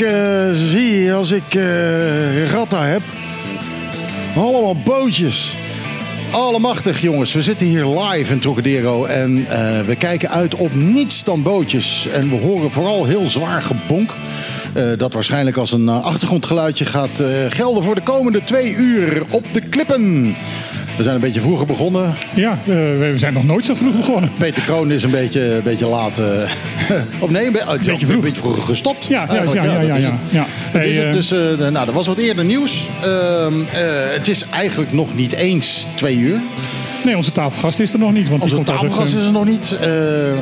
[0.00, 3.02] ik eh, zie als ik uh, Ratta heb?
[4.36, 5.54] Allemaal bootjes.
[6.30, 9.46] Allemachtig jongens, we zitten hier live in Trocadero en uh,
[9.80, 12.08] we kijken uit op niets dan bootjes.
[12.08, 14.14] En we horen vooral heel zwaar gebonk.
[14.98, 20.36] Dat waarschijnlijk als een achtergrondgeluidje gaat gelden voor de komende twee uur op de klippen.
[20.96, 22.14] We zijn een beetje vroeger begonnen.
[22.34, 24.30] Ja, uh, we zijn nog nooit zo vroeg begonnen.
[24.36, 26.18] Peter Kroon is een beetje, een beetje laat.
[26.18, 26.26] Uh,
[27.24, 28.08] of nee, een, be een, beetje, vroeg.
[28.08, 29.06] een beetje vroeger gestopt.
[29.06, 29.52] Ja, ja, ja.
[29.52, 30.46] ja, ja, ja, ja.
[30.48, 31.12] Hey, is het.
[31.12, 32.88] Dus, nou, er was wat eerder nieuws.
[33.02, 33.54] Ehm,
[34.14, 36.40] het is eigenlijk nog niet eens twee uur.
[37.06, 38.28] Nee, onze tafelgast is er nog niet.
[38.28, 39.76] Want onze tafelgast is er nog niet.
[39.80, 39.88] Uh,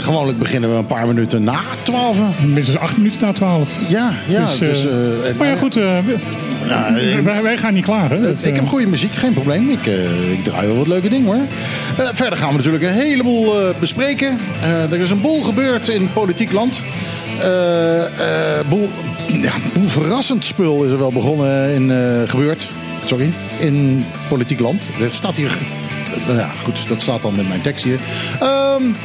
[0.02, 2.16] gewoonlijk beginnen we een paar minuten na twaalf.
[2.46, 3.88] Minstens acht minuten na twaalf.
[3.88, 4.40] Ja, ja.
[4.40, 4.92] Dus, dus, uh,
[5.38, 5.78] maar ja, goed.
[6.68, 8.22] Nou, wij, wij, gaan niet klagen.
[8.22, 9.70] Dat, ik heb goede muziek, geen probleem.
[9.70, 9.86] Ik,
[10.32, 11.46] ik draai wel wat leuke dingen hoor.
[12.14, 14.38] verder gaan we natuurlijk een heleboel bespreken.
[14.90, 16.82] er is een boel gebeurd in politiek land.
[18.68, 18.90] boel,
[19.42, 21.92] ja, boel verrassend spul is er wel begonnen in
[22.28, 22.68] gebeurd.
[23.04, 24.88] Sorry, in politiek land.
[24.98, 25.56] Het staat hier
[26.26, 28.00] nou ja, goed, dat staat dan in mijn tekst hier.
[28.42, 28.96] Um,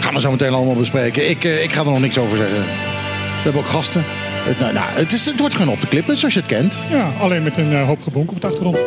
[0.00, 1.30] gaan we zo meteen allemaal bespreken.
[1.30, 2.58] Ik, uh, ik ga er nog niks over zeggen.
[2.58, 4.04] We hebben ook gasten.
[4.48, 6.76] Het, nou, nou, het, is, het wordt gewoon op de klippen, zoals je het kent.
[6.90, 8.78] Ja, alleen met een uh, hoop gebonk op de achtergrond.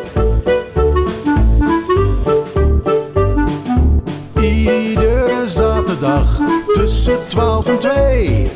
[4.41, 6.39] Iedere zaterdag
[6.73, 8.49] tussen 12 en 2.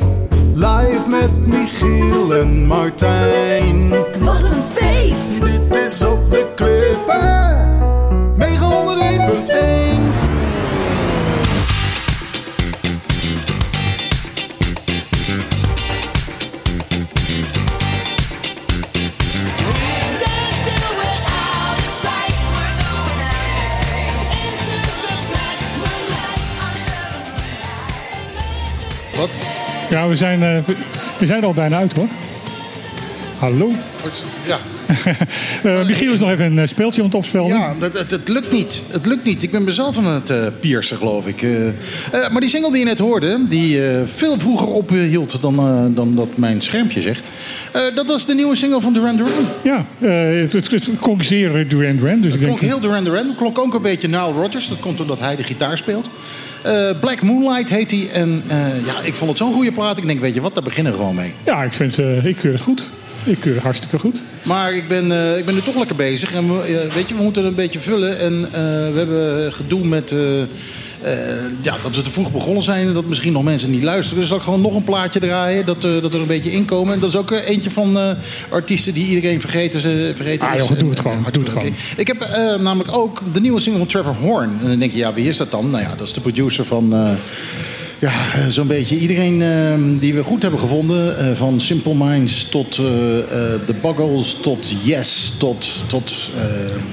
[0.54, 3.88] Live met Michiel en Martijn.
[4.18, 5.42] Wat een feest!
[5.42, 7.36] Dit is op de klippen.
[8.38, 10.15] 901.1
[29.96, 30.74] Ja, we zijn, uh,
[31.18, 32.08] we zijn er al bijna uit hoor.
[33.38, 33.70] Hallo?
[34.46, 34.58] Ja.
[35.64, 37.46] uh, Michiel is nog even een speeltje aan het opspelen.
[37.46, 38.82] Ja, het, het, het, lukt niet.
[38.90, 39.42] Het lukt niet.
[39.42, 41.42] Ik ben mezelf aan het uh, piercen, geloof ik.
[41.42, 41.68] Uh,
[42.12, 43.80] maar die single die je net hoorde, die
[44.16, 45.56] veel vroeger ophield dan,
[45.94, 47.24] dan dat mijn schermpje zegt.
[47.94, 49.46] dat was de nieuwe single van Duran Duran.
[49.62, 52.20] Ja, het, het, het klonk zeer Duran Duran.
[52.20, 53.26] Dus het klonk heel Duran Duran.
[53.26, 54.68] Het klonk ook een beetje Nile Rodgers.
[54.68, 56.08] Dat komt omdat hij de gitaar speelt.
[57.00, 58.08] Black Moonlight heet hij.
[58.12, 58.42] En
[58.86, 59.98] ja, ik vond het zo'n goede plaat.
[59.98, 61.32] Ik denk, weet je wat, daar beginnen we gewoon mee.
[61.44, 62.82] Ja, ik vind ik keur het goed.
[63.24, 64.22] Ik keur hartstikke goed.
[64.42, 66.32] Maar ik ben, uh, ik ben nu toch lekker bezig.
[66.32, 68.18] En we, uh, weet je, we moeten een beetje vullen.
[68.18, 68.50] En uh,
[68.92, 70.14] we hebben gedoe met...
[71.62, 74.18] ja, dat we te vroeg begonnen zijn en dat misschien nog mensen niet luisteren.
[74.18, 76.94] Dus zal ik gewoon nog een plaatje draaien, dat, dat er een beetje inkomen.
[76.94, 78.16] En dat is ook eentje van
[78.48, 79.80] artiesten die iedereen vergeten,
[80.16, 80.68] vergeten ah, is.
[80.68, 81.26] Joh, doe het gewoon.
[81.32, 81.74] Doe het gewoon.
[81.96, 82.28] Ik heb
[82.60, 84.58] namelijk ook de nieuwe single van Trevor Horn.
[84.60, 85.70] En dan denk je, ja, wie is dat dan?
[85.70, 87.16] Nou ja, dat is de producer van
[87.98, 91.28] ja, zo'n beetje iedereen uh, die we goed hebben gevonden.
[91.28, 92.86] Uh, van Simple Minds tot uh,
[93.66, 95.66] The Buggles, tot Yes, tot...
[95.88, 96.30] Tot,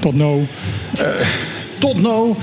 [0.00, 0.46] tot No.
[1.84, 2.36] tot No.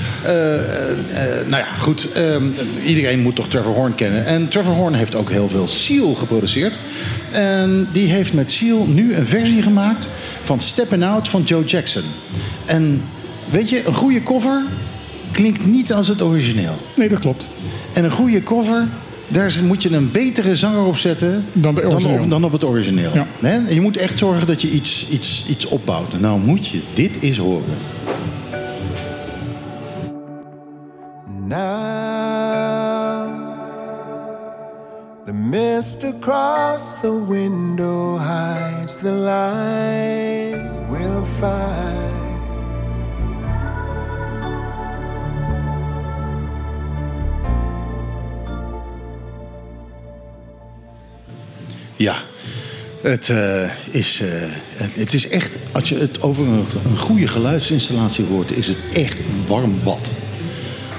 [1.48, 2.08] nou ja, goed.
[2.18, 2.54] Um,
[2.86, 4.26] iedereen moet toch Trevor Horn kennen.
[4.26, 6.80] En Trevor Horn heeft ook heel veel Seal geproduceerd.
[7.32, 10.10] En die heeft met Seal nu een versie gemaakt
[10.44, 12.04] van Steppin' Out van Joe Jackson.
[12.66, 13.02] En
[13.50, 14.64] weet je, een goede cover
[15.32, 16.78] klinkt niet als het origineel.
[16.96, 17.48] Nee, dat klopt.
[17.94, 18.88] En een goede cover,
[19.28, 23.12] daar moet je een betere zanger op zetten dan, dan, op, dan op, het origineel.
[23.14, 23.28] Ja.
[23.42, 26.20] En je moet echt zorgen dat je iets, iets, iets opbouwt.
[26.20, 27.78] Nou moet je dit eens horen.
[35.52, 40.56] Mist across the window hides the light
[40.90, 42.12] we'll find.
[51.96, 52.16] Ja,
[53.02, 54.30] het, uh, is, uh,
[54.74, 59.20] het is echt, als je het over een, een, goede geluidsinstallatie hoort, is het echt
[59.20, 60.12] een warm bad.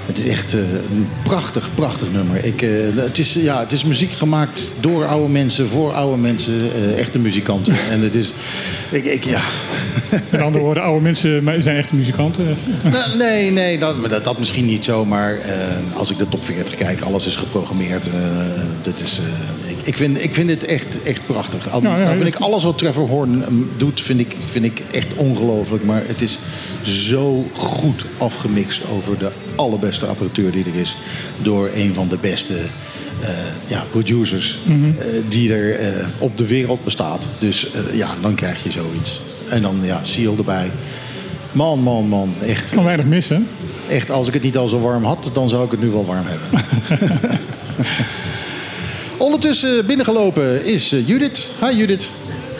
[0.05, 2.45] Het is echt uh, een prachtig, prachtig nummer.
[2.45, 2.59] Ik,
[2.95, 6.59] het, is, ja, het is muziek gemaakt door oude mensen, voor oude mensen,
[6.95, 7.75] echte muzikanten.
[7.91, 8.33] en het is,
[8.89, 9.41] ik, ik, ja.
[10.29, 12.45] Met andere woorden, oude mensen zijn echte muzikanten?
[12.83, 15.05] Nou, nee, nee dat, dat, dat, misschien niet zo.
[15.05, 15.39] Maar
[15.93, 18.09] als ik de top 40 kijk, alles is geprogrammeerd.
[18.81, 19.19] dat is,
[19.67, 21.69] ik, ik, vind, ik vind het echt, echt prachtig.
[21.69, 23.43] Al, ja, ja, dan vind ik alles wat Trevor Horn
[23.77, 25.83] doet, vind ik, vind ik echt ongelooflijk.
[25.83, 26.39] Maar het is
[26.81, 30.95] zo goed afgemixt over de allerbeste apparatuur die er is.
[31.41, 33.29] Door een van de beste uh,
[33.67, 34.95] ja, producers mm -hmm.
[34.99, 37.27] uh, die er uh, op de wereld bestaat.
[37.39, 39.21] Dus ja, dan krijg je zoiets.
[39.49, 40.71] En dan ja, Seal erbij.
[41.51, 42.33] Man, man, man.
[42.45, 42.69] Echt.
[42.69, 43.47] Kan weinig missen.
[43.89, 46.05] Echt, als ik het niet al zo warm had, dan zou ik het nu wel
[46.05, 46.61] warm hebben.
[49.17, 51.47] Ondertussen binnengelopen is eh, Judith.
[51.61, 52.09] Hi Judith.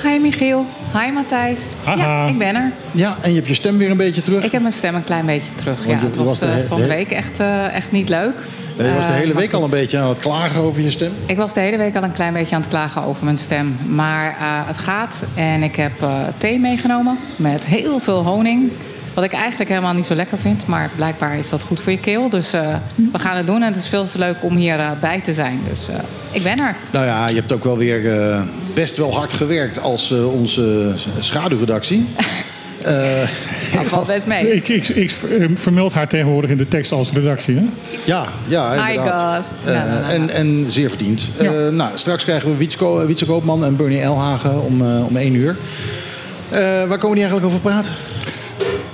[0.03, 0.65] Hi Michiel.
[0.93, 1.59] Hi Matthijs.
[1.85, 2.71] Ja, ik ben er.
[2.91, 4.43] Ja, en je hebt je stem weer een beetje terug.
[4.43, 5.85] Ik heb mijn stem een klein beetje terug.
[5.85, 8.33] Want Ja, het was was de eh, van de week echt, eh, echt niet leuk.
[8.77, 11.11] Je was de Eh, hele week al een beetje aan het klagen over je stem.
[11.25, 13.77] Ik was de hele week al een klein beetje aan het klagen over mijn stem.
[13.87, 14.35] Maar eh,
[14.67, 15.23] het gaat.
[15.35, 18.71] En ik heb eh, thee meegenomen met heel veel honing.
[19.13, 20.67] Wat ik eigenlijk helemaal niet zo lekker vind.
[20.67, 22.29] Maar blijkbaar is dat goed voor je keel.
[22.29, 22.75] Dus eh,
[23.11, 23.61] we gaan het doen.
[23.61, 25.59] En het is veel te leuk om hier eh, bij te zijn.
[25.69, 25.95] Dus eh,
[26.31, 26.75] ik ben er.
[26.91, 28.41] Nou ja, je hebt ook wel weer eh,
[28.73, 32.05] best wel hard gewerkt als eh, onze schaduwredactie.
[33.75, 34.53] Dat valt best mee.
[34.55, 35.11] Ik, ik, ik
[35.55, 37.55] vermeld haar tegenwoordig in de tekst als redactie.
[37.55, 37.63] Hè?
[38.03, 39.53] Ja, ja, inderdaad.
[39.65, 41.27] nou, en, en zeer verdiend.
[41.39, 41.51] Ja.
[41.53, 45.15] Eh, nou, straks krijgen we Wietse, Ko- Wietse Koopman en Bernie Elhagen om, eh, om
[45.17, 45.55] één uur.
[46.49, 47.91] Eh, waar komen die eigenlijk over praten?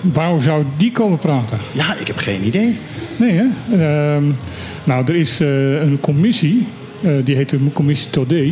[0.02, 1.58] Waarom zou die komen praten?
[1.72, 2.76] Ja, ik heb geen idee.
[3.18, 3.46] Nee, hè?
[3.72, 4.24] Ehm,
[4.84, 6.68] nou, er is eh, een commissie,
[7.02, 8.52] eh, die heet de commissie Todé.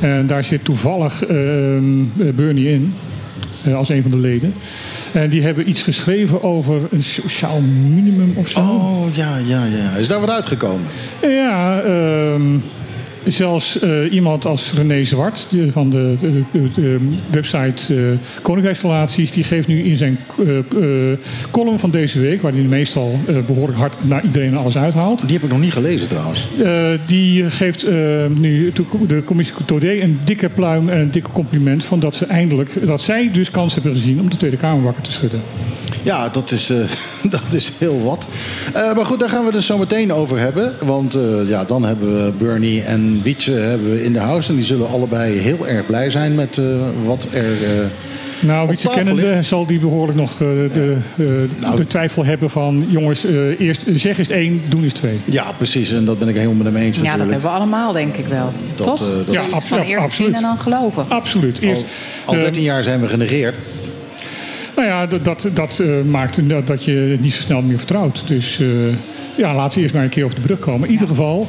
[0.00, 2.94] En daar zit toevallig ehm, eh, Bernie in,
[3.74, 4.54] als een van de leden.
[5.12, 8.60] En die hebben iets geschreven over een sociaal minimum of zo.
[8.60, 9.98] Oh, ja, ja, ja.
[9.98, 10.86] Is daar wat uitgekomen?
[11.22, 12.42] Ja, ehm,
[13.26, 16.98] zelfs eh, iemand als René Zwart van de, de- de- de
[17.30, 18.00] website eh
[18.42, 19.30] Koninkrijksrelaties...
[19.30, 20.48] die geeft nu in zijn eh,
[21.50, 22.42] column van deze week...
[22.42, 25.20] waar hij meestal eh, behoorlijk hard naar iedereen en alles uithaalt...
[25.20, 26.46] Die heb ik nog niet gelezen trouwens.
[27.06, 27.86] Die geeft
[28.38, 28.72] nu
[29.06, 31.84] de commissie Todé een dikke pluim en een dikke compliment...
[31.84, 35.02] van dat, ze eindelijk, dat zij dus kans hebben gezien om de Tweede Kamer wakker
[35.02, 35.40] te schudden.
[36.04, 36.76] Ja, dat is, eh,
[37.36, 38.26] dat is heel wat.
[38.74, 40.72] Eh, maar goed, daar gaan we het dus zo meteen over hebben.
[40.84, 44.48] Want eh, ja, dan hebben we Bernie en Wietse hebben we in de house.
[44.48, 46.64] En die zullen allebei heel erg blij zijn met eh,
[47.04, 47.44] wat er...
[47.44, 47.68] eh,
[48.40, 49.44] Nou, Op wie ze tafel kennende ligt.
[49.48, 51.26] zal die behoorlijk nog eh, de, eh,
[51.60, 51.76] Nou.
[51.76, 52.86] de twijfel hebben van...
[52.88, 55.20] jongens, eh, eerst zeg is één, doen is twee.
[55.24, 55.92] ja, precies.
[55.92, 58.26] En dat ben ik helemaal met hem eens Ja, dat hebben we allemaal, denk ik
[58.26, 58.52] wel.
[58.74, 59.00] Dat, Toch?
[59.00, 60.12] eh, dat- Ja, van eerst absoluut.
[60.28, 61.04] zien en dan geloven.
[61.08, 61.56] Absoluut.
[61.62, 61.82] Al, Eerst,
[62.24, 63.56] al eh, 13 jaar zijn we genegeerd.
[64.76, 68.22] Nou ja, dat, dat, dat eh, maakt dat- dat je niet zo snel meer vertrouwt.
[68.26, 68.66] Dus eh,
[69.36, 70.86] ja, laat ze eerst maar een keer over de brug komen.
[70.86, 71.48] In ieder geval,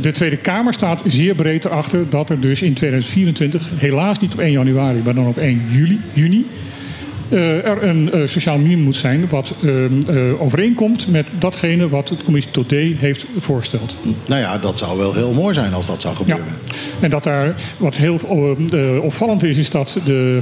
[0.00, 2.04] de Tweede Kamer staat zeer breed erachter...
[2.10, 5.00] dat er dus in 2024, helaas niet op 1 januari...
[5.04, 6.46] maar dan op 1 juli, juni...
[7.28, 9.26] eh, er een eh, sociaal minimum moet zijn...
[9.30, 13.96] wat eh, eh, overeenkomt met datgene wat de commissie Todé heeft voorgesteld.
[14.26, 16.20] Nou ja, dat zou wel heel mooi zijn als dat zou Ja.
[16.24, 16.54] gebeuren.
[17.00, 18.18] En dat daar wat heel
[19.02, 20.40] opvallend is, is dat de,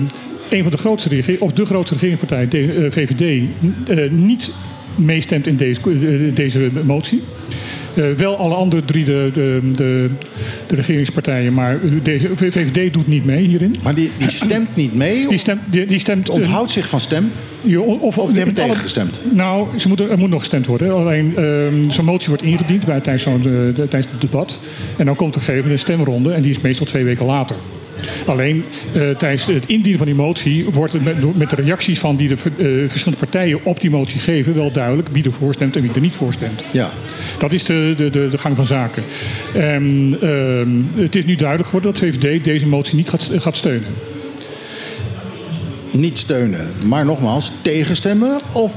[0.50, 3.42] een van de grootste regering, of de grootste regeringspartij, de eh, VVD,
[3.88, 4.50] eh, niet
[4.94, 7.22] meestemt in deze, eh, deze motie.
[7.94, 10.10] Eh, wel alle andere drie de, de, de,
[10.66, 13.76] de regeringspartijen, maar deze VVD doet niet mee hierin.
[13.82, 17.00] Maar die, die stemt niet mee, Die stemt, die, die stemt eh, onthoudt zich van
[17.00, 17.30] stem.
[17.60, 19.22] je- Of, Of die hebben alle- tegengestemd.
[19.32, 20.92] Nou, ze moeten, er moet nog gestemd worden.
[20.94, 24.60] Alleen ehm, zo'n motie wordt ingediend bij, tijdens, zo'n, eh, de- tijdens het debat.
[24.96, 26.32] En dan komt er gegeven een stemronde.
[26.32, 27.56] En die is meestal twee weken later.
[28.26, 32.16] Alleen eh, tijdens het indienen van die motie wordt het met, met de reacties van
[32.16, 35.82] die de eh, verschillende partijen op die motie geven wel duidelijk wie er voorstemt en
[35.82, 36.64] wie er niet voorstemt.
[36.70, 36.90] Ja.
[37.38, 39.02] Dat is de, de, de, de gang van zaken.
[39.54, 43.88] En, ehm, het is nu duidelijk geworden dat VVD deze motie niet gaat, gaat steunen.
[45.90, 46.68] Niet steunen.
[46.84, 48.74] Maar nogmaals, tegenstemmen of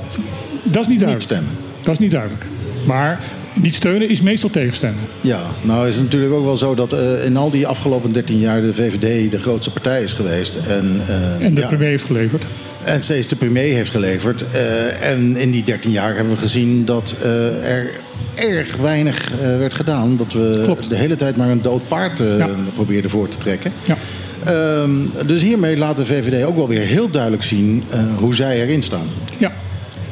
[0.63, 1.21] Dat is niet duidelijk.
[1.21, 1.51] stemmen.
[1.83, 2.45] Dat is niet duidelijk.
[2.85, 3.19] Maar
[3.61, 5.03] niet steunen is meestal tegenstemmen.
[5.21, 8.39] Ja, nou is het natuurlijk ook wel zo dat eh, in al die afgelopen 13
[8.39, 10.55] jaar de VVD de grootste partij is geweest.
[10.55, 12.45] En, eh, En de ja, premier heeft geleverd.
[12.83, 14.45] en steeds de premier heeft geleverd.
[14.51, 17.15] Eh, en in die 13 jaar hebben we gezien dat
[17.63, 17.89] er
[18.35, 20.17] erg weinig werd gedaan.
[20.17, 20.89] Dat we Klopt.
[20.89, 22.49] de hele tijd maar een dood paard Ja.
[22.73, 23.71] probeerden voor te trekken.
[23.85, 23.97] Ja.
[24.43, 24.91] Ehm,
[25.25, 27.83] dus hiermee laat de VVD ook wel weer heel duidelijk zien
[28.19, 29.07] hoe zij erin staan.
[29.37, 29.51] Ja.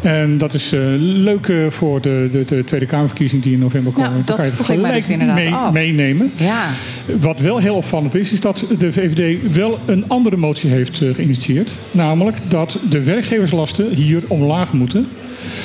[0.05, 3.91] En dat is eh, leuk eh, voor de, de, de Tweede Kamerverkiezing die in november
[3.93, 4.09] komen.
[4.11, 5.73] Nou, Dan dat kan je het vroeg ik mij gelijk dus inderdaad mee- af.
[5.73, 6.31] meenemen.
[6.35, 6.69] Ja,
[7.19, 11.13] Wat wel heel opvallend is, is dat de VVD wel een andere motie heeft eh,
[11.13, 11.71] geïnitieerd.
[11.91, 15.07] Namelijk dat de werkgeverslasten hier omlaag moeten.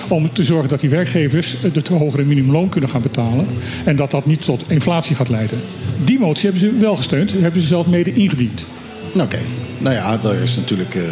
[0.09, 3.47] Om te zorgen dat die werkgevers het hogere minimumloon kunnen gaan betalen.
[3.85, 5.59] En dat dat niet tot inflatie gaat leiden.
[6.05, 7.33] Die motie hebben ze wel gesteund.
[7.41, 8.67] Hebben ze zelf mede ingediend.
[9.15, 9.39] Oké,
[9.79, 10.95] nou ja, daar is natuurlijk...
[10.95, 11.03] eh,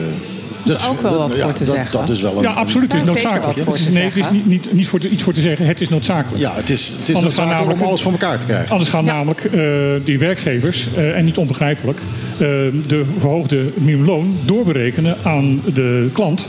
[0.68, 1.98] dat is ook wel wat voor te dat, zeggen.
[1.98, 2.92] Dat is wel een, Ja, absoluut.
[2.92, 3.44] Het is noodzakelijk.
[3.46, 4.36] wat voor Het is- te nee, het is zeggen.
[4.36, 5.66] niet, niet, niet, voor te- iets voor te zeggen.
[5.66, 6.42] Het is noodzakelijk.
[6.42, 8.70] Ja, het is, het is Anders gaan noodzakelijk namelijk- om alles voor elkaar te krijgen.
[8.70, 9.60] Anders gaan namelijk eh,
[10.04, 11.98] die werkgevers, eh, en niet onbegrijpelijk,
[12.32, 12.38] eh,
[12.86, 16.48] de verhoogde minimumloon doorberekenen aan de klant.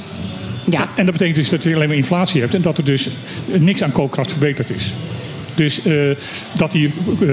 [0.69, 0.89] ja.
[0.95, 3.09] En dat betekent dus dat je alleen maar inflatie hebt en dat er dus
[3.45, 4.93] niks aan koopkracht verbeterd is.
[5.55, 5.93] Dus eh,
[6.55, 7.27] dat die eh,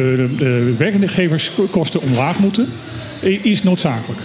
[0.76, 2.68] werkgeverskosten omlaag moeten,
[3.20, 4.20] is noodzakelijk.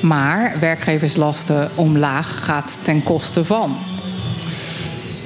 [0.00, 3.76] Maar werkgeverslasten omlaag gaat ten koste van.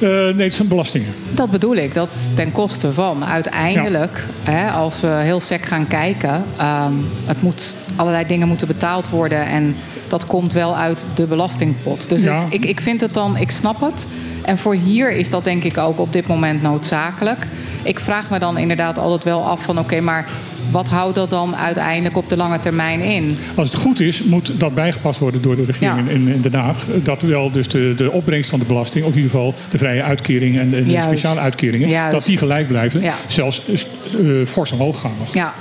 [0.00, 1.14] Eh, nee, het zijn belastingen.
[1.30, 3.24] Dat bedoel ik, dat ten koste van.
[3.24, 6.92] Uiteindelijk, hè, als we heel sec gaan kijken, ehm,
[7.24, 9.76] het moet, allerlei dingen moeten betaald worden en
[10.08, 12.08] dat komt wel uit de belastingpot.
[12.08, 12.40] Dus Ja.
[12.44, 14.06] het- ik, ik vind het dan, ik snap het.
[14.44, 17.46] En voor hier is dat denk ik ook op dit moment noodzakelijk.
[17.82, 20.25] Ik vraag me dan inderdaad altijd wel af van oké, maar
[20.70, 23.38] wat houdt dat dan uiteindelijk op de lange termijn in?
[23.54, 26.12] Als het goed is, moet dat bijgepast worden door de regering Ja.
[26.12, 26.87] in, in Den Haag.
[27.02, 30.02] Dat wel dus de, de opbrengst van de belasting, of in ieder geval de vrije
[30.02, 32.12] uitkeringen en de, speciale uitkeringen, Juist.
[32.12, 33.00] dat die gelijk blijven.
[33.00, 33.14] Ja.
[33.26, 35.34] Zelfs eh, fors omhoog gaan nog.
[35.34, 35.54] Ja,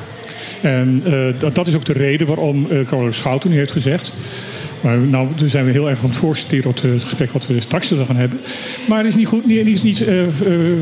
[0.61, 4.13] En eh, dat, dat is ook de reden waarom eh Carlo Schouten nu heeft gezegd.
[4.81, 7.93] Maar nou zijn we heel erg aan het voorsteren op het gesprek wat we straks
[8.05, 8.39] gaan hebben.
[8.88, 10.29] Maar het is niet goed, niet, niet, eh, eh,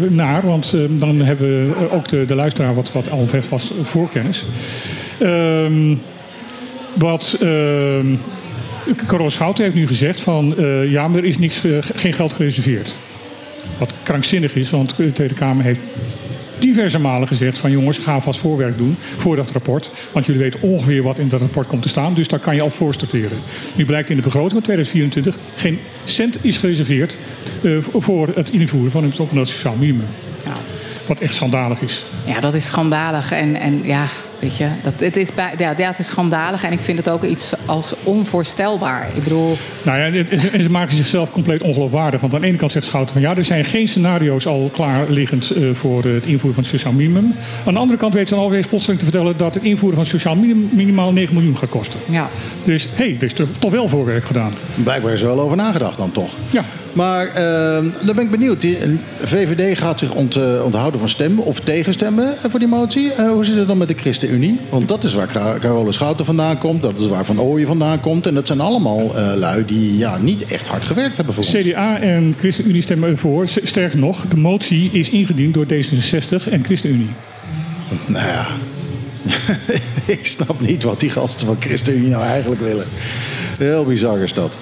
[0.10, 4.46] naar, want eh, dan hebben we ook de, de luisteraar wat, wat al vast voorkennis.
[5.20, 5.96] Ehm
[6.94, 8.16] wat ehm
[9.06, 10.56] Carlo Schouten heeft nu gezegd van
[10.88, 11.62] ja, maar er is niks,
[11.96, 12.96] geen geld gereserveerd.
[13.78, 15.80] Wat krankzinnig is, want de Tweede Kamer heeft
[16.60, 19.90] diverse malen gezegd van jongens, ga vast voorwerk doen voor dat rapport.
[20.12, 22.14] Want jullie weten ongeveer wat in dat rapport komt te staan.
[22.14, 23.38] Dus daar kan je op voorsorteren.
[23.76, 27.18] Nu blijkt in de begroting van 2024 geen cent is gereserveerd
[27.64, 30.08] eh, voor het invoeren van een zogenaamd sociaal minimum.
[30.46, 30.54] ja.
[31.06, 32.04] Wat echt schandalig is.
[32.26, 33.32] Ja, dat is schandalig.
[33.32, 34.08] En, en ja,
[34.40, 36.64] weet je, dat, het, is bij, ja, het is schandalig.
[36.64, 39.08] En ik vind het ook iets als onvoorstelbaar.
[39.16, 42.22] Ik bedoel, Nou ja, ze- en ze maken zichzelf compleet ongeloofwaardig.
[42.22, 45.10] Want aan de ene kant zegt Schouten van ja, er zijn geen scenario's al klaar
[45.10, 47.36] liggend eh, voor het invoeren van het sociaal minimum.
[47.66, 50.04] Aan de andere kant weet ze dan alweer plotseling te vertellen dat het invoeren van
[50.08, 52.00] het sociaal minimum minimaal 9 miljoen gaat kosten.
[52.10, 52.30] ja.
[52.64, 54.54] Dus hé, hey, er is toch, toch wel voorwerk gedaan.
[54.76, 56.32] Blijkbaar is er wel over nagedacht dan toch.
[56.50, 56.64] Ja.
[56.94, 58.62] Maar eh, dan ben ik benieuwd.
[58.62, 58.78] Die
[59.22, 63.14] VVD gaat zich ont, eh, onthouden van stemmen of tegenstemmen voor die motie.
[63.14, 64.60] Eh, hoe zit het dan met de ChristenUnie?
[64.70, 66.82] Want dat is waar Carole Schouten vandaan komt.
[66.82, 68.28] Dat is waar Van Ooyen vandaan komt.
[68.28, 71.54] En dat zijn allemaal eh, lui die ja, niet echt hard gewerkt hebben voor ons.
[71.54, 73.48] CDA en ChristenUnie stemmen voor.
[73.48, 77.10] Sterker nog, de motie is ingediend door D66 en ChristenUnie.
[78.06, 78.48] Nou ja,
[80.18, 82.86] ik snap niet wat die gasten van ChristenUnie nou eigenlijk willen.
[83.60, 84.58] Heel bizar is dat.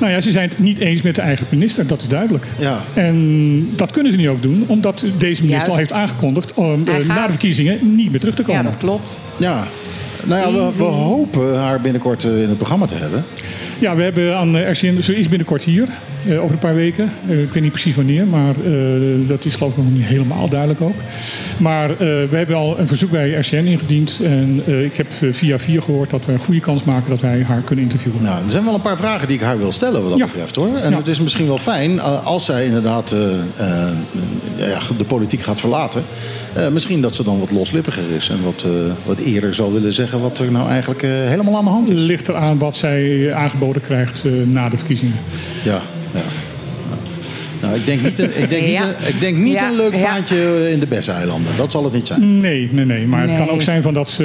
[0.00, 2.46] Nou ja, ze zijn het niet eens met de eigen minister, dat is duidelijk.
[2.58, 2.78] Ja.
[2.94, 5.68] En dat kunnen ze nu ook doen, omdat deze minister Juist.
[5.68, 7.26] al heeft aangekondigd om Hij eh, na gaat.
[7.26, 8.64] de verkiezingen niet meer terug te ja, komen.
[8.64, 9.20] dat klopt.
[9.36, 9.64] Ja.
[10.24, 13.24] Nou ja, we, we hopen haar binnenkort eh, in het programma te hebben.
[13.82, 15.88] Ja, we hebben aan eh, RCN, ze is binnenkort hier,
[16.28, 17.12] eh, over een paar weken.
[17.28, 18.54] Eh, ik weet niet precies wanneer, maar
[19.26, 20.94] dat is geloof ik nog niet helemaal duidelijk ook.
[21.56, 24.20] Maar we hebben al een verzoek bij RCN ingediend.
[24.24, 27.60] En ik heb via via gehoord dat we een goede kans maken dat wij haar
[27.60, 28.22] kunnen interviewen.
[28.22, 30.26] Nou, er zijn wel een paar vragen die ik haar wil stellen wat dat Ja.
[30.26, 30.76] betreft hoor.
[30.76, 30.96] En Ja.
[30.96, 33.14] het is misschien wel fijn als zij inderdaad
[34.56, 36.02] ja, de politiek gaat verlaten.
[36.54, 38.70] Eh, misschien dat ze dan wat loslippiger is en wat, eh,
[39.06, 42.00] wat eerder zal willen zeggen wat er nou eigenlijk eh, helemaal aan de hand is.
[42.00, 45.14] ligt eraan wat zij aangeboden krijgt eh, na de verkiezingen.
[45.64, 45.80] Ja,
[46.14, 46.20] ja.
[47.60, 48.82] Nou, ik denk niet, een, ik denk niet, Ja.
[48.88, 50.02] een, ik denk niet Ja, een leuk ja.
[50.02, 51.52] baantje in de Besseilanden.
[51.56, 52.36] Dat zal het niet zijn.
[52.36, 53.06] Nee, nee, nee.
[53.06, 54.22] Maar het kan ook zijn van dat ze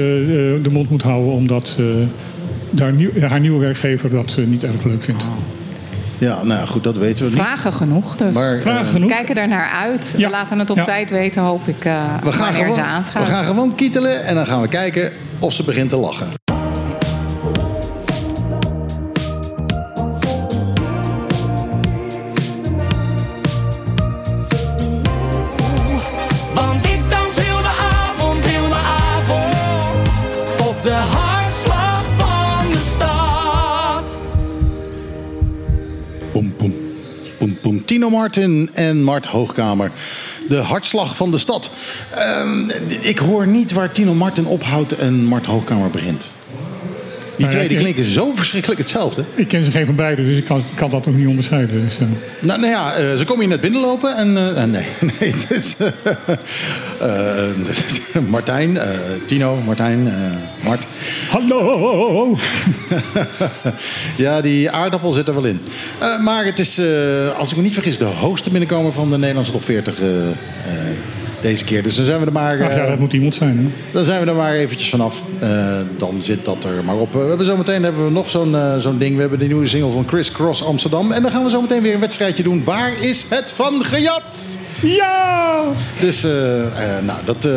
[0.58, 1.86] eh, de mond moet houden omdat eh,
[2.80, 5.24] haar, nieuw- haar nieuwe werkgever dat niet erg leuk vindt.
[6.18, 7.40] Ja, nou ja, goed, dat weten we niet.
[7.40, 8.34] Vragen genoeg dus.
[8.34, 9.10] Maar, Vragen genoeg.
[9.10, 10.14] We kijken er naar uit.
[10.18, 10.26] Ja.
[10.26, 10.84] We laten het op Ja.
[10.84, 14.36] tijd weten, hoop ik, eh we, gaan wanneer gewoon, ze we gaan gewoon kietelen en
[14.36, 16.28] dan gaan we kijken of ze begint te lachen.
[37.98, 39.92] Tino Martin en Mart Hoogkamer.
[40.48, 41.72] De hartslag van de stad.
[42.16, 42.70] Ehm,
[43.02, 46.37] ik hoor niet waar Tino Martin ophoudt en Mart Hoogkamer begint.
[47.38, 49.24] Die Nou ja, twee die klinken zo verschrikkelijk hetzelfde.
[49.36, 51.82] Ik ken ze geen van beiden, dus ik kan, kan dat nog niet onderscheiden.
[51.84, 52.08] Dus, eh,
[52.40, 54.56] Nou, nou ja, eh, ze komen hier net binnenlopen en...
[54.56, 54.86] eh, nee,
[55.20, 55.76] nee, het is...
[58.30, 58.78] Martijn,
[59.26, 60.14] Tino, Martijn,
[60.64, 60.88] Mart.
[61.30, 62.38] hallo!
[64.18, 65.62] Ja, die aardappel zit er wel in.
[66.24, 66.82] Maar het is,
[67.38, 70.28] als ik me niet vergis, de hoogste binnenkomer van de Nederlandse top 40 eh, eh,
[71.42, 71.84] deze keer.
[71.84, 73.58] Dus dan zijn we er maar, Ach ja, eh, dat moet iemand zijn.
[73.58, 73.64] Hè?
[73.92, 75.22] dan zijn we er maar eventjes vanaf.
[75.40, 75.50] Eh,
[75.98, 77.16] dan zit dat er maar op.
[77.16, 79.16] Eh, we hebben zometeen hebben we nog zo'n zo'n ding.
[79.16, 81.12] We hebben de nieuwe single van Chris Cross Amsterdam.
[81.12, 82.62] En dan gaan we zo meteen weer een wedstrijdje doen.
[82.64, 84.58] Waar is het van gejat?
[84.82, 85.64] Ja!
[86.00, 86.22] Dus,
[87.06, 87.48] nou, dat,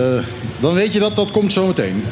[0.60, 2.04] dan weet je dat dat komt zometeen.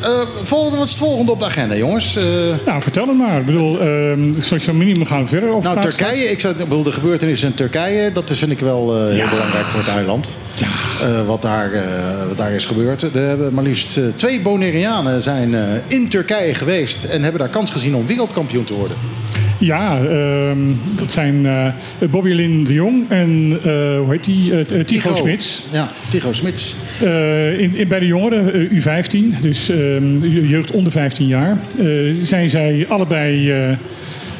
[0.42, 2.16] Volgende, wat is het volgende op de agenda, jongens?
[2.16, 2.24] Eh,
[2.66, 3.38] Nou, vertel het maar.
[3.40, 6.92] Ik bedoel, ehm sociaal minimum gaan verder over Nou, Turkije, ik, zou, ik bedoel, de
[6.92, 10.28] gebeurtenissen in Turkije, dat vind ik wel heel belangrijk voor het eiland.
[10.62, 13.02] Eh, wat, daar, eh, wat daar is gebeurd.
[13.02, 15.54] Er hebben maar liefst eh, twee Bonaireanen zijn
[15.86, 18.96] in Turkije geweest en hebben daar kans gezien om wereldkampioen te worden.
[19.58, 20.58] Ja, ehm,
[20.96, 21.46] dat zijn
[22.10, 24.60] Bobby Lin de Jong en eh, hoe heet die?
[24.60, 25.64] Eh, Tigo Smits.
[25.72, 26.74] Ja, Tigo Smits.
[27.58, 31.56] In, in, bij de jongeren, eh, U15, dus ehm, jeugd onder 15 jaar,
[32.22, 33.52] zijn zij allebei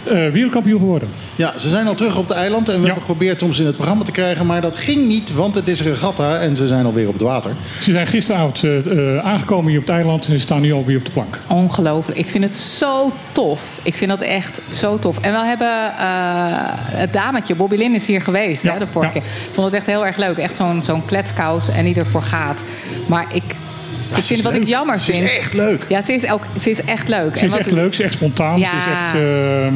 [0.09, 1.09] wereldkampioen geworden.
[1.37, 2.85] Ja, ze zijn al terug op het eiland en we Ja.
[2.87, 4.47] hebben geprobeerd om ze in het programma te krijgen.
[4.47, 7.51] Maar dat ging niet, want het is regatta en ze zijn alweer op het water.
[7.81, 8.79] Ze zijn gisteravond eh,
[9.17, 11.39] eh, aangekomen hier op het eiland en ze staan nu alweer op de plank.
[11.49, 12.19] Ongelooflijk.
[12.19, 13.61] Ik vind het zo tof.
[13.83, 15.19] Ik vind dat echt zo tof.
[15.21, 16.07] En we hebben eh,
[17.01, 19.21] het dametje, Bobby Lin is hier geweest Ja, hè, de vorige ja.
[19.21, 19.31] keer.
[19.49, 20.37] Ik vond het echt heel erg leuk.
[20.39, 22.63] Echt zo'n zo'n kletskous en die ervoor gaat.
[23.07, 23.43] Maar ik,
[24.17, 25.39] vind is wat ik jammer Ze is vind...
[25.39, 25.85] echt leuk.
[25.89, 27.35] Ja, ze is, ook, ze is echt leuk.
[27.37, 28.59] Ze En is wat- echt leuk, ze is echt spontaan.
[28.59, 28.71] Ze is
[29.03, 29.75] echt, ehm,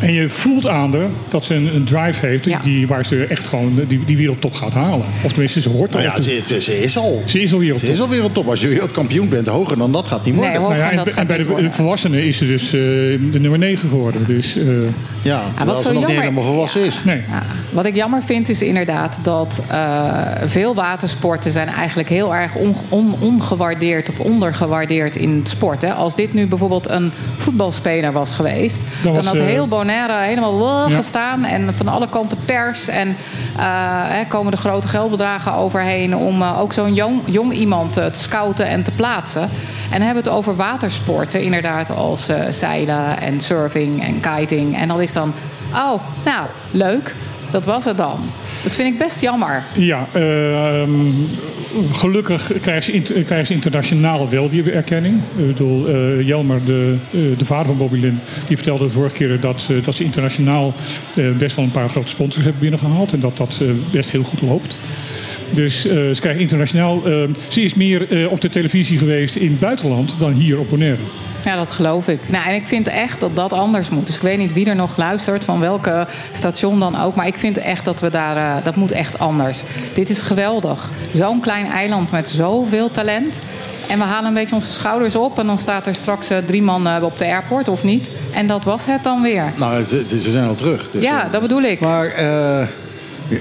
[0.00, 2.60] en je voelt aan haar dat ze een, een drive heeft Ja.
[2.62, 5.06] die, waar ze echt gewoon die, die wereldtop gaat halen.
[5.22, 6.00] Of tenminste, ze hoort al.
[6.00, 7.22] Nou ja, ze, ze is al.
[7.26, 7.90] ze is al Ze wereldtop.
[7.90, 8.48] is al wereldtop.
[8.48, 10.52] Als je wereldkampioen bent, hoger dan dat gaat niet worden.
[10.52, 10.60] Nee.
[10.60, 11.72] Nou ja, en, dat gaat en bij de worden.
[11.72, 12.70] volwassenen is ze dus eh,
[13.32, 14.24] de nummer 9 geworden.
[14.26, 14.64] Dus eh,
[15.22, 17.00] ja, terwijl wat ze nog niet helemaal volwassen is.
[17.04, 17.22] nee.
[17.28, 20.08] Ja, wat ik jammer vind is inderdaad dat eh,
[20.46, 25.82] veel watersporten zijn eigenlijk heel erg on, on- ongewaardeerd of ondergewaardeerd in het sport.
[25.82, 25.92] Hè.
[25.92, 30.96] Als dit nu bijvoorbeeld een voetbalspeler was geweest, Dan dan, had heel Bonaire helemaal Ja.
[30.96, 33.16] gestaan en van alle kanten pers en
[33.56, 33.64] eh,
[34.08, 38.20] hè, komen de grote geldbedragen overheen om eh, ook zo'n jong, jong iemand eh, te
[38.20, 39.48] scouten en te plaatsen.
[39.90, 44.76] En hebben het over watersporten, inderdaad, als zeilen en surfing en kiting.
[44.76, 45.32] En dan is dan,
[45.74, 47.14] oh, nou, leuk.
[47.50, 48.30] Dat was het dan.
[48.66, 49.62] Dat vind ik best jammer.
[49.74, 50.90] Ja, ehm,
[51.90, 55.20] gelukkig krijgen ze, internationaal wel die erkenning.
[55.36, 59.14] Ik bedoel, eh, Jelmer, de, eh, de vader van Bobby Lin, die vertelde de vorige
[59.14, 60.74] keer dat, eh, dat ze internationaal
[61.38, 63.12] best wel een paar grote sponsors hebben binnengehaald.
[63.12, 64.76] En dat dat best heel goed loopt.
[65.52, 67.06] Dus ze krijgen internationaal.
[67.06, 71.02] eh, ze is meer op de televisie geweest in het buitenland dan hier op Bonaire.
[71.46, 72.28] Ja, dat geloof ik.
[72.28, 74.06] Nou, en ik vind echt dat dat anders moet.
[74.06, 77.14] Dus ik weet niet wie er nog luistert, van welke station dan ook.
[77.14, 79.62] Maar ik vind echt dat we daar, eh, dat moet echt anders.
[79.94, 80.90] Dit is geweldig.
[81.12, 83.40] Zo'n klein eiland met zoveel talent.
[83.88, 85.38] En we halen een beetje onze schouders op.
[85.38, 88.10] En dan staat er straks eh, drie man eh, op de airport, of niet.
[88.34, 89.52] En dat was het dan weer.
[89.56, 90.88] Nou, ze, ze zijn al terug.
[90.92, 91.80] Dus, Ja, dat bedoel ik.
[91.80, 92.12] Maar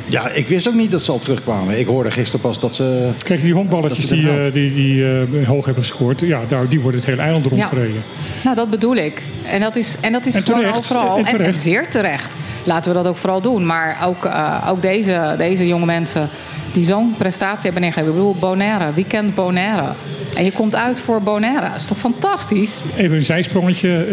[0.07, 1.79] ja, ik wist ook niet dat ze al terugkwamen.
[1.79, 3.09] Ik hoorde gisteren pas dat ze...
[3.23, 6.79] Kijk, die honkballetjes is die, eh, die, die eh, hoog hebben gescoord, ja, daar, die
[6.79, 7.49] worden het hele eiland Ja.
[7.49, 8.03] rondgereden.
[8.43, 9.21] Nou, dat bedoel ik.
[9.51, 10.77] En dat is, en dat is En gewoon terecht.
[10.77, 11.17] overal.
[11.17, 11.59] En En, en terecht.
[11.59, 12.33] zeer terecht.
[12.63, 13.65] Laten we dat ook vooral doen.
[13.65, 16.29] Maar ook, eh, ook deze, deze jonge mensen
[16.73, 18.13] die zo'n prestatie hebben neergegeven.
[18.13, 19.87] Ik bedoel, Bonaire, weekend Bonaire.
[20.35, 21.61] En je komt uit voor Bonaire.
[21.69, 22.81] Dat is toch fantastisch?
[22.97, 24.05] Even een zijsprongetje.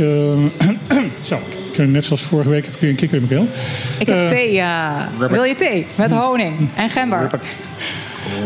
[0.59, 1.39] eh, zo,
[1.77, 3.49] net zoals vorige week heb ik weer een kikker in mijn keel.
[3.99, 4.63] Ik heb Eh, thee.
[5.31, 5.87] wil je thee?
[5.95, 7.31] Met honing en gember.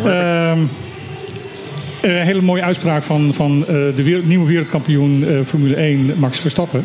[0.05, 0.59] Ehm,
[2.01, 6.39] een hele mooie uitspraak van, van eh, de wereld- nieuwe wereldkampioen eh, Formule 1, Max
[6.39, 6.85] Verstappen.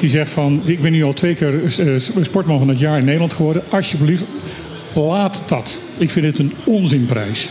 [0.00, 1.86] Die zegt van, ik ben nu al twee keer eh,
[2.22, 3.62] sportman van het jaar in Nederland geworden.
[3.68, 4.22] Alsjeblieft,
[4.94, 5.80] laat dat.
[5.98, 7.48] Ik vind het een onzinprijs.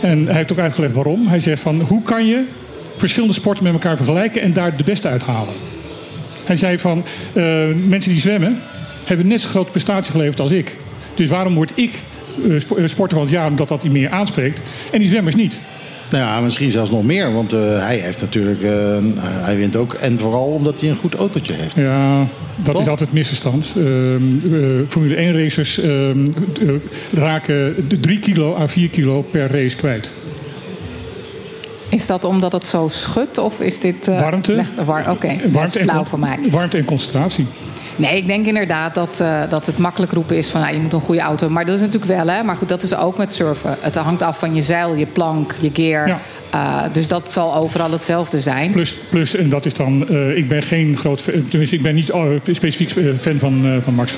[0.00, 1.26] en hij heeft ook uitgelegd waarom.
[1.26, 2.44] Hij zegt van, hoe kan je
[2.96, 5.54] verschillende sporten met elkaar vergelijken en daar de beste uithalen?
[6.44, 7.44] Hij zei van, eh,
[7.86, 8.60] mensen die zwemmen
[9.04, 10.76] hebben net zo'n grote prestatie geleverd als ik.
[11.14, 11.92] Dus waarom word ik
[12.48, 14.60] eh, sporter van het jaar omdat dat die meer aanspreekt
[14.92, 15.60] en die zwemmers niet?
[16.10, 17.32] Nou ja, misschien zelfs nog meer.
[17.32, 18.60] Want hij heeft natuurlijk...
[19.20, 19.94] hij wint ook.
[19.94, 21.76] En vooral omdat hij een goed autootje heeft.
[21.76, 22.26] Ja,
[22.56, 22.84] dat Toch?
[22.84, 23.74] is altijd misverstand.
[23.76, 23.82] Eh,
[24.88, 26.26] Formule 1 racers ehm,
[26.60, 26.74] eh,
[27.12, 30.10] raken de 3 kilo à 4 kilo per race kwijt.
[31.94, 33.38] Is dat omdat het zo schudt?
[33.38, 34.08] Of is dit...
[34.08, 34.62] eh, Warmte.
[34.84, 36.38] war- Oké, dat is Warmte flauw voor mij.
[36.50, 37.46] warmte en concentratie.
[37.96, 40.92] Nee, ik denk inderdaad dat, eh, dat het makkelijk roepen is van nou, je moet
[40.92, 41.48] een goede auto.
[41.48, 42.42] Maar dat is natuurlijk wel, hè.
[42.42, 43.76] Maar goed, dat is ook met surfen.
[43.80, 46.08] Het hangt af van je zeil, je plank, je gear.
[46.08, 46.18] Ja.
[46.50, 48.70] Eh, dus dat zal overal hetzelfde zijn.
[48.70, 52.10] Plus, plus en dat is dan, ik ben geen groot, fan- tenminste ik ben niet
[52.50, 54.12] specifiek fan van, van Max,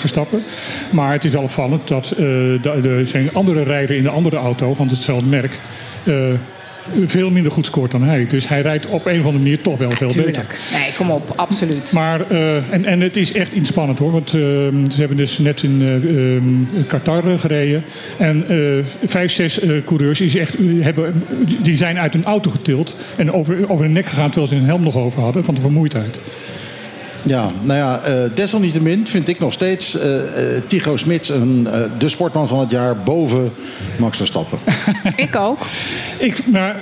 [0.00, 0.42] Verstappen.
[0.90, 4.88] Maar het is wel opvallend dat de, zijn andere rijder in de andere auto van
[4.88, 5.58] hetzelfde merk
[7.06, 8.26] veel minder goed scoort dan hij.
[8.26, 10.46] Dus hij rijdt op een of andere manier toch wel veel beter.
[10.72, 11.92] Nee, kom op, absoluut.
[11.92, 14.10] Maar, eh, en, en het is echt inspannend hoor.
[14.10, 14.40] Want eh,
[14.90, 16.42] ze hebben dus net in eh, eh,
[16.86, 17.84] Qatar eh, gereden.
[18.18, 18.44] En
[19.06, 21.22] vijf, zes coureurs die, echt, hebben,
[21.62, 22.96] die zijn uit een auto getild.
[23.16, 25.44] En over, over hun nek gegaan terwijl ze hun helm nog over hadden.
[25.44, 26.18] Van de vermoeidheid.
[27.22, 31.80] Ja, nou ja, eh, desalniettemin vind ik nog steeds eh eh, Tigo Smits een, eh,
[31.98, 33.52] de sportman van het jaar boven
[33.98, 34.58] Max Verstappen.
[35.16, 35.58] ik ook.
[36.18, 36.76] Ik, maar,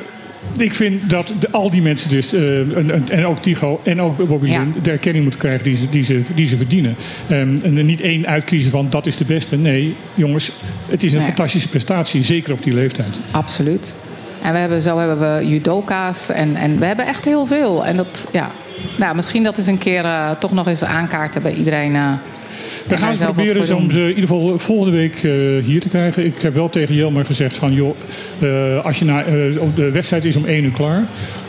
[0.57, 4.01] ik vind dat de, al die mensen dus, eh, en, en- en ook Tigo en
[4.01, 4.65] ook Bobby Ja.
[4.83, 6.97] De erkenning moeten krijgen die ze, die ze, die ze verdienen.
[7.29, 9.57] Ehm, en niet één uitkiezen van dat is de beste.
[9.57, 10.51] Nee, jongens,
[10.89, 11.27] het is een Nee.
[11.27, 12.25] fantastische prestatie.
[12.25, 13.15] Zeker op die leeftijd.
[13.31, 13.95] Absoluut.
[14.43, 17.87] En we hebben, zo hebben we judoka's en, en we hebben echt heel veel.
[17.87, 18.51] En dat, ja,
[18.97, 21.95] Nou, misschien dat eens een keer eh, toch nog eens aankaarten bij iedereen.
[21.95, 22.13] eh,
[22.87, 25.31] We gaan het proberen om ze in ieder geval volgende week eh,
[25.65, 26.25] hier te krijgen.
[26.27, 27.97] Ik heb wel tegen Jelmer gezegd van joh,
[28.41, 31.03] eh, als je naar, eh, op de wedstrijd is om 1 uur klaar.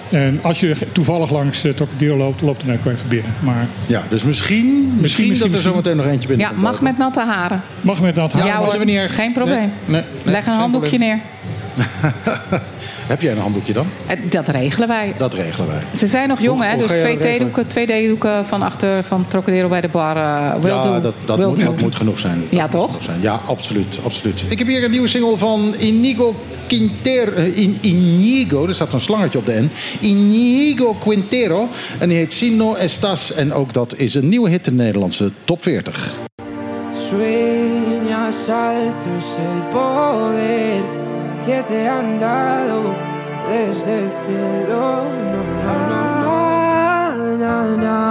[0.10, 3.32] En als je toevallig langs uh, Trocadero loopt, loopt dan ook even binnen.
[3.40, 6.84] Maar Ja, dus misschien, misschien, dat er zometeen nog eentje binnen Ja, mag lopen.
[6.84, 7.62] met natte haren.
[7.82, 9.16] mag met dat Ja, Ja, hoor, is er niet erg.
[9.16, 9.58] geen probleem.
[9.60, 11.10] Nee, nee, nee, Leg een handdoekje probleem.
[11.10, 11.20] neer.
[13.12, 13.86] Heb jij een handdoekje dan?
[14.08, 15.14] Eh, Dat regelen wij.
[15.18, 15.82] Dat regelen wij.
[15.96, 16.74] Ze zijn nog jong, Hoe- hè?
[16.78, 20.16] hoe Dus twee theedoeken, twee theedoeken van achter van Trocadero bij de bar.
[20.18, 21.02] eh will ja, do.
[21.02, 21.64] dat, dat, Will moet, do.
[21.64, 22.44] dat moet genoeg zijn.
[22.50, 23.04] Ja, Dat toch?
[23.04, 23.22] zijn.
[23.22, 24.44] Ja, absoluut, absoluut.
[24.50, 26.36] Ik heb hier een nieuwe single van Inigo
[26.68, 27.32] Quintero.
[27.32, 29.72] eh, In, Inigo, er staat een slangetje op de N.
[30.00, 31.68] Inigo Quintero.
[32.00, 33.34] En die heet Sino Estas.
[33.34, 36.10] En ook dat is een nieuwe hit in de Nederlandse top 40.
[36.94, 41.01] Sueñas altos el poder
[41.46, 42.94] que te han dado
[43.50, 45.04] desde el cielo.
[45.34, 48.02] No, no, no, no, no.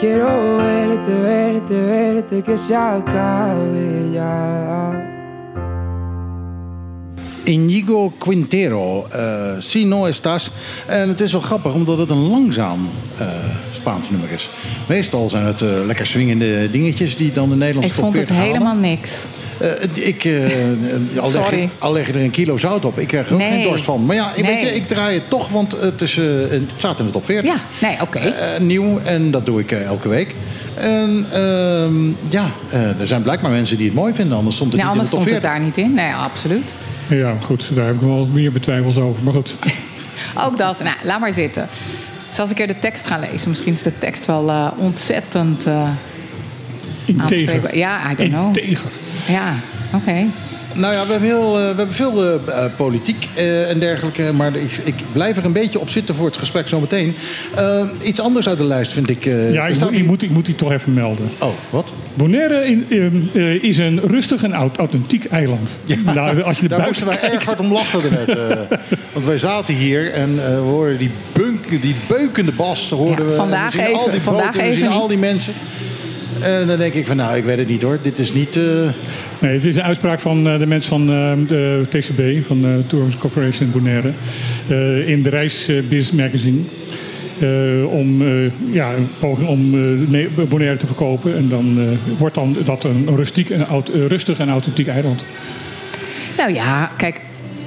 [0.00, 0.28] Quiero
[0.58, 5.02] verte, verte, verte, que se acabe ya.
[7.44, 10.50] Inigo Quintero, eh Sino Estas.
[10.86, 13.26] En het is wel grappig, omdat het een langzaam eh
[13.72, 14.50] Spaans nummer is.
[14.88, 18.36] Meestal zijn het eh, lekker swingende dingetjes die dan de Nederlandse Ik vond het 40
[18.36, 18.52] halen.
[18.52, 19.24] helemaal niks.
[19.58, 20.32] Eh, ik, eh,
[21.22, 21.68] al, leg, Sorry.
[21.78, 22.98] al leg je er een kilo zout op.
[22.98, 23.48] Ik krijg er ook Nee.
[23.50, 24.04] geen dorst van.
[24.06, 24.74] Maar ja, ik, weet je, Nee.
[24.74, 27.52] ik draai het toch, want het, is, eh, het staat in de top 40.
[27.52, 28.18] Ja, nee, oké.
[28.18, 30.34] Eh, nieuw en dat doe ik elke week.
[30.74, 34.36] En ehm, ja, eh, er zijn blijkbaar mensen die het mooi vinden.
[34.36, 35.74] Anders stond het Ja, niet in anders de top stond het 40.
[35.74, 36.04] daar niet in.
[36.04, 36.70] Nee, absoluut.
[37.08, 39.22] ja, goed, daar heb ik wel meer betwijfels over.
[39.24, 39.56] Maar goed,
[40.44, 40.82] Ook dat.
[40.82, 41.68] Nou, laat maar zitten.
[42.30, 43.48] Zal eens een keer de tekst gaan lezen.
[43.48, 45.88] Misschien is de tekst wel eh, ontzettend eh
[47.04, 47.22] integer.
[47.38, 47.76] aanspreekbaar.
[47.76, 48.46] Ja, I don't know.
[48.46, 48.90] Integer.
[49.28, 49.54] Ja,
[49.94, 50.24] oké.
[50.74, 54.22] Nou ja, we hebben, heel, eh, we hebben veel eh, eh, politiek eh, en dergelijke.
[54.34, 57.14] Maar ik, ik blijf er een beetje op zitten voor het gesprek zometeen.
[57.54, 59.26] Eh iets anders uit de lijst vind ik.
[59.26, 61.28] eh, Ja, ik staat moet, ik, hier- moet, ik moet die toch even melden.
[61.38, 61.88] Oh, wat?
[62.14, 63.06] Bonaire in- eh,
[63.54, 65.80] eh, is een rustig en aut- authentiek eiland.
[66.04, 68.28] Nou, als je Daar moesten wij erg hard om lachen net.
[68.28, 68.56] eh.
[69.12, 72.90] want wij zaten hier en eh, we hoorden die, bunk, die beukende bas.
[72.90, 75.00] Hoorden Ja, we, vandaag we zien al even, die vandaag boten, we even zien al
[75.00, 75.08] niet.
[75.08, 75.52] die mensen.
[76.42, 77.98] En dan denk ik van, nou, ik weet het niet hoor.
[78.02, 78.56] Dit is niet...
[78.56, 78.62] eh,
[79.38, 82.82] Nee, het is een uitspraak van eh, de mensen van eh, de TCB, van de
[82.86, 84.10] Tourism Corporation Bonaire,
[84.68, 86.58] eh, in de Reisbiz magazine.
[87.40, 89.74] Eh, om, eh, ja, een poging om
[90.14, 91.36] eh, Bonaire te verkopen.
[91.36, 95.26] En dan eh, wordt dan dat een rustiek en, eh, rustig en authentiek eiland.
[96.36, 97.20] Nou ja, kijk,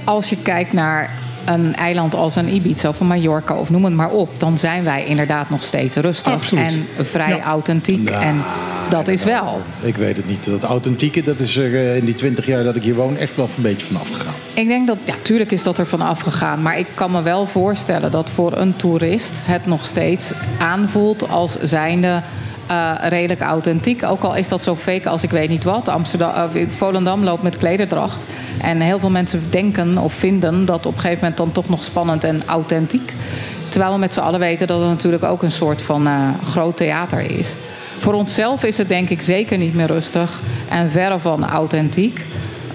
[0.03, 1.09] als je kijkt naar
[1.53, 4.83] een eiland als een Ibiza of een Mallorca of noem het maar op, dan zijn
[4.83, 6.63] wij inderdaad nog steeds rustig Absoluut.
[6.97, 7.43] en vrij Ja.
[7.43, 8.09] authentiek.
[8.09, 8.41] Nou, en
[8.89, 9.61] dat is wel.
[9.81, 10.45] Ik weet het niet.
[10.45, 13.35] Dat authentieke, dat is er eh, in die twintig jaar dat ik hier woon echt
[13.35, 14.33] wel een beetje vanaf gegaan.
[14.53, 16.61] Ik denk dat, ja, tuurlijk is dat er van afgegaan.
[16.61, 21.57] Maar ik kan me wel voorstellen dat voor een toerist het nog steeds aanvoelt als
[21.61, 22.21] zijnde
[22.69, 24.03] eh, redelijk authentiek.
[24.03, 25.89] Ook al is dat zo fake als ik weet niet wat.
[25.89, 28.25] Amsterdam, eh, Volendam loopt met klederdracht.
[28.61, 31.83] En heel veel mensen denken of vinden dat op een gegeven moment dan toch nog
[31.83, 33.13] spannend en authentiek.
[33.69, 36.77] Terwijl we met z'n allen weten dat het natuurlijk ook een soort van eh, groot
[36.77, 37.53] theater is.
[37.97, 42.25] Voor onszelf is het denk ik zeker niet meer rustig en verre van authentiek.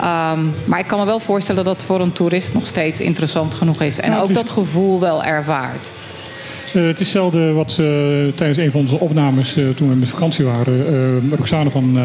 [0.00, 3.54] Ehm, maar ik kan me wel voorstellen dat het voor een toerist nog steeds interessant
[3.54, 4.00] genoeg is.
[4.00, 5.92] En Nou, ook dat gevoel wel ervaart.
[6.74, 7.86] Eh, het is hetzelfde wat eh,
[8.34, 11.98] tijdens een van onze opnames eh, toen we met vakantie waren, Roxane van,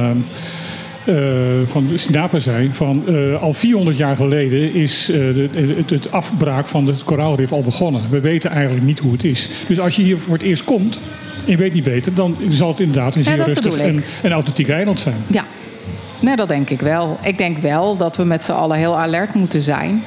[1.66, 2.70] van Sinapa zei.
[2.74, 3.04] Van,
[3.40, 8.02] al 400 jaar geleden is de, het, het afbraak van het koraalrif al begonnen.
[8.10, 9.50] We weten eigenlijk niet hoe het is.
[9.68, 11.00] Dus als je hier voor het eerst komt
[11.46, 14.70] en je weet niet beter, dan zal het inderdaad een zeer rustig en, en authentiek
[14.70, 15.16] eiland zijn.
[15.28, 15.46] Ja,
[16.20, 17.20] nee, dat denk ik wel.
[17.24, 20.04] Ik denk wel dat we met z'n allen heel alert moeten zijn.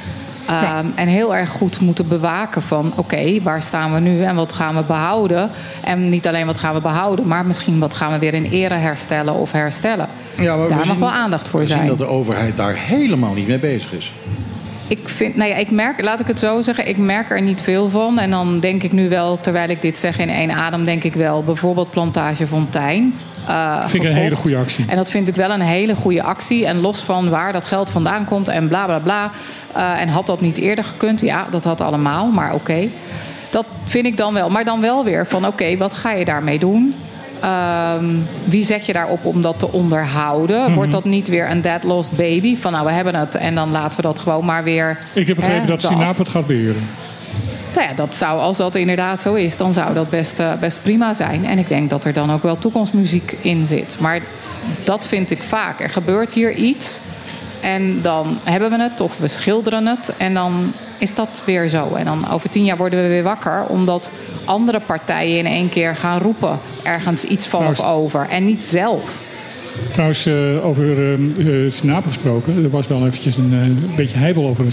[0.47, 0.87] Ehm.
[0.95, 2.93] En heel erg goed moeten bewaken van...
[2.97, 5.51] oké, waar staan we nu en wat gaan we behouden?
[5.85, 7.27] En niet alleen wat gaan we behouden...
[7.27, 10.07] maar misschien wat gaan we weer in ere herstellen of herstellen.
[10.39, 11.89] Ja, maar we Daar mag zien- wel aandacht voor We zien zijn.
[11.89, 14.13] dat de overheid daar helemaal niet mee bezig is.
[14.87, 17.61] Ik vind, nou ja, ik merk, laat ik het zo zeggen, ik merk er niet
[17.61, 18.19] veel van.
[18.19, 21.15] En dan denk ik nu wel, terwijl ik dit zeg in één adem, denk ik
[21.15, 23.15] wel bijvoorbeeld Plantage Fontijn.
[23.47, 24.85] Eh, Vind ik een hele goede actie.
[24.89, 26.67] En dat vind ik wel een hele goede actie.
[26.67, 29.31] En los van waar dat geld vandaan komt en bla bla bla.
[29.73, 31.21] eh, en had dat niet eerder gekund?
[31.21, 32.89] Ja, dat had allemaal, maar oké.
[33.51, 34.51] Dat vind ik dan wel.
[34.51, 36.95] Maar dan wel weer van oké, wat ga je daarmee doen?
[37.41, 38.05] Ehm,
[38.45, 40.63] wie zet je daarop om dat te onderhouden?
[40.63, 40.75] Mhm.
[40.75, 42.57] Wordt dat niet weer een dead lost baby?
[42.57, 44.99] Van nou, we hebben het en dan laten we dat gewoon maar weer.
[45.13, 46.89] Ik heb begrepen hè, dat Sinapa het gaat beheren.
[47.75, 50.83] Nou ja, dat zou, als dat inderdaad zo is, dan zou dat best, eh, best
[50.83, 51.45] prima zijn.
[51.47, 53.97] En ik denk dat er dan ook wel toekomstmuziek in zit.
[53.99, 54.21] Maar
[54.85, 55.81] dat vind ik vaak.
[55.81, 57.01] Er gebeurt hier iets
[57.61, 60.13] en dan hebben we het of we schilderen het.
[60.17, 61.95] En dan is dat weer zo.
[61.95, 64.11] En dan over tien jaar worden we weer wakker, omdat
[64.45, 68.27] andere partijen in één keer gaan roepen ergens iets van of Trouwens- over.
[68.29, 69.23] En niet zelf.
[69.93, 70.85] Trouwens, eh, over
[71.39, 71.71] uh,
[72.07, 72.65] gesproken.
[72.65, 74.73] Er was wel eventjes een beetje heibel over een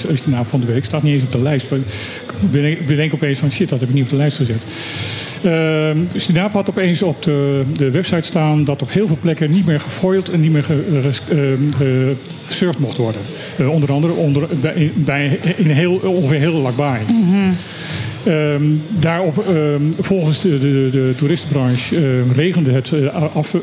[0.50, 0.86] van de week.
[0.86, 1.66] Staat niet eens op de lijst.
[2.52, 4.62] Ik bedenk, opeens van shit, dat heb ik niet op de lijst gezet.
[5.46, 9.66] Uh, Sinaap had opeens op de, de website staan dat op heel veel plekken niet
[9.66, 11.00] meer gefoild en niet meer ge-
[11.78, 12.14] ge-
[12.48, 13.22] gesurfd mocht worden.
[13.70, 14.48] Onder andere onder,
[14.96, 17.02] bij, in heel, ongeveer heel Lakbaai.
[18.24, 23.56] Ehm, daarop, ehm, volgens de, de, de toeristenbranche, ehm, regende het eh, af,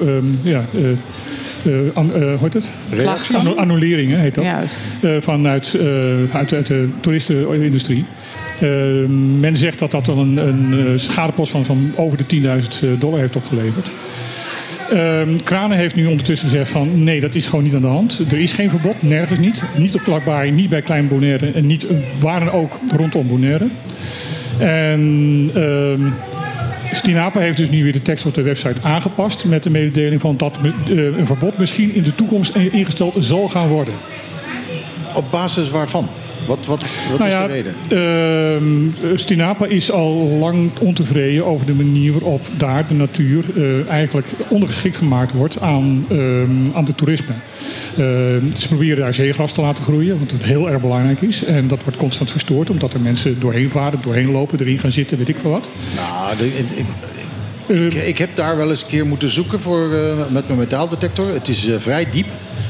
[0.42, 2.70] ja, eh, an- heet het?
[3.34, 4.44] Annu- annuleringen heet dat.
[4.44, 4.74] Juist.
[5.24, 8.04] Vanuit, eh, uit, uit de toeristenindustrie.
[9.40, 13.36] Men zegt dat dat wel een, een schadepost van, van over de 10.000 dollar heeft
[13.36, 13.90] opgeleverd.
[15.44, 18.20] Kranen heeft nu ondertussen gezegd van nee, dat is gewoon niet aan de hand.
[18.30, 19.62] Er is geen verbod, nergens niet.
[19.78, 21.86] Niet op Klakbaai, niet bij Klein Bonaire en niet
[22.20, 23.66] waar dan ook rondom Bonaire.
[24.58, 26.02] En ehm
[26.92, 30.36] Stinapa heeft dus nu weer de tekst op de website aangepast met de mededeling van
[30.36, 33.94] dat eh, een verbod misschien in de toekomst ingesteld zal gaan worden.
[35.14, 36.08] Op basis waarvan?
[36.46, 37.74] Wat, wat, wat Nou is ja, de reden?
[39.02, 44.26] ehm, Stinapa is al lang ontevreden over de manier waarop daar de natuur eh, eigenlijk
[44.48, 47.34] ondergeschikt gemaakt wordt aan, ehm, aan de toerisme.
[47.98, 51.44] Ehm, ze proberen daar zeegras te laten groeien, wat heel erg belangrijk is.
[51.44, 55.18] En dat wordt constant verstoord, omdat er mensen doorheen varen, doorheen lopen, erin gaan zitten,
[55.18, 55.70] weet ik veel wat.
[55.96, 56.70] Nou, de- ik,
[57.66, 60.58] ik, ik, ik heb daar wel eens een keer moeten zoeken voor, eh, met mijn
[60.58, 61.28] metaaldetector.
[61.32, 62.26] Het is eh, vrij diep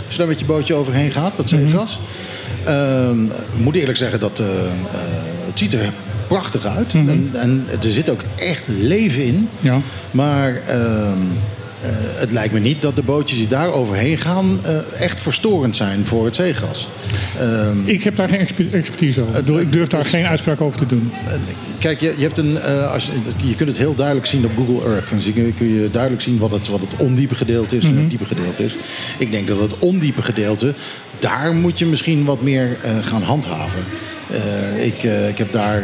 [0.07, 1.99] als je daar met je bootje overheen gaat, dat zeegras.
[2.65, 3.31] Ehm, ik
[3.63, 4.47] moet eerlijk zeggen, dat, eh,
[5.47, 5.91] het ziet er
[6.27, 6.93] prachtig uit.
[6.93, 9.49] en, en er zit ook echt leven in.
[9.61, 9.79] Ja.
[10.11, 11.19] Maar ehm,
[11.83, 11.89] eh,
[12.21, 14.59] het lijkt me niet dat de bootjes die daar overheen gaan...
[14.65, 16.89] eh, echt verstorend zijn voor het zeegras.
[17.41, 19.61] Ehm, Ik heb daar geen exper- expertise over.
[19.61, 21.13] Ik durf daar geen uitspraak over te doen.
[21.87, 23.11] Kijk, je, je, hebt een, eh, als,
[23.43, 25.11] je- kunt het heel duidelijk zien op Google Earth.
[25.11, 27.97] Dan zie je- kun je duidelijk zien wat het, wat het ondiepe gedeelte is en
[27.97, 28.77] het diepe gedeelte is.
[29.19, 30.75] Ik denk dat het ondiepe gedeelte,
[31.19, 33.81] daar moet je misschien wat meer eh, gaan handhaven.
[34.31, 35.83] Eh, ik, ik heb daar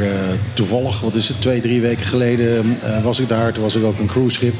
[0.54, 3.52] toevallig, wat is het, twee, drie weken geleden eh, was ik daar.
[3.52, 4.54] Toen was ik ook een cruiseschip.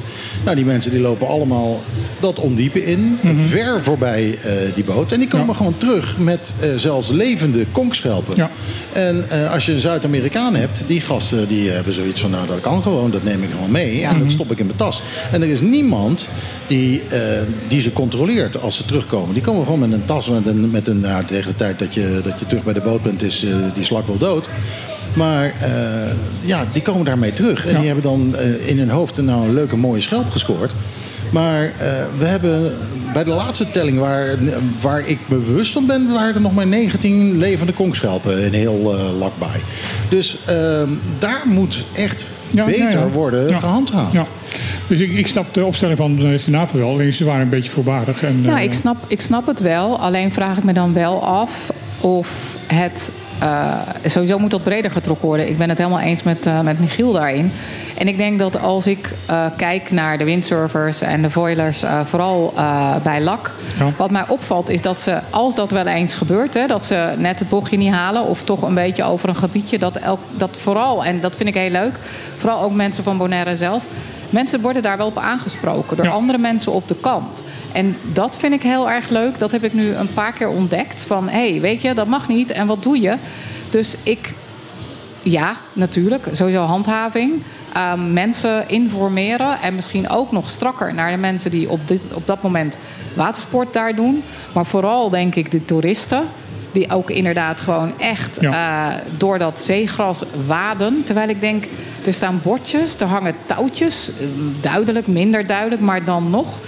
[0.44, 1.83] Nou, die mensen die lopen allemaal
[2.20, 4.38] dat ondiepe in, ver voorbij
[4.74, 5.12] die boot.
[5.12, 5.52] En die komen Ja.
[5.55, 8.37] gewoon terug met zelfs levende konkschelpen.
[8.37, 8.50] Ja.
[8.92, 11.00] En als je een Zuid-Amerikaan hebt, die
[11.49, 14.31] die hebben zoiets van, nou dat kan gewoon, dat neem ik gewoon mee en dat
[14.31, 15.03] stop ik in mijn tas.
[15.33, 16.27] En er is niemand
[16.66, 17.18] die, eh,
[17.68, 19.33] die ze controleert als ze terugkomen.
[19.35, 21.95] Die komen gewoon met een tas met een, met een nou, tegen de tijd dat
[21.95, 24.47] je, dat je terug bij de boot bent, is eh, die slak wel dood.
[25.14, 27.66] Maar eh, ja, die komen daarmee terug.
[27.66, 27.79] En Ja.
[27.79, 30.73] die hebben dan in hun hoofd nou een leuke mooie schelp gescoord.
[31.33, 31.71] Maar eh,
[32.18, 32.73] we hebben
[33.12, 34.27] bij de laatste telling waar,
[34.81, 38.95] waar ik me bewust van ben, waren er nog maar 19 levende konkschelpen in heel
[38.99, 39.61] eh Lakbaai.
[40.09, 43.09] Dus ehm, daar moet echt Ja, beter ja, ja.
[43.09, 43.59] worden Ja.
[43.59, 44.12] gehandhaafd.
[44.12, 44.27] Ja.
[44.87, 46.88] Dus ik, ik snap de opstelling van uh, Stinapa wel.
[46.90, 48.23] Alleen ze waren een beetje voorbarig.
[48.23, 49.99] En, Nou, eh, ik snap, ik snap het wel.
[50.01, 53.11] Alleen vraag ik me dan wel af of het.
[53.42, 53.74] Eh,
[54.05, 55.48] sowieso moet dat breder getrokken worden.
[55.48, 57.52] Ik ben het helemaal eens met, eh, met Michiel daarin.
[57.98, 62.00] En ik denk dat als ik eh, kijk naar de windsurfers en de foilers, eh,
[62.05, 62.52] vooral
[63.02, 63.52] bij LAK.
[63.78, 63.92] Ja.
[63.96, 67.38] Wat mij opvalt is dat ze, als dat wel eens gebeurt, hè, dat ze net
[67.38, 68.24] het bochtje niet halen.
[68.26, 69.78] of toch een beetje over een gebiedje.
[69.78, 71.94] Dat, elk, dat vooral, en dat vind ik heel leuk.
[72.37, 73.85] vooral ook mensen van Bonaire zelf.
[74.33, 76.12] Mensen worden daar wel op aangesproken door Ja.
[76.12, 77.45] andere mensen op de kant.
[77.73, 79.38] En dat vind ik heel erg leuk.
[79.38, 81.03] Dat heb ik nu een paar keer ontdekt.
[81.03, 82.51] Van hé, hey, weet je, dat mag niet.
[82.51, 83.16] En wat doe je?
[83.71, 84.35] Dus ik,
[85.23, 87.42] ja, natuurlijk, sowieso handhaving.
[87.75, 92.27] Ehm, mensen informeren en misschien ook nog strakker naar de mensen die op, dit, op
[92.27, 92.79] dat moment
[93.14, 94.23] watersport daar doen.
[94.53, 96.23] Maar vooral denk ik de toeristen.
[96.72, 98.90] Die ook inderdaad gewoon echt Ja.
[98.90, 101.02] eh, door dat zeegras waden.
[101.04, 101.64] Terwijl ik denk,
[102.06, 104.11] er staan bordjes, er hangen touwtjes.
[104.20, 104.26] eh,
[104.61, 106.58] Duidelijk, minder duidelijk, maar dan nog.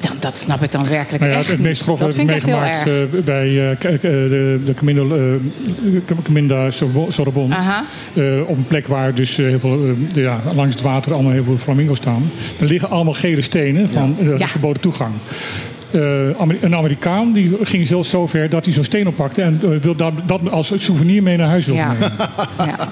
[0.00, 2.86] Dan, dat snap ik dan werkelijk Nou ja, echt het meest Dat heb ik meegemaakt
[2.88, 3.48] eh, bij
[3.80, 5.38] de, de Camino,
[6.22, 7.54] Caminda Sorbo- Sorbonne.
[7.54, 7.84] Aha.
[8.14, 11.56] Eh, op een plek waar dus heel veel, ja, langs het water allemaal heel veel
[11.58, 12.30] flamingo's staan.
[12.60, 14.48] Er liggen allemaal gele stenen van Ja.
[14.48, 15.12] verboden toegang.
[15.92, 19.68] Eh, een Amerikaan die ging zelfs zo ver dat hij zo'n steen oppakte en eh,
[19.80, 21.92] wil dat, dat als souvenir mee naar huis wilde Ja.
[21.92, 22.12] nemen.
[22.58, 22.88] Ja.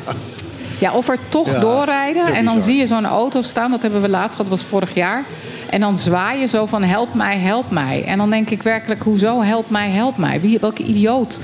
[0.78, 2.70] ja, of er toch Ja, doorrijden en dan bizar.
[2.70, 3.70] zie je zo'n auto staan.
[3.70, 5.24] Dat hebben we laatst gehad, dat was vorig jaar.
[5.70, 8.04] En dan zwaai je zo van help mij, help mij.
[8.06, 10.40] En dan denk ik werkelijk, hoezo help mij, help mij?
[10.40, 11.40] Wie, welke idioot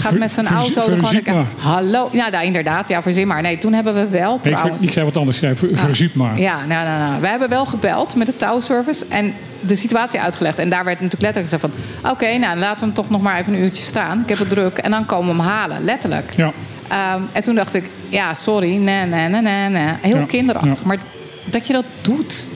[0.00, 0.96] gaat met zijn auto...
[0.96, 1.44] maar.
[1.58, 3.42] Hallo, ja, nou, inderdaad, ja, verzin maar.
[3.42, 4.82] Nee, toen hebben we wel Nee, ik, ver- trouwens...
[4.82, 5.38] ik zei wat anders.
[5.38, 6.38] Ver- verzuip maar.
[6.40, 7.20] Ja, nou, nou, nou.
[7.20, 10.58] We hebben wel gebeld met de touwservice en de situatie uitgelegd.
[10.58, 12.10] En daar werd natuurlijk letterlijk gezegd van...
[12.12, 14.20] oké, nou, laten we hem toch nog maar even een uurtje staan.
[14.20, 16.32] Ik heb het druk en dan komen we hem halen, letterlijk.
[16.36, 16.52] Ja.
[16.88, 19.92] Ehm, en toen dacht ik, ja, sorry, nee, nee, nee, nee, nee.
[20.00, 20.72] Heel Ja, kinderachtig.
[20.78, 20.86] ja.
[20.86, 20.98] Maar
[21.44, 22.46] dat je dat doet,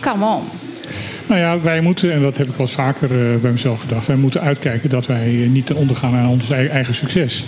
[0.00, 0.42] come on.
[1.26, 4.06] Nou ja, wij moeten, en dat heb ik wel eens vaker eh, bij mezelf gedacht,
[4.06, 7.46] wij moeten uitkijken dat wij niet ten onder gaan aan ons ei- eigen succes.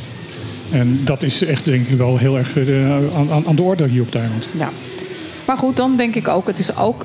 [0.70, 3.86] En dat is echt, denk ik, wel heel erg eh, aan, aan- aan de orde
[3.86, 4.48] hier op het eiland.
[4.58, 4.68] Ja.
[5.44, 7.04] Maar goed, dan denk ik ook, het is ook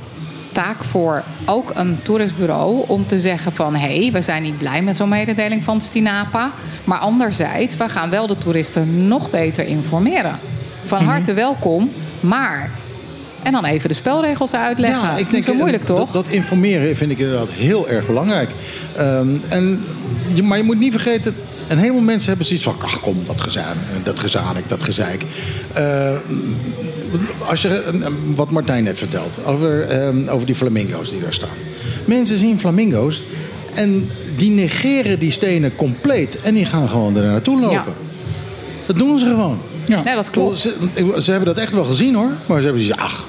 [0.52, 4.82] taak voor ook een toeristbureau om te zeggen van hé, hey, we zijn niet blij
[4.82, 6.52] met zo'n mededeling van Stinapa.
[6.84, 10.40] Maar anderzijds, we gaan wel de toeristen nog beter informeren.
[10.86, 11.10] Van Mhm.
[11.12, 12.70] harte welkom, maar.
[13.44, 15.18] En dan even de spelregels uitleggen.
[15.18, 16.12] ik niet zo moeilijk toch?
[16.12, 18.50] Dat, informeren vind ik inderdaad heel erg belangrijk.
[18.96, 19.84] Ehm, en,
[20.44, 21.36] maar je moet niet vergeten,
[21.68, 22.76] een heleboel mensen hebben zoiets van...
[22.82, 25.24] ach kom, dat gezanik, dat gezanik, dat gezeik.
[25.74, 26.12] Eh,
[27.48, 27.84] als je,
[28.36, 31.58] wat Martijn net vertelt, over, ehm, over die flamingo's die daar staan.
[32.06, 33.24] Mensen zien flamingo's
[33.74, 36.42] en die negeren die stenen compleet...
[36.42, 37.74] en die gaan gewoon er naartoe lopen.
[37.74, 37.86] Ja.
[38.86, 39.60] Dat doen ze gewoon.
[39.90, 40.02] Ja.
[40.04, 40.60] Ja, dat klopt.
[40.60, 40.76] Ze,
[41.18, 42.32] ze hebben dat echt wel gezien hoor.
[42.46, 43.26] Maar ze hebben gezegd, ach,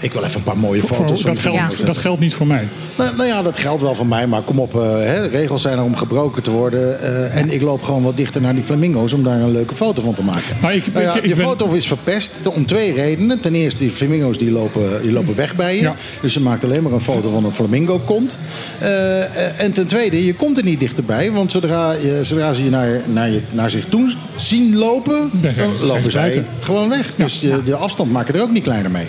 [0.00, 2.68] ik wil even een paar mooie foto's dat, dat geldt niet voor mij.
[2.98, 4.74] nou, nou ja, dat geldt wel voor mij, maar kom op.
[4.74, 7.00] eh, hè, regels zijn er om gebroken te worden.
[7.00, 10.02] eh, En ik loop gewoon wat dichter naar die flamingo's om daar een leuke foto
[10.02, 10.56] van te maken.
[10.62, 13.40] Nou, ik- Nou ja, ik- ik je ben- foto is verpest om twee redenen.
[13.40, 15.80] Ten eerste, die flamingo's die lopen, die lopen weg bij je.
[15.82, 15.94] Ja.
[16.22, 18.38] Dus je maakt alleen maar een foto van een flamingo-kont.
[18.78, 21.32] Eh, eh, en ten tweede, je komt er niet dichterbij.
[21.32, 25.52] Want zodra, je, zodra ze je naar, naar, je naar zich toe zien lopen, Dan
[25.86, 27.12] lopen zij gewoon weg.
[27.16, 29.06] Dus je, de afstand maak je er ook niet kleiner mee.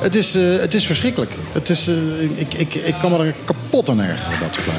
[0.00, 1.30] Het is, eh, het is verschrikkelijk.
[1.52, 1.94] Het is, eh,
[2.36, 4.76] ik, ik, ik kan me er kapot aan ergeren, dat soort.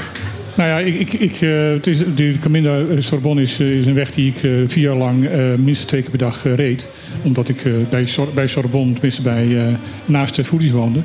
[0.56, 4.12] Nou ja, ik, ik, ik, eh, het is, de Caminda Sorbonne is, is een weg
[4.12, 4.36] die ik
[4.68, 6.86] vier jaar lang eh, minstens twee keer per dag reed.
[7.24, 7.58] Omdat ik
[7.90, 11.00] bij, Sor- bij Sorbonne, tenminste bij, naast de woonde.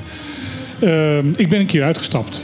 [0.80, 2.40] Ehm, ik ben een keer uitgestapt.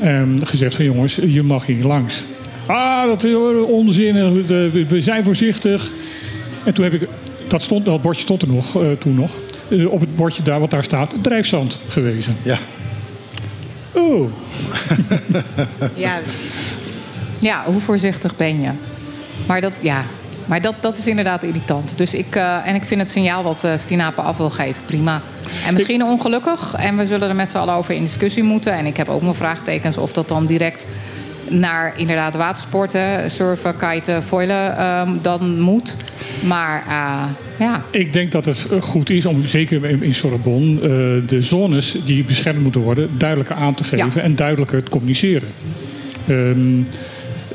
[0.00, 2.22] En gezegd van jongens, je mag hier langs.
[2.66, 3.34] Ah, dat is
[3.66, 4.46] onzin.
[4.88, 5.90] we- zijn voorzichtig.
[6.64, 7.08] En toen heb ik...
[7.48, 9.30] Dat, stond, dat bordje stond er nog, toen nog.
[9.70, 12.36] Eh, op het bordje daar, wat daar staat, drijfzand gewezen.
[12.42, 12.58] Ja.
[13.92, 14.30] Oh,
[15.94, 16.18] Ja.
[17.38, 18.70] ja, hoe voorzichtig ben je?
[19.46, 20.04] Maar dat, ja,
[20.46, 21.98] maar dat, dat is inderdaad irritant.
[21.98, 25.20] Dus ik, eh, en ik vind het signaal wat eh Stinapa af wil geven prima.
[25.66, 26.74] En misschien ongelukkig.
[26.74, 28.72] En we zullen er met z'n allen over in discussie moeten.
[28.72, 30.86] En ik heb ook mijn vraagtekens of dat dan direct
[31.50, 35.96] naar inderdaad watersporten, surfen, kiten, foilen ehm, dan moet.
[36.44, 37.22] Maar eh,
[37.58, 41.96] ja, Ik denk dat het eh, goed is om, zeker in Sorbonne, eh, de zones
[42.04, 44.20] die beschermd moeten worden, duidelijker aan te geven Ja.
[44.20, 45.48] en duidelijker te communiceren.
[46.26, 46.82] Ehm,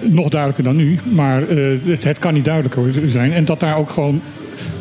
[0.01, 3.33] nog duidelijker dan nu, maar eh, het, het kan niet duidelijker zijn.
[3.33, 4.21] En dat daar ook gewoon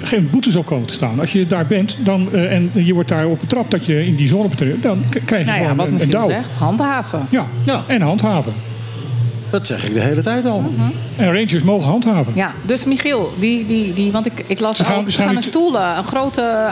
[0.03, 1.21] geen boetes op komen te staan.
[1.21, 4.15] Als je daar bent dan, eh, en je wordt daar op betrapt dat je in
[4.15, 7.27] die zone betreedt, dan krijg je nou ja, gewoon wat een, een zegt, handhaven.
[7.31, 7.47] Ja.
[7.63, 7.83] Ja.
[7.87, 8.53] en handhaven.
[9.55, 10.65] Dat zeg ik de hele tijd al.
[11.17, 12.33] En rangers mogen handhaven.
[12.37, 15.19] Ja, dus Michiel, die, die, die, want ik, ik las Ze gaan- ook, ze ze
[15.19, 16.71] gaan gaan een stoelen, een grote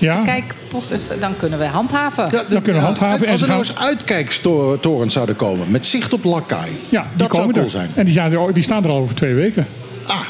[0.00, 2.28] uitkijkpost, dus dan kunnen we handhaven.
[2.32, 6.12] Ja, Dan kunnen we handhaven en Als er nou eens uitkijktorens zouden komen met zicht
[6.12, 6.70] op Lakai.
[6.88, 7.70] Ja, die dat komen zou cool er.
[7.70, 7.90] zijn.
[7.94, 9.66] En die, zijn er, die staan er al over twee weken.
[10.06, 10.20] Ah,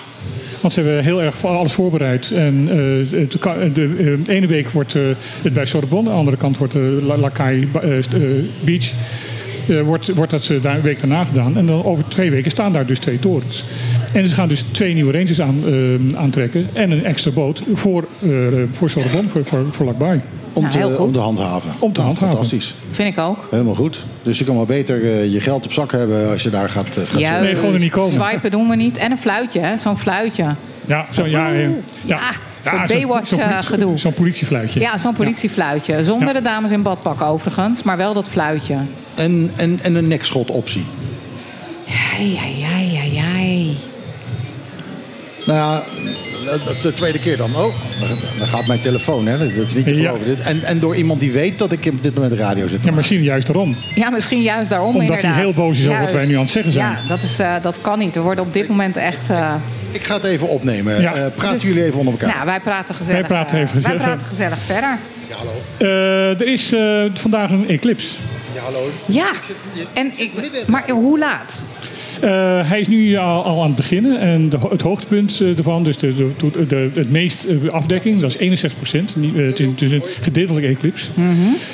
[0.60, 2.30] Want ze hebben heel erg alles voorbereid.
[2.30, 2.68] En
[3.12, 3.32] eh, het
[3.74, 5.02] de eh, ene week wordt eh,
[5.42, 8.04] het bij Sorbonne, de andere kant wordt Lakai eh, eh,
[8.64, 8.90] Beach.
[9.68, 11.56] Eh, wordt, wordt dat eh, daar een week daarna gedaan.
[11.56, 13.64] En dan over twee weken staan daar dus twee torens.
[14.12, 16.68] En ze gaan dus twee nieuwe rangers aan, eh, aantrekken.
[16.72, 18.28] En een extra boot voor, eh
[18.72, 20.20] voor Sorbonne, voor, voor, voor Lakbaai.
[20.52, 21.70] om, Nou, te, om te handhaven.
[21.78, 22.28] Om te handhaven.
[22.28, 22.74] Fantastisch.
[22.90, 23.46] Vind ik ook.
[23.50, 24.04] Helemaal goed.
[24.22, 27.02] Dus je kan maar beter je geld op zak hebben als je daar gaat, eh,
[27.04, 27.40] gaat.
[27.42, 28.12] Nee, gewoon er niet komen.
[28.12, 28.96] Swipen doen we niet.
[28.96, 29.78] En een fluitje, hè?
[29.78, 30.44] zo'n fluitje.
[30.86, 31.68] Ja, zo, ja, ja,
[32.04, 32.20] ja.
[32.64, 33.98] zo'n Baywatch, zo'n eh, politie- gedoe.
[33.98, 34.80] Zo'n politiefluitje.
[34.80, 36.04] Ja, zo'n politiefluitje.
[36.04, 36.34] Zonder Ja.
[36.34, 38.76] de dames in badpak overigens, maar wel dat fluitje.
[39.14, 40.84] En, en, en een nekschotoptie.
[42.18, 43.76] Ai, ai, ai, ai, ai.
[45.46, 45.82] Nou ja,
[46.64, 47.56] de- de tweede keer dan.
[47.56, 47.74] Oh,
[48.38, 49.26] dan gaat mijn telefoon.
[49.26, 49.38] Hè.
[49.56, 50.26] Dat is niet te geloven.
[50.26, 50.40] Dit.
[50.40, 52.84] En, en door iemand die weet dat ik op dit moment de radio zit.
[52.84, 53.76] Ja, misschien juist daarom.
[53.94, 55.40] Ja, misschien juist daarom Omdat hij inderdaad.
[55.40, 56.90] heel boos is over wat wij nu aan het zeggen zijn.
[56.90, 58.14] Ja, dat, is, eh, dat kan niet.
[58.14, 59.30] We worden op dit moment echt...
[59.30, 59.54] eh.
[59.90, 61.00] Ik ga het even opnemen.
[61.00, 61.14] Ja.
[61.14, 62.34] Eh, praten dus- jullie even onder elkaar.
[62.34, 63.20] Nou, wij praten gezellig.
[63.20, 64.02] Wij praten even wij gezellig.
[64.02, 64.98] praten gezellig verder.
[65.28, 65.52] Ja, hallo.
[65.78, 68.16] Eh, er is eh, vandaag een eclipse.
[68.54, 68.90] Ja, hallo.
[69.06, 71.54] Ja, zit- je- je en zit ik, maar hoe laat?
[72.20, 74.20] Eh, hij is nu al, al aan het beginnen.
[74.20, 78.30] En de, het hoogtepunt eh, ervan, dus de, de, de, het meest eh, afdekking, dat
[78.30, 79.14] is 61 procent.
[79.34, 81.10] Het is dus een gedeeltelijke eclipse.
[81.14, 81.30] Mhm.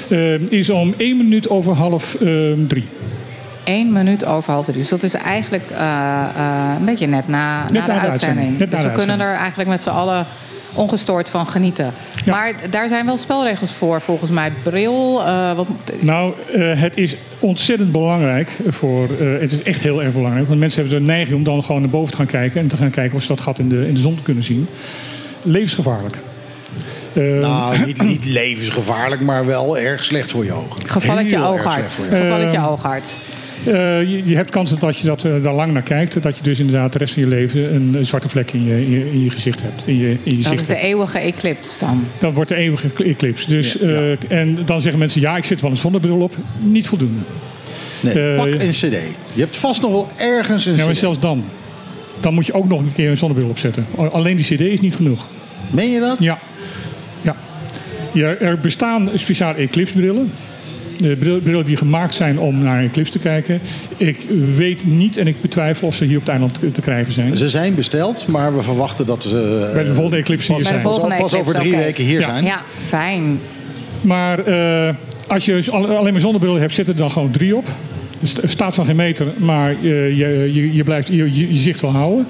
[0.08, 2.28] Eh, is om 1 minuut over half eh,
[2.66, 2.84] drie.
[3.64, 4.78] Eén minuut over half drie.
[4.78, 8.10] Dus dat is eigenlijk eh, eh, een beetje net na, na, na de de uitzending.
[8.10, 8.58] uitzending.
[8.58, 10.26] Net na dus de we kunnen er eigenlijk met z'n allen
[10.74, 11.92] ongestoord van genieten.
[12.24, 12.32] Ja.
[12.32, 14.52] Maar daar zijn wel spelregels voor, volgens mij.
[14.62, 15.66] Bril, eh, wat,
[16.00, 19.04] Nou, eh, het is ontzettend belangrijk voor.
[19.20, 20.48] eh, het is echt heel erg belangrijk.
[20.48, 22.76] Want mensen hebben de neiging om dan gewoon naar boven te gaan kijken en te
[22.76, 24.68] gaan kijken of ze dat gat in de, in de zon kunnen zien.
[25.42, 26.16] Levensgevaarlijk.
[27.12, 30.88] Eh, Nou, niet, niet levensgevaarlijk, maar wel erg slecht voor je ogen.
[30.88, 31.70] gevalletje ogen.
[31.72, 33.10] Gevalletje ooghart.
[33.10, 36.36] eh, je, je hebt kans dat als je dat, eh, daar lang naar kijkt, dat
[36.36, 38.90] je dus inderdaad de rest van je leven een, een zwarte vlek in je, in
[38.90, 39.82] je, in je gezicht hebt.
[39.84, 40.84] In je, in je Dat zicht is de hebt.
[40.86, 42.04] eeuwige eclipse dan.
[42.18, 43.48] Dat wordt de eeuwige eclipse.
[43.48, 43.94] Dus, Ja, ja.
[44.28, 46.36] eh, En dan zeggen mensen, ja, ik zit wel een zonnebril op.
[46.58, 47.20] Niet voldoende.
[48.00, 48.80] Nee, Eh, pak een cd.
[49.32, 50.98] Je hebt vast nog wel ergens een Ja, maar cd.
[50.98, 51.44] zelfs dan.
[52.20, 53.86] Dan moet je ook nog een keer een zonnebril opzetten.
[54.12, 55.28] Alleen die cd is niet genoeg.
[55.70, 56.16] Meen je dat?
[56.22, 56.38] Ja.
[57.22, 57.36] ja.
[58.12, 60.32] ja er bestaan speciale eclipsebrillen.
[61.02, 63.60] De brillen die gemaakt zijn om naar een eclipse te kijken.
[63.96, 64.16] Ik
[64.54, 67.36] weet niet en ik betwijfel of ze hier op het eiland te- krijgen zijn.
[67.36, 70.72] Ze zijn besteld, maar we verwachten dat ze eh, Bij de volgende eclipse hier Bij
[70.72, 71.08] de zijn.
[71.08, 72.26] pas, pas over drie weken hier Ja.
[72.28, 72.44] zijn.
[72.44, 73.38] Ja, fijn.
[74.00, 74.94] Maar eh,
[75.26, 77.66] als je al- alleen maar zonnebril hebt, zitten er dan gewoon drie op.
[78.20, 81.80] Er sta- staat van geen meter, maar je, je, je, je blijft je, je, zicht
[81.80, 82.26] wel houden.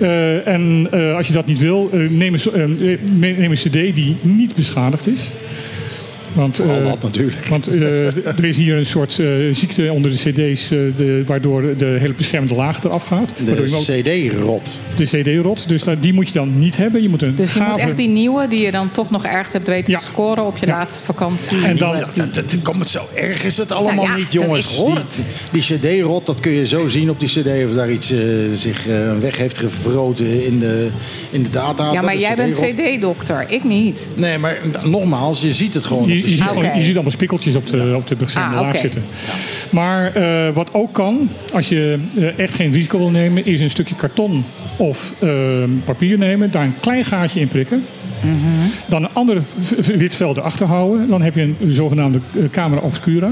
[0.00, 3.72] Eh, en eh, als je dat niet wil, eh, neem, een, eh, neem een cd
[3.72, 5.30] die niet beschadigd is.
[6.32, 7.46] Want, Vooral eh, dat natuurlijk.
[7.46, 11.62] Want eh, er is hier een soort eh, ziekte onder de cd's, eh, de, waardoor
[11.78, 13.30] de hele beschermende laag eraf gaat.
[13.44, 14.78] Waardoor De cd-rot.
[14.96, 17.02] de cd-rot, dus dat- die moet je dan niet hebben.
[17.02, 19.52] Je moet een Dus je moet echt die nieuwe die je dan toch nog ergens
[19.52, 19.98] hebt weten Ja.
[19.98, 20.72] te scoren op je Ja.
[20.72, 21.64] laatste vakantie.
[21.64, 24.32] En dan- Dat, dat, dat komt het zo erg is het allemaal Nou ja, niet,
[24.32, 24.84] jongens.
[24.84, 27.46] Die, die cd-rot, dat kun je zo zien op die cd...
[27.68, 28.12] of daar iets
[28.54, 30.88] zich een weg heeft gevroten in de,
[31.30, 31.92] in de data.
[31.92, 32.56] ja, maar jij bent.
[32.56, 34.06] CD-dokter, ik niet.
[34.14, 37.66] Nee, maar nogmaals, je ziet het gewoon Je, de je, ziet je allemaal spikkeltjes op
[37.66, 39.04] de, op de beschermde Ah, laag zitten.
[39.70, 43.70] Maar eh, wat ook kan, als je eh, echt geen risico wil nemen, is een
[43.70, 44.44] stukje karton
[44.76, 45.30] of eh,
[45.84, 47.84] papier nemen, daar een klein gaatje in prikken.
[48.20, 48.36] Mhm.
[48.86, 49.42] Dan een ander
[49.96, 51.08] wit vel erachter houden.
[51.08, 53.30] Dan heb je een, zogenaamde eh, camera obscura.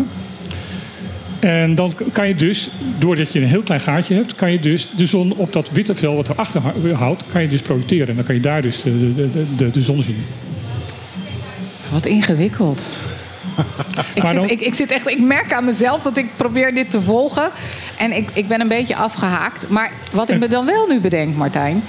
[1.41, 4.89] En dan kan je dus, doordat je een heel klein gaatje hebt, kan je dus
[4.97, 8.09] de zon op dat witte vel wat erachter hou- houdt, kan je dus projecteren.
[8.09, 10.16] En dan kan je daar dus de, de, de, de zon zien.
[11.93, 12.80] Wat ingewikkeld.
[14.14, 17.01] ik, zit, ik, ik, zit echt, ik merk aan mezelf dat ik probeer dit te
[17.03, 17.51] volgen.
[17.99, 19.68] En ik, ik ben een beetje afgehaakt.
[19.68, 21.82] Maar wat ik me dan wel nu bedenk, Martijn.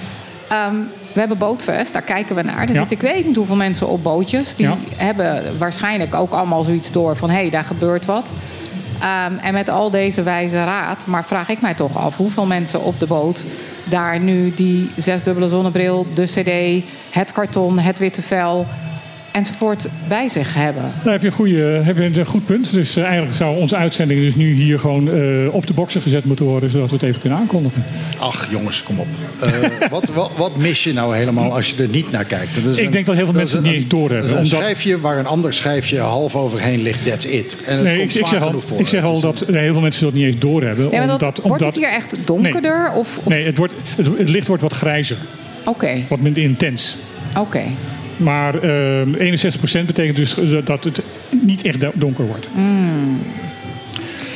[0.48, 0.74] ehm,
[1.12, 2.62] we hebben Bootfest, daar kijken we naar.
[2.62, 2.74] Er Ja.
[2.74, 4.54] zitten ik weet niet hoeveel mensen op bootjes.
[4.54, 4.76] Die Ja.
[4.96, 7.30] hebben waarschijnlijk ook allemaal zoiets door van...
[7.30, 8.32] hé, hey, daar gebeurt wat.
[9.00, 12.16] Ehm, en met al deze wijze raad, maar vraag ik mij toch af...
[12.16, 13.44] hoeveel mensen op de boot
[13.84, 16.06] daar nu die zesdubbele zonnebril...
[16.14, 18.66] de cd, het karton, het witte vel
[19.38, 20.92] enzovoort bij zich hebben.
[21.04, 22.72] Daar heb je een, goede, heb je een goed punt.
[22.72, 26.24] Dus eh, eigenlijk zou onze uitzending dus nu hier gewoon eh, op de boxen gezet
[26.24, 27.84] moeten worden, zodat we het even kunnen aankondigen.
[28.18, 29.06] Ach, jongens, kom op.
[29.40, 29.50] Eh,
[29.90, 32.54] wat, wat, wat mis je nou helemaal als je er niet naar kijkt?
[32.64, 34.34] Dat is Ik denk dat heel veel dat mensen het niet eens doorhebben, Dat is
[34.34, 37.06] een omdat- schijfje waar een ander schijfje half overheen ligt.
[37.06, 37.62] That's it.
[37.64, 38.78] En het Nee, komt ik, ik zeg al, genoeg voor.
[38.80, 40.84] ik zeg al dat heel veel mensen dat niet eens doorhebben.
[40.90, 42.92] Ja, dat, omdat, wordt omdat, het hier echt donkerder?
[42.94, 45.16] Of, of- Nee, het, wordt, het, het licht wordt wat grijzer,
[45.64, 46.96] Oké, wat minder intens.
[47.36, 47.62] oké.
[48.18, 51.00] Maar eh 61% betekent dus dat- het
[51.30, 52.48] niet echt do- donker wordt.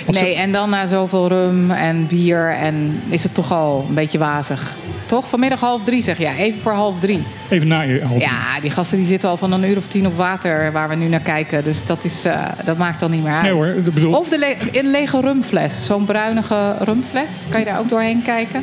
[0.06, 3.94] Want Nee, en dan na zoveel rum en bier en is het toch al een
[3.94, 4.74] beetje wazig.
[5.06, 5.28] Toch?
[5.28, 7.22] Vanmiddag half drie zeg jij, even voor half drie.
[7.48, 8.20] Even na je half.
[8.20, 10.94] Ja, die gasten die zitten al van een uur of tien op water waar we
[10.94, 11.64] nu naar kijken.
[11.64, 13.42] Dus dat, is, eh, dat maakt dan niet meer uit.
[13.42, 15.86] Nee hoor, ik bedoel, Of de le- een lege rumfles.
[15.86, 17.28] Zo'n bruinige rumfles.
[17.48, 18.62] Kan je daar ook doorheen kijken?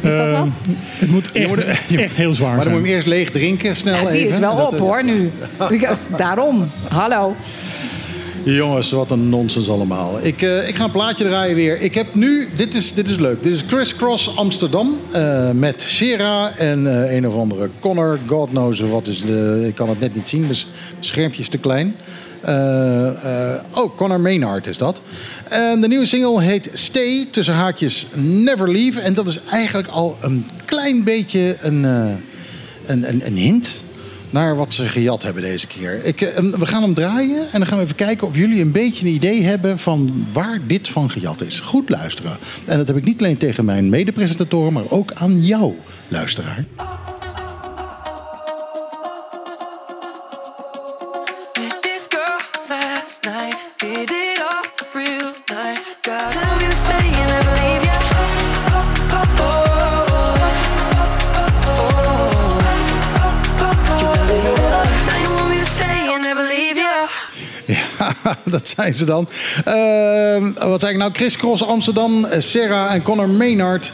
[0.00, 0.48] Is dat eh, wat?
[0.98, 2.76] het moet echt, echt heel zwaar Maar dan zijn.
[2.76, 4.32] moet je hem eerst leeg drinken, snel Ja, die even.
[4.32, 5.30] is wel Dat- op hoor nu.
[6.16, 6.70] Daarom.
[6.88, 7.34] Hallo.
[8.42, 10.18] Jongens, wat een nonsens allemaal.
[10.22, 11.80] Ik, eh, ik ga een plaatje draaien weer.
[11.80, 13.42] Ik heb nu, dit is, dit is leuk.
[13.42, 18.18] Dit is Criss Cross Amsterdam eh, met Sera en eh, een of andere Connor.
[18.26, 21.48] God knows wat is de, ik kan het net niet zien, dus het schermpje is
[21.48, 21.94] te klein.
[22.40, 23.08] Eh,
[23.54, 25.00] eh, oh, Connor Maynard is dat.
[25.48, 29.00] En de nieuwe single heet Stay, tussen haakjes Never Leave.
[29.00, 32.10] En dat is eigenlijk al een klein beetje een, eh,
[32.86, 33.82] een, een, hint
[34.30, 36.04] naar wat ze gejat hebben deze keer.
[36.04, 38.72] Ik, eh, we gaan hem draaien en dan gaan we even kijken of jullie een
[38.72, 41.60] beetje een idee hebben van waar dit van gejat is.
[41.60, 42.38] Goed luisteren.
[42.64, 45.74] En dat heb ik niet alleen tegen mijn medepresentatoren, maar ook aan jou,
[46.08, 46.64] luisteraar.
[68.44, 69.28] dat zijn ze dan.
[69.64, 71.12] Eh, wat zei ik nou?
[71.12, 73.92] Chris Cross Amsterdam, eh, Sarah en Connor Maynard.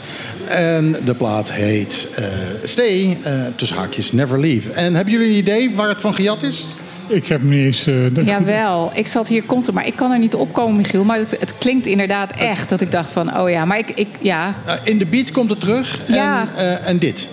[0.49, 2.25] En de plaat heet eh,
[2.65, 4.71] Stay, eh, tussen haakjes Never Leave.
[4.71, 6.65] En hebben jullie een idee waar het van gejat is?
[7.09, 7.87] Ik heb niet eens...
[7.87, 11.05] eh, dat- Jawel, ik zat hier constant, maar ik kan er niet opkomen, Michiel.
[11.05, 14.09] Maar het, het klinkt inderdaad echt dat ik dacht van, oh ja, maar ik, ik
[14.21, 16.01] ja, in de beat komt het terug.
[16.07, 16.47] En, Ja.
[16.57, 17.29] eh, en dit.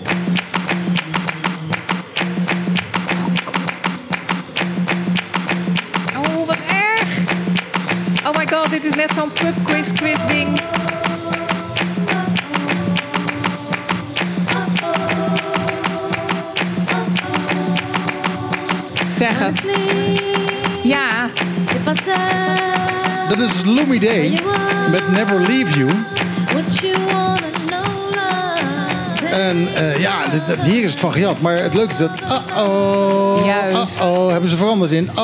[9.14, 10.60] Zo'n pub quiz quiz ding.
[19.16, 19.62] Zeg het.
[20.82, 21.28] Ja,
[23.28, 24.38] Dat is Loomy Day
[24.90, 25.90] met Never Leave You.
[29.30, 30.12] En eh, ja,
[30.46, 31.40] dit- hier is het van gejat.
[31.40, 32.10] Maar het leuke is dat...
[32.20, 34.00] Uh-oh, Juist.
[34.00, 35.10] uh-oh, hebben ze veranderd in...
[35.18, 35.22] Uh,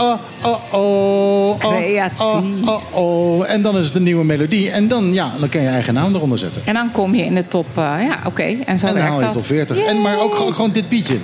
[0.00, 0.12] uh,
[0.44, 2.20] uh-oh, uh, Creatief.
[2.20, 3.50] uh, uh-oh.
[3.50, 4.70] En dan is het een nieuwe melodie.
[4.70, 6.62] En dan, ja, dan kan je eigen naam eronder zetten.
[6.64, 7.66] en dan kom je in de top.
[7.74, 8.42] eh, ja, oké.
[8.42, 9.32] En zo en dan werkt haal je dat.
[9.32, 9.78] tot 40.
[9.78, 11.18] En, maar ook gewoon, gewoon dit beatje.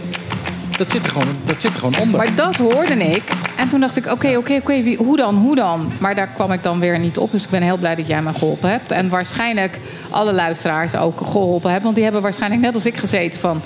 [0.79, 2.17] Dat zit er gewoon, dat zit er gewoon onder.
[2.17, 3.23] Maar dat hoorde ik.
[3.57, 5.93] En toen dacht ik, oké, oké, oké, hoe dan, hoe dan?
[5.99, 7.31] Maar daar kwam ik dan weer niet op.
[7.31, 8.93] Dus ik ben heel blij dat jij me geholpen hebt.
[8.93, 9.79] En waarschijnlijk
[10.11, 11.83] alle luisteraars ook geholpen hebben.
[11.83, 13.63] Want die hebben waarschijnlijk net als ik gezeten van...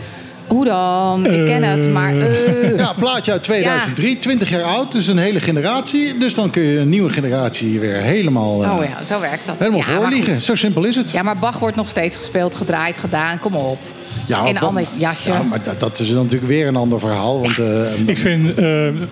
[0.51, 1.27] Hoe dan?
[1.27, 2.17] Ik ken het, maar...
[2.19, 2.77] eh.
[2.79, 4.93] Ja, plaatje uit 2003, 20 jaar oud.
[4.93, 6.19] Dus een hele generatie.
[6.19, 9.55] Dus dan kun je een nieuwe generatie weer helemaal, eh, Oh ja, zo werkt dat.
[9.59, 10.41] helemaal ja, voorliegen.
[10.41, 11.11] Zo simpel is het.
[11.11, 13.39] Ja, maar Bach wordt nog steeds gespeeld, gedraaid, gedaan.
[13.41, 13.79] Kom op.
[14.27, 15.31] Ja, in een ander jasje.
[15.31, 17.41] Ja, maar dat, dat is natuurlijk weer een ander verhaal.
[17.41, 19.09] Want, eh, Ik vind een,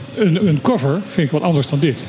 [0.48, 2.06] een cover vind ik wat anders dan dit.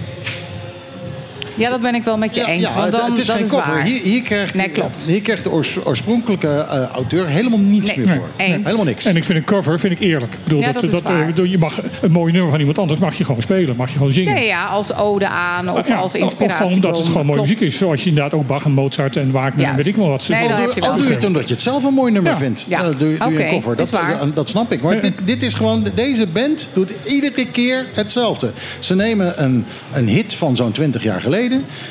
[1.59, 2.61] Ja, dat ben ik wel met je ja, eens.
[2.61, 3.71] ja, want het, dan, het is dat geen is cover.
[3.73, 3.83] waar.
[3.83, 5.05] Hier, hier krijgt, Nee, klopt.
[5.07, 8.05] hier krijgt de oors- oorspronkelijke eh, auteur helemaal niets Nee.
[8.05, 8.27] meer voor.
[8.37, 8.65] Nee, eens.
[8.65, 9.05] Helemaal niks.
[9.05, 10.33] En ik vind een cover vind ik eerlijk.
[10.33, 13.15] Ik bedoel, Ja, dat is eh, je mag een mooi nummer van iemand anders mag
[13.17, 14.33] je gewoon spelen, mag je gewoon zingen.
[14.35, 16.57] Ja, ja, als ode aan of Ja, als Of inspiratie.
[16.57, 17.77] gewoon omdat het gewoon mooie muziek is.
[17.77, 20.23] Zoals je inderdaad ook Bach en Mozart en Wagner en weet ik wel wat.
[20.23, 22.31] ze- Nee, Al doe, al doe je het omdat je het zelf een mooi nummer
[22.31, 22.37] Ja.
[22.37, 22.65] vindt.
[22.69, 22.79] Ja.
[22.79, 23.71] Eh, doe, doe je Oké, een cover.
[23.71, 24.19] is Dat, waar.
[24.33, 24.81] dat snap ik.
[24.81, 28.51] Maar dit, dit is gewoon, deze band doet iedere keer hetzelfde.
[28.79, 31.48] Ze nemen een, een hit van zo'n 20 jaar geleden.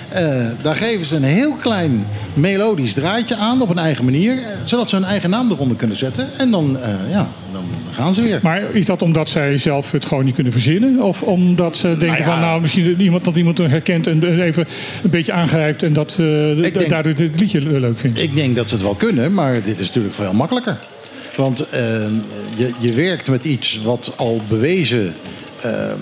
[0.08, 4.32] Eh, daar geven ze een heel klein melodisch draadje aan op een eigen manier.
[4.38, 6.28] eh, zodat ze hun eigen naam eronder kunnen zetten.
[6.38, 8.38] En dan, eh, ja, dan gaan ze weer.
[8.42, 11.00] Maar is dat omdat zij zelf het gewoon niet kunnen verzinnen?
[11.02, 12.24] Of omdat ze denken Nou ja.
[12.24, 14.66] van nou misschien iemand, dat iemand herkent en even
[15.02, 18.22] een beetje aangrijpt en dat denk- daardoor het liedje leuk vindt?
[18.22, 20.76] Ik denk dat ze het wel kunnen, maar dit is natuurlijk veel makkelijker.
[21.38, 21.80] Want eh,
[22.56, 25.14] je, je werkt met iets wat al bewezen,
[25.60, 25.94] eh, eh,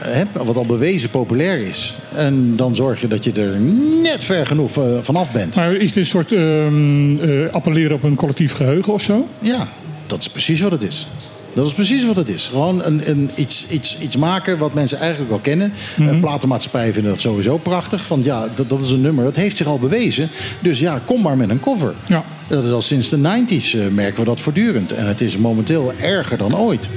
[0.00, 1.94] hè, wat al bewezen populair is.
[2.14, 3.60] En dan zorg je dat je er
[4.02, 5.56] net ver genoeg eh, vanaf bent.
[5.56, 9.28] Maar is dit een soort ehm, eh, appelleren op een collectief geheugen of zo?
[9.38, 9.68] Ja,
[10.06, 11.06] dat is precies wat het is.
[11.52, 12.48] Dat is precies wat het is.
[12.48, 15.72] Gewoon een, een, iets, iets, iets maken wat mensen eigenlijk wel kennen.
[15.96, 18.04] Mm platenmaatschappijen vinden dat sowieso prachtig.
[18.04, 20.28] Van ja, dat, dat is een nummer, dat heeft zich al bewezen.
[20.60, 21.94] Dus ja, kom maar met een cover.
[22.06, 22.24] Ja.
[22.48, 24.92] Dat is al sinds de 90s eh, merken we dat voortdurend.
[24.92, 26.88] En het is momenteel erger dan ooit.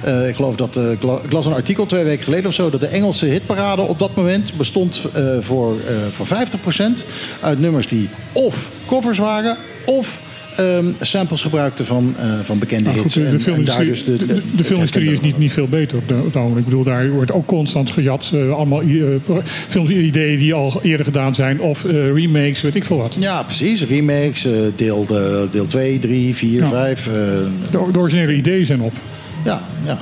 [0.00, 2.70] Eh, ik geloof dat, ik la- ik las een artikel twee weken geleden of zo...
[2.70, 5.00] dat de Engelse hitparade op dat moment bestond
[5.40, 5.76] voor,
[6.10, 6.30] voor 50%
[7.40, 9.56] uit nummers die of covers waren...
[9.84, 10.20] of
[10.56, 13.14] ehm, samples gebruikten van, eh, van bekende Nou, hits.
[13.14, 14.16] goed, de, En- filmindustrie, dus de,
[14.56, 15.98] de, filmindustrie is niet, niet veel beter.
[16.56, 18.30] Ik bedoel, daar wordt ook constant gejat.
[18.34, 21.60] eh, allemaal eh, pro- filmideeën die al eerder gedaan zijn.
[21.60, 23.16] Of eh, remakes, weet ik veel wat.
[23.18, 23.84] Ja, precies.
[23.86, 26.66] Remakes, eh, deel, de, deel 2, 3, 4, Ja.
[26.68, 27.06] 5.
[27.06, 27.12] eh,
[27.70, 28.92] De, originele ideeën zijn op.
[29.44, 29.98] Ja, ja,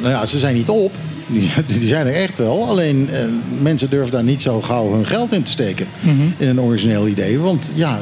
[0.00, 0.92] nou ja, ze zijn niet op.
[1.32, 2.68] Die, die zijn er echt wel.
[2.68, 3.20] Alleen eh,
[3.62, 5.86] mensen durven daar niet zo gauw hun geld in te steken.
[6.36, 7.38] In een origineel idee.
[7.38, 8.00] Want ja,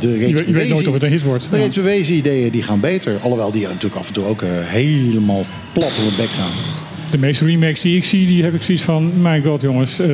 [0.00, 1.46] de Je, reeds weet- je weet nooit of het een hit wordt.
[1.50, 1.62] de Ja.
[1.62, 3.18] reeds bewezen ideeën die gaan beter.
[3.22, 6.50] Alhoewel die natuurlijk af en toe ook eh, helemaal plat op het bek gaan.
[7.10, 9.12] De meeste remakes die ik zie, die heb ik zoiets van...
[9.22, 10.08] Mijn god jongens, eh,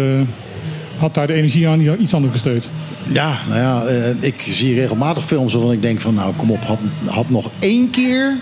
[0.97, 2.64] had daar de energie aan iets anders besteed.
[3.12, 3.83] Ja, nou ja,
[4.21, 6.14] ik zie regelmatig films waarvan ik denk van...
[6.14, 8.37] nou, kom op, had, had nog één keer...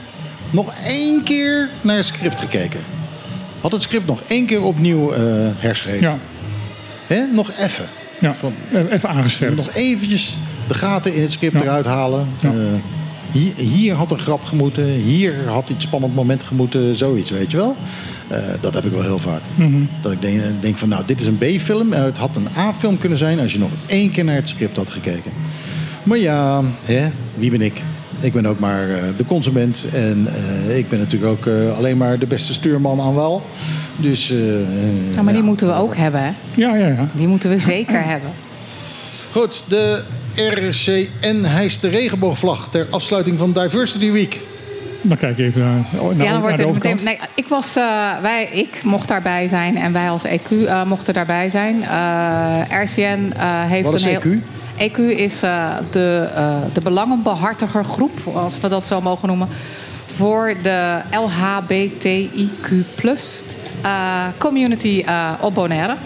[0.50, 2.80] nog één keer naar het script gekeken.
[3.64, 5.20] Had het script nog één keer opnieuw eh
[5.56, 6.00] herschreven.
[6.00, 6.18] Ja,
[7.06, 7.26] Hè?
[7.32, 7.84] Nog even.
[8.20, 8.34] ja.
[8.34, 8.54] Van-
[8.90, 9.56] even aangescherpt.
[9.56, 10.36] Nog eventjes
[10.68, 11.60] de gaten in het script Ja.
[11.62, 12.26] eruit halen.
[12.40, 12.48] Ja.
[12.48, 12.54] Eh,
[13.32, 14.84] hier, hier had een grap gemoeten.
[14.84, 16.96] Hier had iets spannend moment gemoeten.
[16.96, 17.76] Zoiets, weet je wel.
[18.28, 19.40] Eh, dat heb ik wel heel vaak.
[19.54, 19.76] Mhm.
[20.02, 21.92] Dat ik denk, denk van, nou, dit is een B-film.
[21.92, 24.76] En het had een A-film kunnen zijn als je nog één keer naar het script
[24.76, 25.32] had gekeken.
[26.02, 27.80] Maar ja, hè, wie ben ik?
[28.24, 29.86] Ik ben ook maar eh, de consument.
[29.94, 30.26] En
[30.68, 33.42] eh, ik ben natuurlijk ook eh, alleen maar de beste stuurman aan wal.
[33.96, 34.32] Dus,
[35.14, 36.30] Ja, maar die moeten we ook hebben, hè?
[36.54, 37.08] Ja, ja, ja.
[37.12, 38.30] Die moeten we zeker hebben.
[39.32, 40.02] Goed, de
[40.34, 44.40] RCN hijst de regenboogvlag ter afsluiting van Diversity Week.
[45.02, 45.70] Dan kijk ik even naar,
[46.14, 47.04] naar, ja, dan wordt naar de het meteen.
[47.04, 47.84] Nee, ik, was, eh,
[48.22, 51.82] wij, ik mocht daarbij zijn en wij als EQ eh, mochten daarbij zijn.
[51.82, 54.38] Eh, RCN eh, heeft Wat is een heel- EQ?
[54.78, 59.48] EQ is eh, de, eh, de belangenbehartiger groep, als we dat zo mogen noemen,
[60.06, 62.84] voor de LHBTIQ
[63.82, 65.04] eh, community
[65.40, 65.96] op Bonaire.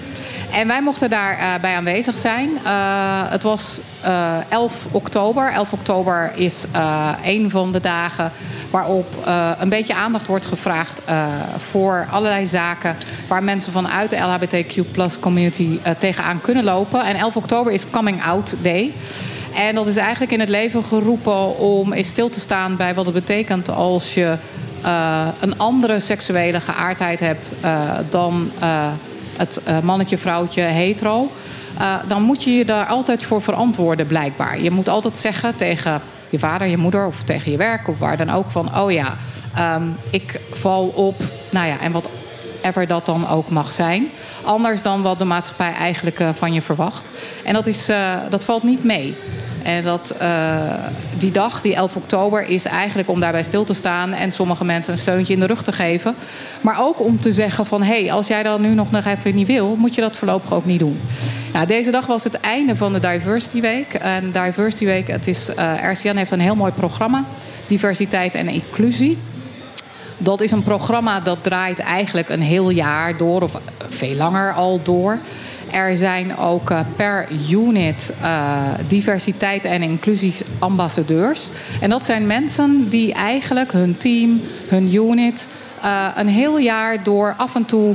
[0.52, 2.50] En wij mochten daarbij bij aanwezig zijn.
[2.64, 5.52] Eh, het was eh 11 oktober.
[5.52, 8.32] 11 oktober is eh, een van de dagen
[8.70, 11.24] waarop eh, een beetje aandacht wordt gevraagd eh,
[11.56, 12.96] voor allerlei zaken
[13.28, 17.04] waar mensen vanuit de LHBTQ community eh, tegenaan kunnen lopen.
[17.04, 18.92] En 11 oktober is Coming Out Day.
[19.54, 23.04] En dat is eigenlijk in het leven geroepen om eens stil te staan bij wat
[23.04, 24.36] het betekent als je
[24.82, 28.86] eh, een andere seksuele geaardheid hebt eh, dan eh,
[29.38, 31.30] het eh, mannetje, vrouwtje, hetero.
[31.78, 34.60] Eh, dan moet je je daar altijd voor verantwoorden, blijkbaar.
[34.60, 38.16] Je moet altijd zeggen tegen je vader, je moeder of tegen je werk of waar
[38.16, 39.16] dan ook van: oh ja,
[39.54, 42.08] ehm, ik val op, nou ja, en wat
[42.62, 44.08] ever dat dan ook mag zijn.
[44.42, 47.10] Anders dan wat de maatschappij eigenlijk eh, van je verwacht.
[47.44, 47.90] En dat, is,
[48.30, 49.16] dat valt niet mee.
[49.62, 50.60] En dat, eh,
[51.18, 54.92] die dag, die 11 oktober, is eigenlijk om daarbij stil te staan en sommige mensen
[54.92, 56.14] een steuntje in de rug te geven.
[56.60, 59.34] Maar ook om te zeggen van hé, hey, als jij dat nu nog nog even
[59.34, 61.00] niet wil, moet je dat voorlopig ook niet doen.
[61.66, 63.94] Deze dag was het einde van de Diversity Week.
[63.94, 67.24] En Diversity Week, het is, eh, RCN heeft een heel mooi programma.
[67.66, 69.18] Diversiteit en inclusie.
[70.18, 74.80] Dat is een programma dat draait eigenlijk een heel jaar door, of veel langer al
[74.82, 75.18] door.
[75.72, 81.50] Er zijn ook eh, per unit eh, diversiteit en inclusieambassadeurs.
[81.80, 85.48] En dat zijn mensen die eigenlijk hun team, hun unit,
[85.82, 87.94] eh, een heel jaar door af en toe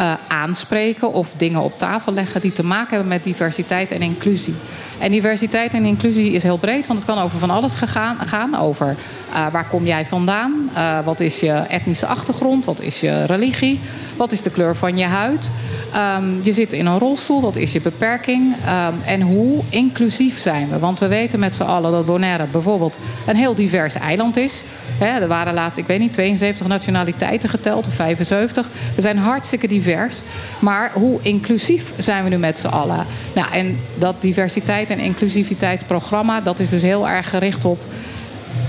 [0.00, 4.54] eh, aanspreken of dingen op tafel leggen die te maken hebben met diversiteit en inclusie.
[4.98, 8.58] En diversiteit en inclusie is heel breed, want het kan over van alles gegaan, gaan.
[8.58, 8.96] Over
[9.32, 10.70] eh, waar kom jij vandaan?
[10.74, 12.64] Eh, wat is je etnische achtergrond?
[12.64, 13.80] Wat is je religie?
[14.16, 15.50] Wat is de kleur van je huid?
[15.92, 18.54] Ehm, je zit in een rolstoel, wat is je beperking?
[18.64, 20.78] Ehm, en hoe inclusief zijn we?
[20.78, 24.64] Want we weten met z'n allen dat Bonaire bijvoorbeeld een heel divers eiland is.
[25.06, 28.66] Er waren laatst, ik weet niet, 72 nationaliteiten geteld of 75.
[28.94, 30.20] We zijn hartstikke divers.
[30.58, 33.06] Maar hoe inclusief zijn we nu met z'n allen?
[33.34, 37.80] Nou, en dat diversiteit en inclusiviteitsprogramma, dat is dus heel erg gericht op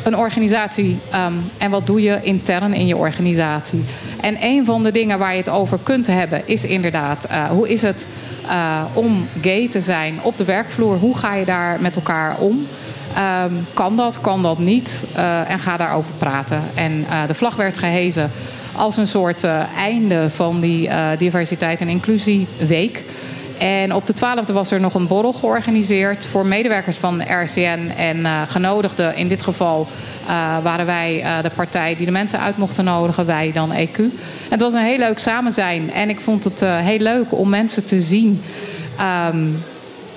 [0.03, 3.83] een organisatie ehm, en wat doe je intern in je organisatie.
[4.21, 7.69] En een van de dingen waar je het over kunt hebben is inderdaad eh, hoe
[7.69, 8.05] is het
[8.47, 10.97] eh, om gay te zijn op de werkvloer?
[10.97, 12.67] Hoe ga je daar met elkaar om?
[13.15, 15.05] Ehm, kan dat, kan dat niet?
[15.13, 16.61] Eh, en ga daarover praten.
[16.73, 18.31] En eh, de vlag werd gehezen
[18.75, 23.03] als een soort eh, einde van die diversiteit en inclusieweek.
[23.57, 27.91] En op de 12e was er nog een borrel georganiseerd voor medewerkers van RCN.
[27.97, 29.87] En genodigden, in dit geval
[30.63, 33.97] waren wij de partij die de mensen uit mochten nodigen, wij dan EQ.
[33.97, 34.11] En
[34.49, 35.93] het was een heel leuk samen zijn.
[35.93, 38.41] En ik vond het heel leuk om mensen te zien.
[38.97, 39.47] ehm,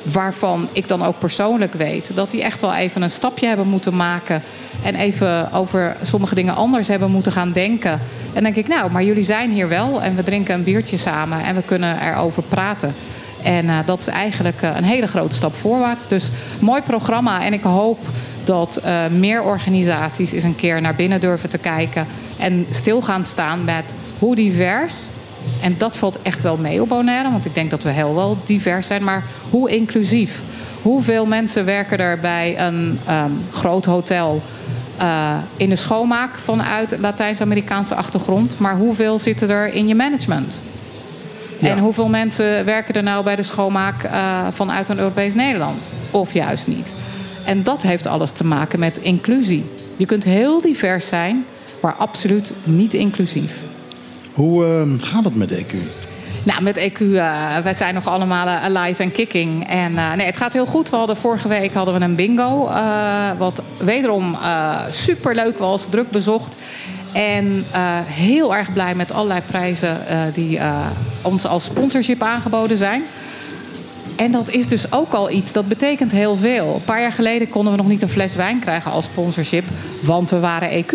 [0.05, 3.96] waarvan ik dan ook persoonlijk weet dat die echt wel even een stapje hebben moeten
[3.96, 4.42] maken.
[4.82, 7.92] En even over sommige dingen anders hebben moeten gaan denken.
[7.92, 10.96] En dan denk ik, nou, maar jullie zijn hier wel en we drinken een biertje
[10.96, 12.94] samen en we kunnen erover praten.
[13.42, 16.09] En eh, dat is eigenlijk eh, een hele grote stap voorwaarts.
[16.09, 16.30] Dus
[16.61, 17.44] mooi programma.
[17.44, 17.98] En ik hoop
[18.44, 22.07] dat eh, meer organisaties eens een keer naar binnen durven te kijken.
[22.38, 23.84] En stil gaan staan met
[24.18, 25.09] hoe divers.
[25.61, 27.30] En dat valt echt wel mee op Bonaire.
[27.30, 29.05] Want ik denk dat we heel wel divers zijn.
[29.05, 30.42] Maar hoe inclusief.
[30.82, 34.42] Hoeveel mensen werken er bij een ehm, groot hotel
[34.97, 38.59] eh, in de schoonmaak vanuit Latijns-Amerikaanse achtergrond.
[38.59, 40.61] Maar hoeveel zitten er in je management?
[41.61, 45.88] En hoeveel mensen werken er nou bij de schoonmaak eh, vanuit een Europees Nederland?
[46.11, 46.95] Of juist niet?
[47.45, 49.64] En dat heeft alles te maken met inclusie.
[49.97, 51.45] Je kunt heel divers zijn,
[51.80, 53.53] maar absoluut niet inclusief.
[54.35, 55.74] Hoe eh, gaat het met E EQ?
[56.45, 59.68] Nou, met EQ, eh, wij zijn nog allemaal eh, alive en kicking.
[59.68, 60.91] En eh, nee, het gaat heel goed.
[60.91, 62.70] We hadden vorige week hadden we een bingo.
[63.39, 64.37] wat wederom
[64.91, 66.57] superleuk was, druk bezocht.
[67.12, 67.64] En
[68.05, 69.99] heel erg blij met allerlei prijzen
[70.35, 70.59] die
[71.22, 73.03] ons als sponsorship aangeboden zijn.
[74.17, 76.75] En dat is dus ook al iets, dat betekent heel veel.
[76.75, 79.65] Een paar jaar geleden konden we nog niet een fles wijn krijgen als sponsorship,
[80.01, 80.93] want we waren EQ.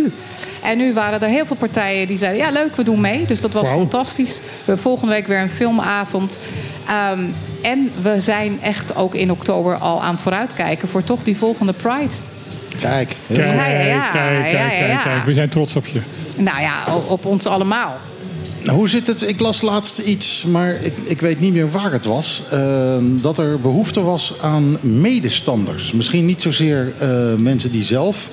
[0.63, 3.25] En nu waren er heel veel partijen die zeiden: ja, leuk, we doen mee.
[3.25, 4.37] Dus dat was fantastisch.
[4.37, 6.39] We hebben volgende week weer een filmavond.
[6.87, 7.19] Ehm,
[7.61, 11.73] en we zijn echt ook in oktober al aan het vooruitkijken voor toch die volgende
[11.73, 12.13] Pride.
[12.79, 13.57] Kijk, heel Kijk, goed.
[13.57, 14.09] Ja, ja, ja.
[14.09, 15.25] kijk, kijk, kijk, kijk.
[15.25, 16.01] We zijn trots op je.
[16.37, 17.97] Nou ja, op ons allemaal.
[18.63, 19.21] Nou, hoe zit het?
[19.29, 22.43] Ik las laatst iets, maar ik, ik weet niet meer waar het was.
[22.51, 25.91] eh, dat er behoefte was aan medestanders.
[25.91, 28.29] Misschien niet zozeer eh, mensen die zelf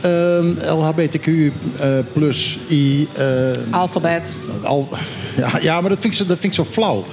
[0.00, 3.08] ehm, LHBTQ eh, plus I.
[3.12, 3.26] eh,
[3.70, 4.22] Alfabet.
[4.62, 4.88] al,
[5.36, 7.04] ja, ja, maar dat vind ik zo, dat vind ik zo flauw.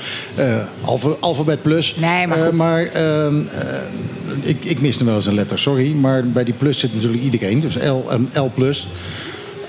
[0.82, 1.96] Alfa- alfabet plus.
[2.00, 2.52] Nee, maar goed.
[2.52, 5.92] maar ehm, eh, ik, ik miste wel eens een letter, sorry.
[5.92, 7.60] Maar bij die plus zit natuurlijk iedereen.
[7.62, 8.88] Dus L, en L plus.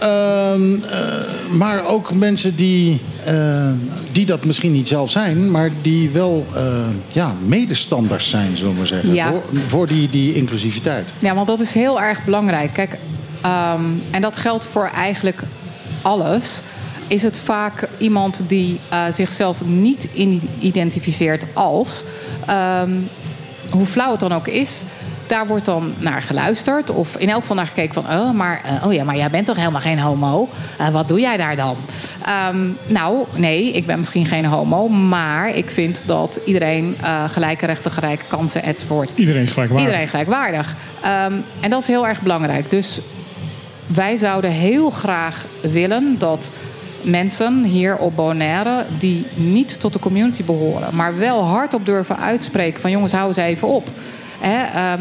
[0.01, 3.71] Ehm, eh, maar ook mensen die, eh,
[4.13, 6.63] die dat misschien niet zelf zijn, maar die wel eh,
[7.09, 9.15] ja, medestanders zijn, zullen we maar zeggen.
[9.15, 9.31] Ja.
[9.31, 11.13] Voor, voor die, die inclusiviteit.
[11.19, 12.73] Ja, want dat is heel erg belangrijk.
[12.73, 12.99] Kijk,
[13.41, 15.43] ehm, en dat geldt voor eigenlijk
[16.03, 16.63] alles.
[17.07, 18.81] Is het vaak iemand die
[19.13, 20.09] zichzelf niet
[20.61, 22.05] identificeert als,
[22.47, 22.91] ehm,
[23.71, 24.83] hoe flauw het dan ook is,
[25.31, 26.91] daar wordt dan naar geluisterd.
[26.91, 29.47] Of in elk geval naar gekeken van, oh, maar, eh, oh ja, maar jij bent
[29.47, 30.49] toch helemaal geen homo?
[30.79, 31.77] Eh, wat doe jij daar dan?
[32.25, 37.67] Ehm, nou, nee, ik ben misschien geen homo, maar ik vind dat iedereen eh, gelijke
[37.67, 39.13] rechten, gelijke kansen enzovoort.
[39.15, 39.87] Iedereen gelijkwaardig.
[39.87, 40.77] Iedereen gelijkwaardig.
[41.01, 42.71] Ehm, en dat is heel erg belangrijk.
[42.71, 43.01] Dus
[43.87, 46.51] wij zouden heel graag willen dat
[47.03, 48.85] mensen hier op Bonaire...
[48.99, 50.95] die niet tot de community behoren...
[50.95, 52.91] maar wel hardop durven uitspreken van...
[52.91, 53.89] jongens, hou eens even op.
[54.41, 55.01] Hè, ehm,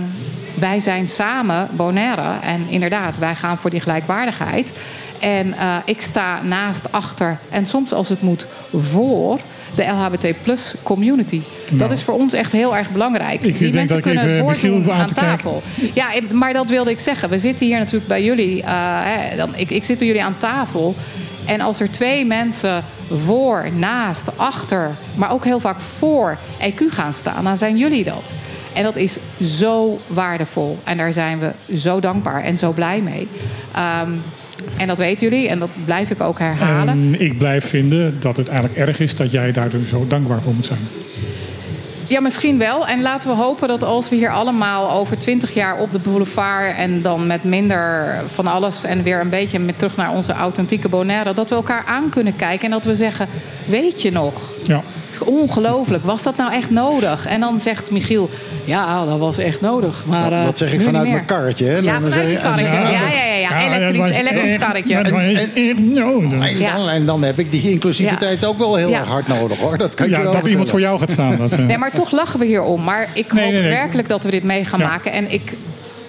[0.53, 2.33] wij zijn samen Bonaire.
[2.43, 4.71] En inderdaad, wij gaan voor die gelijkwaardigheid.
[5.19, 9.39] En eh, ik sta naast, achter en soms als het moet voor
[9.75, 11.41] de LHBT plus community.
[11.69, 11.91] Dat Nou.
[11.91, 13.41] is voor ons echt heel erg belangrijk.
[13.41, 15.63] Ik Die denk mensen kunnen het woord doen aan tafel.
[15.93, 17.29] Ja, maar dat wilde ik zeggen.
[17.29, 18.63] We zitten hier natuurlijk bij jullie.
[18.63, 18.69] eh,
[19.03, 20.95] hè, dan, ik, ik zit bij jullie aan tafel.
[21.45, 22.83] En als er twee mensen
[23.25, 28.33] voor, naast, achter, maar ook heel vaak voor EQ gaan staan, dan zijn jullie dat.
[28.73, 30.79] En dat is zo waardevol.
[30.83, 33.27] En daar zijn we zo dankbaar en zo blij mee.
[33.73, 34.11] Ehm,
[34.77, 36.93] en dat weten jullie en dat blijf ik ook herhalen.
[36.93, 40.41] En ik blijf vinden dat het eigenlijk erg is dat jij daar dus zo dankbaar
[40.41, 40.87] voor moet zijn.
[42.09, 42.87] Ja, misschien wel.
[42.87, 46.75] En laten we hopen dat als we hier allemaal over twintig jaar op de boulevard...
[46.75, 50.89] en dan met minder van alles en weer een beetje met terug naar onze authentieke
[50.89, 51.33] Bonaire...
[51.33, 53.27] dat we elkaar aan kunnen kijken en dat we zeggen...
[53.65, 54.33] weet je nog?
[54.63, 54.81] Ja.
[55.25, 57.25] Ongelooflijk, was dat nou echt nodig?
[57.25, 58.29] En dan zegt Michiel,
[58.65, 60.03] ja, dat was echt nodig.
[60.05, 61.65] Maar, eh, dat zeg ik nu vanuit mijn karretje.
[61.65, 61.77] Hè?
[61.77, 62.63] Ja, vanuit je karretje.
[62.65, 63.75] Ja, ja, ja, ja.
[63.75, 65.03] Elektrisch, elektrisch karretje.
[65.03, 66.31] dat was echt nodig.
[66.49, 68.99] En, dan, en dan heb ik die inclusiviteit ook wel heel Ja.
[68.99, 69.77] erg hard nodig hoor.
[69.77, 71.35] Dat kan je Ja, wel dat iemand voor jou gaat staan.
[71.37, 71.59] Dat, eh.
[71.59, 72.83] Nee, maar toch lachen we hier om.
[72.83, 73.61] Maar ik hoop nee, nee.
[73.69, 74.87] werkelijk dat we dit mee gaan Ja.
[74.87, 75.11] maken.
[75.11, 75.53] En ik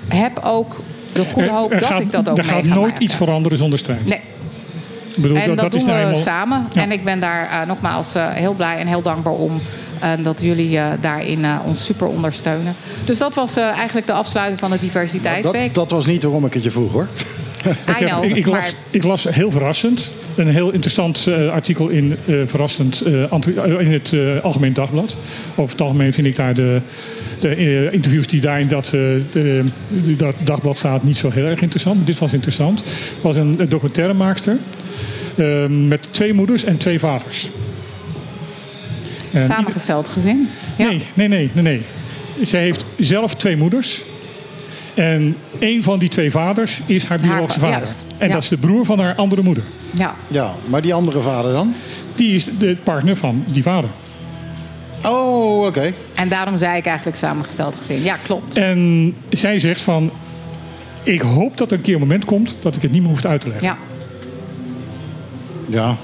[0.08, 0.80] heb ook
[1.12, 3.02] de goede hoop er dat gaat, ik dat ook Er mee gaat ga nooit maken.
[3.04, 4.06] iets veranderen zonder strijd.
[4.06, 4.20] Nee,
[5.22, 6.22] bedoel, en dat, dat, is doen nou we eenmaal...
[6.22, 6.66] samen.
[6.74, 6.82] Ja.
[6.82, 9.60] En ik ben daar eh, nogmaals eh, heel blij en heel dankbaar om.
[10.00, 12.74] eh, dat jullie eh, daarin eh, ons super ondersteunen.
[13.04, 15.74] Dus dat was eh, eigenlijk de afsluiting van de Diversiteitsweek.
[15.74, 17.06] Dat, dat was niet waarom ik het je vroeg hoor.
[17.64, 21.88] I Ik, heb- ik, maar las, ik las heel verrassend een heel interessant eh, artikel
[21.88, 23.02] in, eh, verrassend,
[23.78, 25.16] in het eh, Algemeen Dagblad.
[25.54, 26.80] Over het algemeen vind ik daar de,
[27.40, 28.90] de interviews die daar in dat, eh,
[29.32, 29.64] de-
[30.16, 31.96] dat dagblad staat niet zo heel erg interessant.
[31.96, 32.78] Maar dit was interessant.
[32.80, 34.56] Het was een documentairemaakster
[35.40, 37.48] eh, met twee moeders en twee vaders.
[39.32, 40.48] En samengesteld gezin.
[40.76, 40.88] Ja.
[40.88, 41.82] Nee, nee, nee, nee, nee.
[42.42, 44.02] Zij heeft zelf twee moeders.
[44.94, 47.78] En een van die twee vaders is haar biologische va- vader.
[47.82, 48.32] juist, En ja.
[48.32, 49.64] dat is de broer van haar andere moeder.
[49.90, 50.14] Ja.
[50.28, 51.74] Ja, maar die andere vader dan?
[52.14, 53.90] Die is de partner van die vader.
[55.06, 55.92] Oh, oké.
[56.14, 58.02] En daarom zei ik eigenlijk samengesteld gezin.
[58.02, 58.56] Ja, klopt.
[58.56, 60.10] En zij zegt van...
[61.02, 63.24] Ik hoop dat er een keer een moment komt dat ik het niet meer hoef
[63.24, 63.66] uit te leggen.
[63.66, 63.76] Ja.
[65.70, 65.96] Ja.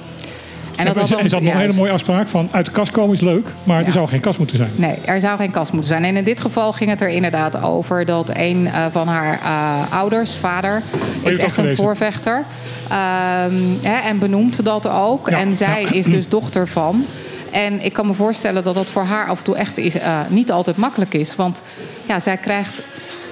[0.76, 2.48] En dat was ook zat nog een hele mooie afspraak van...
[2.50, 3.86] uit de kast komen is leuk, maar Ja.
[3.86, 4.70] er zou geen kast moeten zijn.
[4.74, 6.04] Nee, er zou geen kast moeten zijn.
[6.04, 9.98] En in dit geval ging het er inderdaad over dat een eh, van haar eh,
[9.98, 10.82] ouders, vader,
[11.22, 11.76] je is echt een gelezen?
[11.84, 12.44] voorvechter.
[12.88, 15.30] Ehm, hè, en benoemt dat ook.
[15.30, 15.92] Ja, En zij ja.
[15.92, 17.04] is dus dochter van.
[17.50, 20.20] En ik kan me voorstellen dat dat voor haar af en toe echt is, eh,
[20.28, 21.36] niet altijd makkelijk is.
[21.36, 21.62] Want
[22.06, 22.82] ja, zij krijgt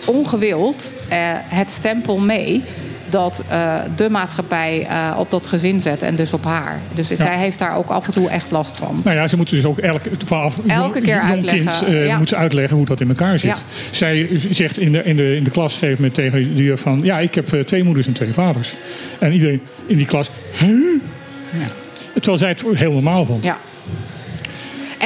[0.06, 2.64] ongewild eh, het stempel mee
[3.10, 6.80] dat eh, de maatschappij eh, op dat gezin zet en dus op haar.
[6.94, 9.00] Dus zij heeft daar ook af en toe echt last van.
[9.04, 12.18] Nou ja, ze moeten dus ook elke, vanaf Elke keer jong uitleggen, kind eh, ja.
[12.18, 13.50] moet ze uitleggen hoe dat in elkaar zit.
[13.50, 13.56] Ja.
[13.90, 17.00] Zij zegt in de, in, de, in de klas gegeven moment tegen de juf van...
[17.02, 18.74] ja, ik heb twee moeders en twee vaders.
[19.18, 20.30] En iedereen in die klas...
[20.58, 21.02] Huh?
[22.12, 23.44] Terwijl zij het heel normaal vond.
[23.44, 23.56] Ja.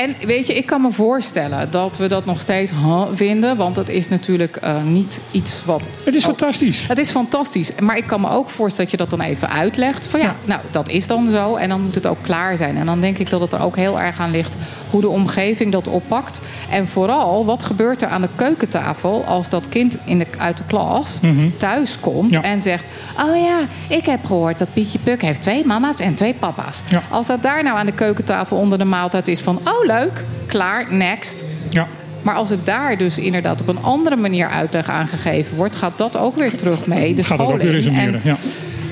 [0.02, 3.56] En weet je, ik kan me voorstellen dat we dat nog steeds huh, vinden.
[3.56, 5.88] Want het is natuurlijk eh, niet iets wat.
[6.04, 6.86] Het is fantastisch.
[6.88, 7.70] Het is fantastisch.
[7.80, 10.06] Maar ik kan me ook voorstellen dat je dat dan even uitlegt.
[10.08, 10.34] Van ja, Ja.
[10.44, 11.54] nou, dat is dan zo.
[11.56, 12.76] En dan moet het ook klaar zijn.
[12.76, 14.56] En dan denk ik dat het er ook heel erg aan ligt
[14.90, 16.40] hoe de omgeving dat oppakt.
[16.70, 20.62] En vooral, wat gebeurt er aan de keukentafel als dat kind in de, uit de
[20.66, 21.20] klas
[21.56, 22.42] thuis komt Ja.
[22.42, 22.84] en zegt:
[23.20, 23.58] Oh ja,
[23.96, 26.78] ik heb gehoord dat Pietje Puk heeft twee mama's en twee papa's.
[26.88, 27.02] Ja.
[27.10, 30.86] Als dat daar nou aan de keukentafel onder de maaltijd is van: Oh leuk, klaar,
[30.90, 31.44] next.
[31.70, 31.86] Ja.
[32.22, 36.16] Maar als het daar dus inderdaad op een andere manier uitleg aangegeven wordt, gaat dat
[36.16, 37.14] ook weer terug mee.
[37.14, 38.20] De Gaat dat ook weer resumeren.
[38.24, 38.36] Ja.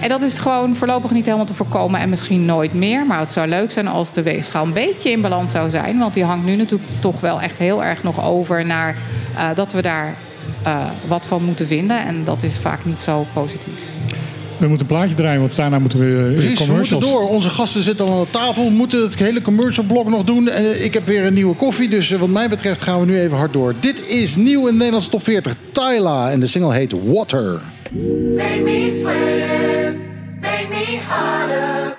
[0.00, 3.06] en dat is gewoon voorlopig niet helemaal te voorkomen en misschien nooit meer.
[3.06, 5.98] Maar het zou leuk zijn als de weegschaal een beetje in balans zou zijn.
[5.98, 8.96] Want die hangt nu natuurlijk toch wel echt heel erg nog over naar
[9.36, 10.14] eh, dat we daar
[10.62, 12.06] eh, wat van moeten vinden.
[12.06, 13.80] En dat is vaak niet zo positief.
[14.58, 17.28] We moeten een plaatje draaien, want daarna moeten we eh, Precies, we moeten door.
[17.28, 18.64] Onze gasten zitten al aan de tafel.
[18.64, 20.48] We moeten het hele commercial blok nog doen.
[20.48, 23.20] Eh, ik heb weer een nieuwe koffie, dus eh, wat mij betreft gaan we nu
[23.20, 23.74] even hard door.
[23.80, 25.54] Dit is nieuw in de Nederlandse top 40.
[25.72, 27.60] Tyla en de single heet Water.
[28.36, 29.94] Make me sweat,
[30.40, 31.96] make me harder,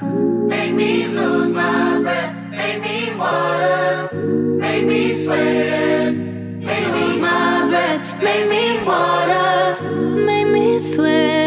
[0.47, 4.10] make me lose my breath, make me water,
[4.58, 6.14] make me sweat,
[6.60, 9.78] make me lose my breath, make me water,
[10.26, 11.46] make me sweat,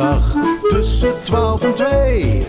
[0.00, 0.34] Zaterdag
[0.68, 2.46] tussen 12 en 2.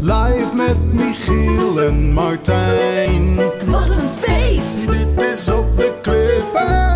[0.00, 3.36] Live met Michiel en Martijn.
[3.66, 4.90] Wat een feest!
[4.90, 6.94] Dit is op de klippen.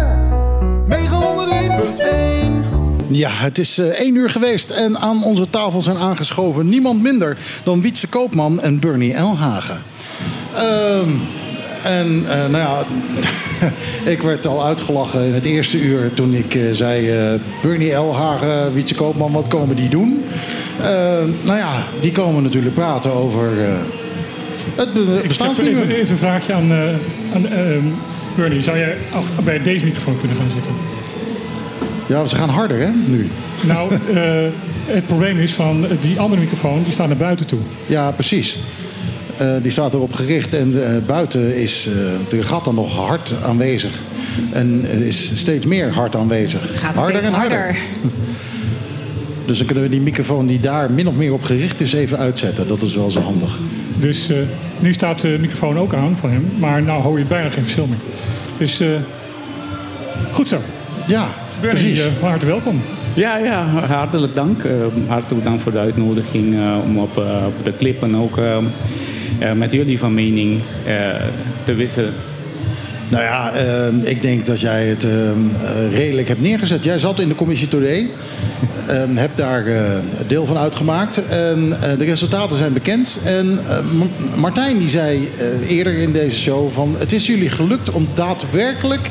[3.06, 3.08] 901.1.
[3.08, 7.36] Ja, het is eh, één uur geweest en aan onze tafel zijn aangeschoven niemand minder
[7.64, 9.82] dan Wietse Koopman en Bernie Elhagen.
[10.54, 11.10] Ehm,
[11.84, 12.84] en eh, nou ja,
[14.12, 17.10] ik werd al uitgelachen in het eerste uur toen ik eh, zei...
[17.10, 20.24] eh, Bernie Elhagen, Wietse Koopman, wat komen die doen?
[21.42, 23.48] Nou ja, die komen natuurlijk praten over
[24.74, 25.82] het be- bestaansminimum.
[25.82, 26.72] even, even een vraagje aan,
[27.34, 27.84] aan ehm,
[28.36, 28.62] Bernie.
[28.62, 30.72] Zou jij achter- bij deze microfoon kunnen gaan zitten?
[32.06, 33.28] Ja, ze gaan harder hè, nu.
[33.60, 33.92] Nou,
[34.86, 37.58] het probleem is van die andere microfoon, die staat naar buiten toe.
[37.86, 38.58] Ja, precies.
[39.40, 41.94] Eh, die staat erop gericht en eh, buiten is eh,
[42.30, 43.92] de gat dan nog hard aanwezig.
[44.52, 46.60] En er is steeds meer hard aanwezig.
[46.74, 47.76] Gaat steeds harder.
[49.46, 52.18] Dus dan kunnen we die microfoon die daar min of meer op gericht is even
[52.18, 52.68] uitzetten.
[52.68, 53.58] Dat is wel zo handig.
[53.96, 54.36] Dus eh,
[54.78, 57.86] nu staat de microfoon ook aan van hem, maar nou hoor je bijna geen verschil
[57.86, 57.98] meer.
[58.58, 58.88] Dus eh,
[60.32, 60.58] goed zo.
[61.06, 61.28] Ja,
[61.60, 62.04] Bernie, precies.
[62.18, 62.80] van harte welkom.
[63.14, 64.64] Ja, ja, hartelijk dank.
[64.64, 64.72] Eh,
[65.06, 68.36] hartelijk dank voor de uitnodiging eh, om op, eh, op de clip en ook
[69.38, 70.94] eh, met jullie van mening eh,
[71.64, 72.12] te wisselen.
[73.08, 75.36] Nou ja, eh, ik denk dat jij het eh, eh,
[75.92, 76.84] redelijk hebt neergezet.
[76.84, 78.06] Jij zat in de commissie Today.
[78.86, 79.82] en hebt daar eh,
[80.26, 81.28] deel van uitgemaakt.
[81.28, 83.18] En eh, de resultaten zijn bekend.
[83.24, 86.94] En eh, Ma- Martijn die zei eh, eerder in deze show van...
[86.98, 89.10] het is jullie gelukt om daadwerkelijk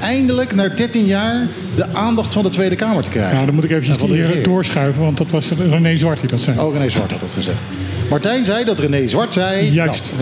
[0.00, 1.46] eindelijk na 13 jaar...
[1.76, 3.32] de aandacht van de Tweede Kamer te krijgen.
[3.34, 6.58] Nou, dan moet ik eventjes die doorschuiven, want dat was René Zwart die dat zei.
[6.58, 7.58] Oh, René Zwart had dat gezegd.
[8.10, 9.70] Martijn zei dat René Zwart zei...
[9.72, 10.12] Juist.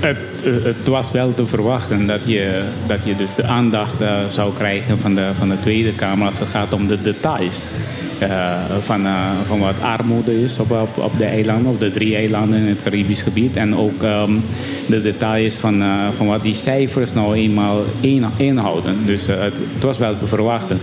[0.00, 0.16] dat.
[0.64, 4.98] Het, was wel te verwachten dat je, dat je dus de aandacht eh, zou krijgen
[4.98, 7.64] van de, van de Tweede Kamer als het gaat om de details.
[8.18, 9.12] eh, van, eh,
[9.46, 12.82] van wat armoede is op, op, op de eilanden, op de drie eilanden in het
[12.82, 13.56] Caribisch gebied.
[13.56, 14.32] En ook ehm,
[14.86, 18.96] de details van, eh, van wat die cijfers nou eenmaal in- inhouden.
[19.06, 20.80] Dus eh, het, het was wel te verwachten.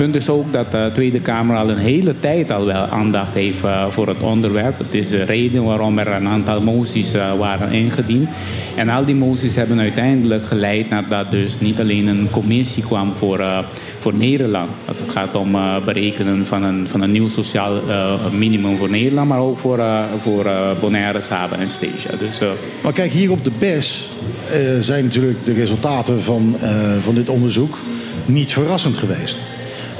[0.00, 3.64] Punt is ook dat de Tweede Kamer al een hele tijd al wel aandacht heeft
[3.64, 4.78] eh, voor het onderwerp.
[4.78, 8.28] Het is de reden waarom er een aantal moties eh, waren ingediend.
[8.76, 13.16] En al die moties hebben uiteindelijk geleid naar dat dus niet alleen een commissie kwam
[13.16, 13.58] voor, eh,
[13.98, 14.70] voor Nederland.
[14.84, 18.90] Als het gaat om eh, berekenen van een, van een nieuw sociaal eh, minimum voor
[18.90, 22.10] Nederland, maar ook voor, eh, voor eh, Bonaire, Saba en Stasia.
[22.18, 22.48] Dus, eh,
[22.82, 24.08] Maar kijk, hier op de BES
[24.50, 27.78] eh, zijn natuurlijk de resultaten van, eh, van dit onderzoek
[28.26, 29.36] niet verrassend geweest.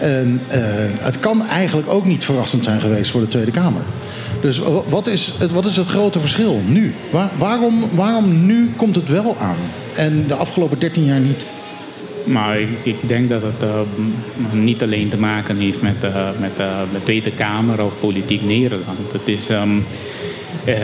[0.01, 0.61] En eh,
[0.99, 3.83] het kan eigenlijk ook niet verrassend zijn geweest voor de Tweede Kamer.
[4.41, 6.95] Dus wa- wat is het, wat is het grote verschil nu?
[7.11, 9.57] Waar- waarom, waarom nu komt het wel aan
[9.95, 11.47] en de afgelopen 13 jaar niet?
[12.25, 13.81] Maar ik, denk dat het eh,
[14.53, 18.99] niet alleen te maken heeft met, eh, met eh, de Tweede Kamer of politiek Nederland.
[19.13, 19.69] Het is ehm,
[20.65, 20.75] eh,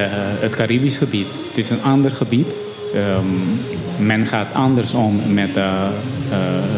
[0.41, 1.27] het Caribisch gebied.
[1.49, 2.47] Het is een ander gebied.
[2.95, 5.51] Ehm, men gaat anders om met,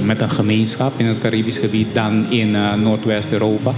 [0.05, 3.73] met een gemeenschap in het Caribisch gebied dan in eh, Noordwest-Europa.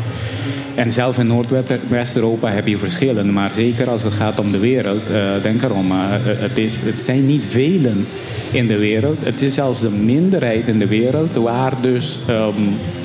[0.75, 3.33] En zelf in Noordwest-Europa heb je verschillen.
[3.33, 5.91] Maar zeker als het gaat om de wereld, eh, denk erom.
[5.91, 8.07] eh, het, is, het zijn niet velen
[8.51, 9.19] in de wereld.
[9.25, 12.53] Het is zelfs de minderheid in de wereld waar dus ehm,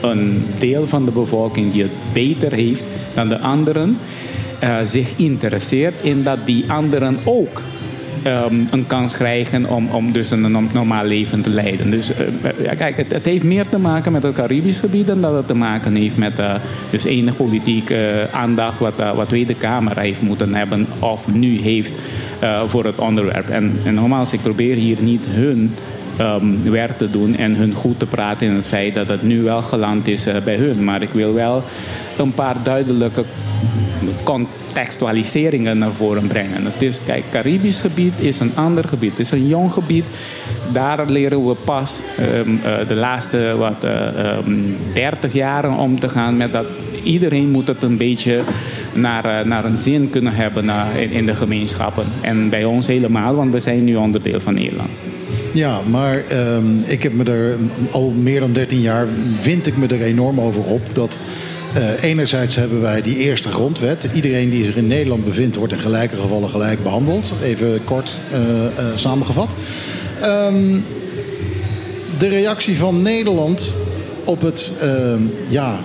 [0.02, 3.98] een deel van de bevolking die het beter heeft dan de anderen,
[4.60, 7.62] eh, zich interesseert in dat die anderen ook
[8.26, 11.90] ehm, een kans krijgen om, om dus een norm- normaal leven te leiden.
[11.90, 15.34] Dus eh, kijk, het, het heeft meer te maken met het Caribisch gebied dan dat
[15.34, 16.54] het te maken heeft met eh,
[16.90, 18.00] dus enig politiek eh,
[18.32, 21.94] aandacht wat, uh, wat Tweede Kamer heeft moeten hebben of nu heeft
[22.44, 23.50] uh, voor het onderwerp.
[23.50, 25.72] En, en nogmaals, ik probeer hier niet hun
[26.22, 29.42] um, werk te doen en hun goed te praten in het feit dat het nu
[29.42, 30.84] wel geland is uh, bij hun.
[30.84, 31.64] Maar ik wil wel
[32.18, 33.24] een paar duidelijke
[34.76, 36.66] contextualiseringen naar voren brengen.
[36.66, 39.10] Het is, kijk, Caribisch gebied is een ander gebied.
[39.10, 40.06] Het is een jong gebied.
[40.72, 46.10] Daar leren we pas um, uh, de laatste wat, uh, um, 30 jaren om te
[46.10, 46.66] gaan met dat
[47.04, 48.42] iedereen moet het een beetje
[48.94, 52.06] naar, uh, naar een zin kunnen hebben in, in de gemeenschappen.
[52.22, 54.90] En bij ons helemaal, want we zijn nu onderdeel van Nederland.
[55.52, 56.24] Ja, maar
[56.56, 57.58] um, ik heb me er
[57.92, 59.08] al meer dan 13 jaar
[59.42, 61.18] wind ik me er enorm over op dat
[61.78, 64.08] uh, enerzijds hebben wij die eerste grondwet.
[64.14, 67.32] Iedereen die zich in Nederland bevindt wordt in gelijke gevallen gelijk behandeld.
[67.44, 69.50] Even kort uh, uh, samengevat.
[70.24, 70.84] Um,
[72.18, 73.74] de reactie van Nederland
[74.24, 74.72] op het,
[75.50, 75.80] ja,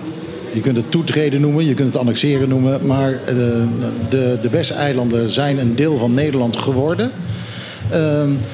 [0.53, 3.67] je kunt het toetreden noemen, je kunt het annexeren noemen, maar de,
[4.09, 4.49] de, de
[5.29, 7.11] zijn een deel van Nederland geworden.
[7.91, 7.97] Uh,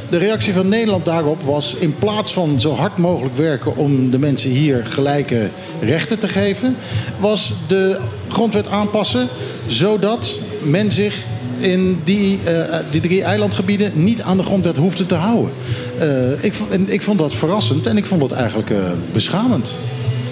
[0.08, 4.18] de reactie van Nederland daarop was in plaats van zo hard mogelijk werken om de
[4.18, 5.48] mensen hier gelijke
[5.80, 6.76] rechten te geven,
[7.20, 9.28] was de grondwet aanpassen
[9.66, 11.24] zodat men zich
[11.58, 15.52] in die, uh, die drie eilandgebieden niet aan de grondwet hoefde te houden.
[16.00, 18.78] Uh, ik, en ik vond dat verrassend en ik vond het eigenlijk uh,
[19.12, 19.72] beschamend.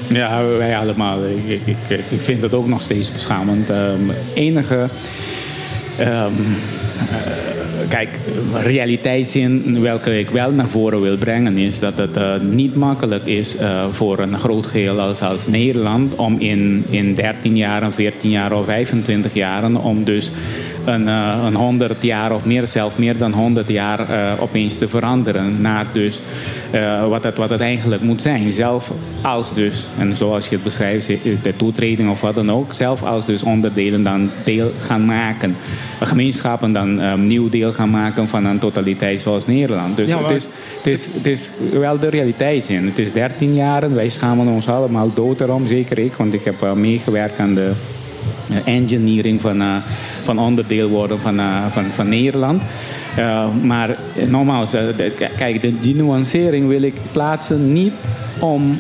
[0.07, 1.18] Ja, wij allemaal.
[1.46, 1.76] Ik, ik,
[2.11, 3.68] ik, vind het ook nog steeds beschamend.
[3.68, 4.88] Um, enige.
[6.00, 6.57] Um,
[7.88, 8.08] kijk,
[8.62, 13.60] realiteitszin welke ik wel naar voren wil brengen is dat het uh, niet makkelijk is
[13.60, 18.52] uh, voor een groot geheel als, als Nederland om in, in 13 jaar, 14 jaar
[18.52, 20.30] of 25 jaren om dus
[20.85, 24.07] een, uh, een 100 jaar of meer, zelfs meer dan 100 jaar
[24.41, 26.20] opeens te veranderen naar dus
[27.09, 28.53] wat, het, wat het eigenlijk moet zijn.
[28.53, 31.07] Zelf als dus, en zoals je het beschrijft,
[31.43, 35.57] de toetreding of wat dan ook, zelf als dus onderdelen dan deel gaan maken.
[36.01, 39.97] Gemeenschappen dan um, nieuw deel gaan maken van een totaliteit zoals Nederland.
[39.97, 40.30] Dus ja, maar...
[40.30, 42.87] het, is, het, is, het is wel de realiteit in.
[42.87, 46.62] Het is 13 jaar, wij schamen ons allemaal dood erom, zeker ik, want ik heb
[46.62, 47.72] uh, meegewerkt aan de
[48.64, 49.76] engineering van, uh,
[50.22, 51.40] van onderdeel worden van,
[51.70, 52.62] van, van Nederland.
[53.62, 53.97] Maar
[54.28, 57.92] nogmaals, de, kijk, de, die nuancering wil ik plaatsen niet
[58.38, 58.78] om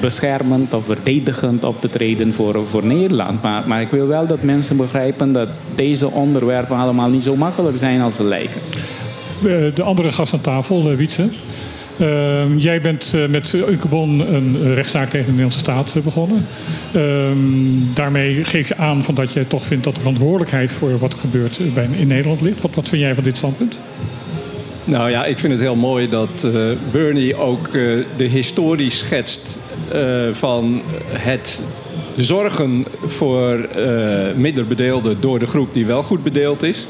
[0.00, 3.42] beschermend of verdedigend op te treden voor, voor Nederland.
[3.42, 7.78] Maar, maar ik wil wel dat mensen begrijpen dat deze onderwerpen allemaal niet zo makkelijk
[7.78, 8.60] zijn als ze lijken.
[9.74, 11.28] De andere gast aan tafel, Wietse.
[11.96, 16.46] Uh, jij bent uh, met Unkebon een rechtszaak tegen de Nederlandse staat uh, begonnen.
[17.94, 21.18] daarmee geef je aan van dat je toch vindt dat de verantwoordelijkheid voor wat er
[21.18, 22.60] gebeurt bij, in Nederland ligt.
[22.60, 23.78] Wat, wat vind jij van dit standpunt?
[24.84, 27.72] Nou ja, ik vind het heel mooi dat uh, Bernie ook
[28.16, 29.58] de historie schetst
[30.32, 31.62] van het
[32.16, 33.68] zorgen voor
[34.36, 36.86] minder bedeelden door de groep die wel goed bedeeld is.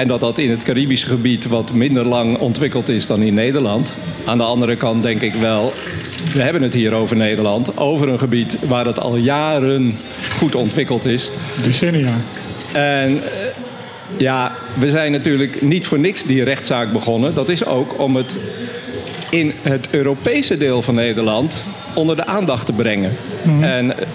[0.00, 3.96] En dat dat in het Caribische gebied wat minder lang ontwikkeld is dan in Nederland.
[4.24, 5.72] Aan de andere kant denk ik wel,
[6.32, 7.76] we hebben het hier over Nederland.
[7.76, 9.98] Over een gebied waar het al jaren
[10.38, 11.30] goed ontwikkeld is.
[11.62, 12.14] Decennia.
[12.72, 13.30] En eh,
[14.16, 17.34] ja, we zijn natuurlijk niet voor niks die rechtszaak begonnen.
[17.34, 18.36] Dat is ook om het
[19.30, 23.16] in het Europese deel van Nederland onder de aandacht te brengen.
[23.60, 24.06] En eh,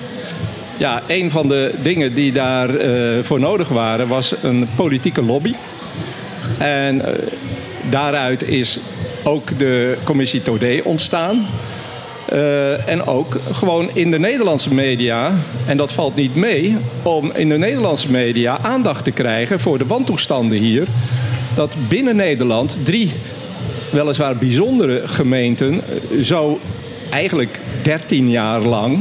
[0.78, 5.54] ja, een van de dingen die daarvoor voor nodig waren was een politieke lobby.
[6.58, 7.14] En eh,
[7.90, 8.80] daaruit is
[9.24, 11.46] ook de commissie Todé ontstaan.
[12.26, 15.32] Eh, en ook gewoon in de Nederlandse media,
[15.66, 19.86] en dat valt niet mee, om in de Nederlandse media aandacht te krijgen voor de
[19.86, 20.88] wantoestanden hier.
[21.56, 23.12] Dat binnen Nederland drie
[23.90, 26.60] weliswaar bijzondere gemeenten eh, zo
[27.10, 29.00] eigenlijk 13 jaar lang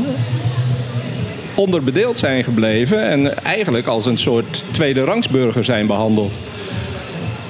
[1.55, 6.39] onderbedeeld zijn gebleven en eigenlijk als een soort tweede rangsburger zijn behandeld.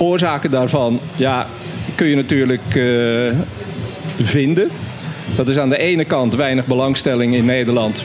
[0.04, 1.46] Oorzaken daarvan, ja,
[1.94, 3.38] kun je natuurlijk eh,
[4.26, 4.68] vinden.
[5.36, 8.04] Dat is aan de ene kant weinig belangstelling in Nederland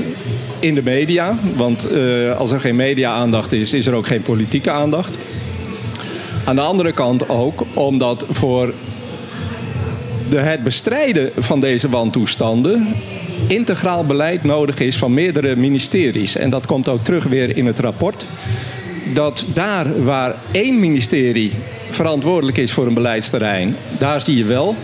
[0.59, 1.37] in de media.
[1.55, 5.17] Want eh, als er geen media-aandacht is, is er ook geen politieke aandacht.
[6.43, 8.73] Aan de andere kant ook omdat voor
[10.29, 12.87] de, het bestrijden van deze wantoestanden
[13.47, 16.35] integraal beleid nodig is van meerdere ministeries.
[16.35, 18.25] En dat komt ook terug weer in het rapport.
[19.13, 21.51] Dat daar waar één ministerie
[21.89, 24.75] verantwoordelijk is voor een beleidsterrein, daar zie je wel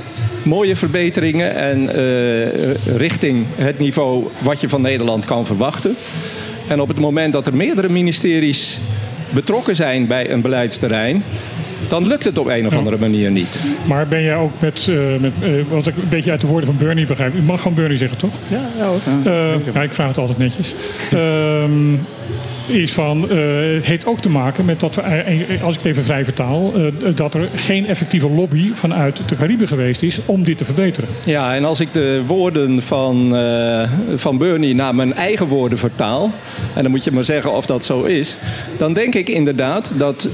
[0.43, 5.95] mooie verbeteringen en eh, richting het niveau wat je van Nederland kan verwachten.
[6.67, 8.79] En op het moment dat er meerdere ministeries
[9.29, 11.23] betrokken zijn bij een beleidsterrein,
[11.87, 13.59] dan lukt het op een of andere manier niet.
[13.85, 16.65] Maar ben jij ook met, eh, met eh, wat ik een beetje uit de woorden
[16.65, 17.35] van Bernie begrijp.
[17.35, 18.33] U mag gewoon Bernie zeggen, toch?
[18.47, 18.99] Ja, ja hoor.
[19.75, 20.75] Eh, ik vraag het altijd netjes.
[22.67, 23.37] Is van, eh,
[23.73, 25.01] het heeft ook te maken met dat we,
[25.63, 26.81] als ik het even vrij vertaal, eh,
[27.15, 31.09] dat er geen effectieve lobby vanuit de Cariben geweest is om dit te verbeteren.
[31.25, 36.31] Ja, en als ik de woorden van, eh, van Bernie naar mijn eigen woorden vertaal,
[36.73, 38.35] en dan moet je maar zeggen of dat zo is,
[38.77, 40.29] dan denk ik inderdaad dat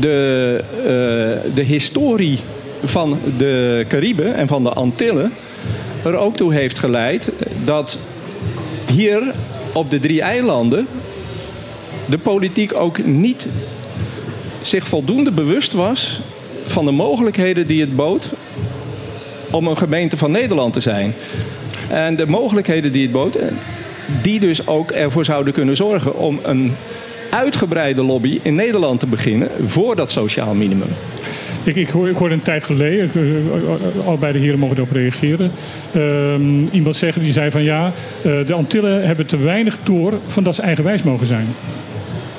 [0.00, 0.64] de,
[1.54, 2.38] de historie
[2.84, 5.32] van de Cariben en van de Antillen
[6.04, 7.28] er ook toe heeft geleid
[7.64, 7.98] dat
[8.92, 9.22] hier
[9.72, 10.86] op de drie eilanden
[12.06, 13.48] de politiek ook niet
[14.62, 16.20] zich voldoende bewust was
[16.66, 18.28] van de mogelijkheden die het bood
[19.50, 21.14] om een gemeente van Nederland te zijn.
[21.88, 23.48] En de mogelijkheden die het bood, eh,
[24.22, 26.72] die dus ook ervoor zouden kunnen zorgen om een
[27.30, 30.88] uitgebreide lobby in Nederland te beginnen voor dat sociaal minimum.
[31.62, 35.50] Ik, ik, hoor, ik hoorde een tijd geleden, eh, allebei de heren mogen erop reageren.
[35.92, 37.92] Ehm, iemand zeggen die zei van ja,
[38.22, 41.46] eh, de Antillen hebben te weinig door van dat ze eigenwijs mogen zijn.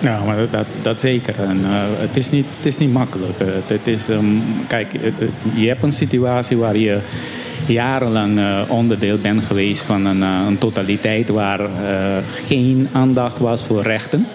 [0.02, 1.36] Ja, maar dat, dat, zeker.
[1.40, 3.40] En, eh, het, is niet, het is niet makkelijk.
[3.40, 4.26] Eh, het, is, ehm,
[4.68, 7.00] kijk, het- je hebt een situatie waar je
[7.68, 11.68] jarenlang eh, onderdeel bent geweest van een, eh, een totaliteit waar eh,
[12.46, 14.28] geen aandacht was voor rechten.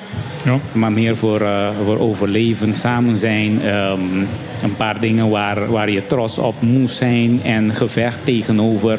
[0.45, 0.59] Ja.
[0.73, 1.47] Maar meer voor,
[1.85, 3.63] voor overleven, samen zijn.
[3.63, 4.01] ehm,
[4.63, 7.41] een paar dingen waar, waar je trots op moest zijn.
[7.43, 8.99] En gevecht tegenover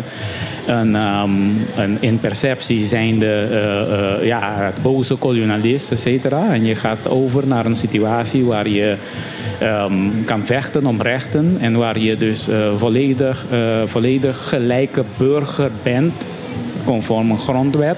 [0.66, 1.32] een, ehm,
[1.76, 6.54] een in perceptie zijnde eh, ja, boze kolonialist, et cetera.
[6.54, 8.96] En je gaat over naar een situatie waar je
[9.60, 9.94] ehm,
[10.26, 11.58] kan vechten om rechten.
[11.60, 16.28] En waar je dus eh, volledig, eh, volledig gelijke burger bent,
[16.86, 17.98] conform een grondwet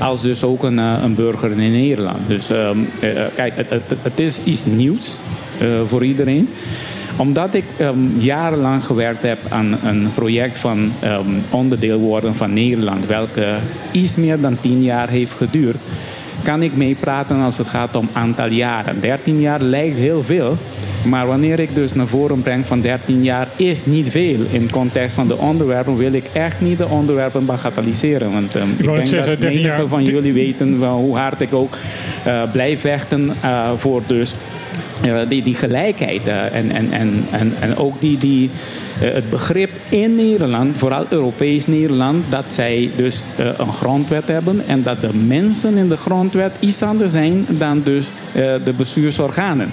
[0.00, 2.28] als dus ook een, eh, een burger in Nederland.
[2.28, 5.16] Dus ehm, eh, eh, kijk, het, het, is iets nieuws
[5.86, 6.48] voor iedereen
[7.16, 13.06] omdat ik ehm, jarenlang gewerkt heb aan een project van ehm, onderdeel worden van Nederland,
[13.06, 13.56] welke
[13.92, 15.76] iets meer dan tien jaar heeft geduurd,
[16.42, 19.00] kan ik meepraten als het gaat om aantal jaren.
[19.00, 20.56] 13 jaar lijkt heel veel,
[21.02, 24.40] maar wanneer ik dus naar voren breng van 13 jaar is niet veel.
[24.50, 28.32] In context van de onderwerpen wil ik echt niet de onderwerpen bagatelliseren.
[28.32, 31.40] Want ehm, ik, denk zeggen, dat 13 menige jaar- van jullie weten wel hoe hard
[31.40, 31.76] ik ook
[32.24, 34.34] eh, blijf vechten eh, voor dus
[35.04, 38.50] eh, die, die gelijkheid en, en, en, en, en ook die, die,
[38.98, 43.22] het begrip in Nederland, vooral Europees Nederland, dat zij dus
[43.56, 48.10] een grondwet hebben en dat de mensen in de grondwet iets anders zijn dan dus
[48.64, 49.70] de bestuursorganen.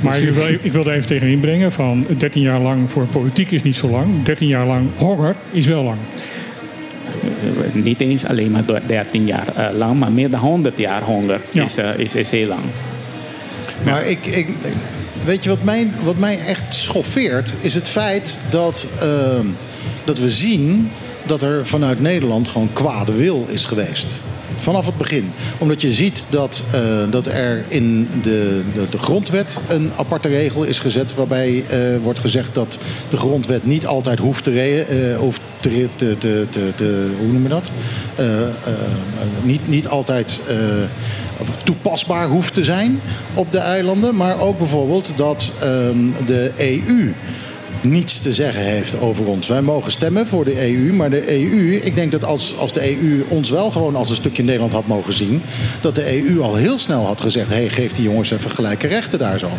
[0.00, 3.50] Maar ik wil, ik wil er even tegen inbrengen van 13 jaar lang voor politiek
[3.50, 4.22] is niet zo lang.
[4.22, 5.98] 13 jaar lang honger is wel lang.
[7.74, 11.40] eh, niet eens alleen maar 13 jaar eh, lang, maar meer dan 100 jaar honger
[11.50, 11.64] Ja.
[11.64, 12.60] is, eh, is, is heel lang.
[13.84, 14.46] Maar ik, ik,
[15.24, 19.46] weet je wat mij, wat mij echt schoffeert, is het feit dat, ehm,
[20.04, 20.90] dat we zien
[21.26, 24.14] dat er vanuit Nederland gewoon kwade wil is geweest.
[24.60, 25.32] Vanaf het begin.
[25.58, 26.80] Omdat je ziet dat, eh,
[27.10, 31.14] dat er in de, de, grondwet een aparte regel is gezet.
[31.14, 32.78] Waarbij eh, wordt gezegd dat
[33.10, 36.46] de grondwet niet altijd hoeft te, re- eh, hoeft te, te,
[36.76, 37.70] te, hoe noem je dat?
[39.42, 40.40] Niet, niet altijd
[41.64, 43.00] toepasbaar hoeft te zijn
[43.34, 44.16] op de eilanden.
[44.16, 47.12] Maar ook bijvoorbeeld dat ehm, de EU
[47.80, 49.48] niets te zeggen heeft over ons.
[49.48, 53.02] Wij mogen stemmen voor de EU, maar de EU, ik denk dat als, als de
[53.02, 55.42] EU ons wel gewoon als een stukje Nederland had mogen zien,
[55.80, 58.86] dat de EU al heel snel had gezegd: hé, hey, geef die jongens even gelijke
[58.86, 59.50] rechten daar zo.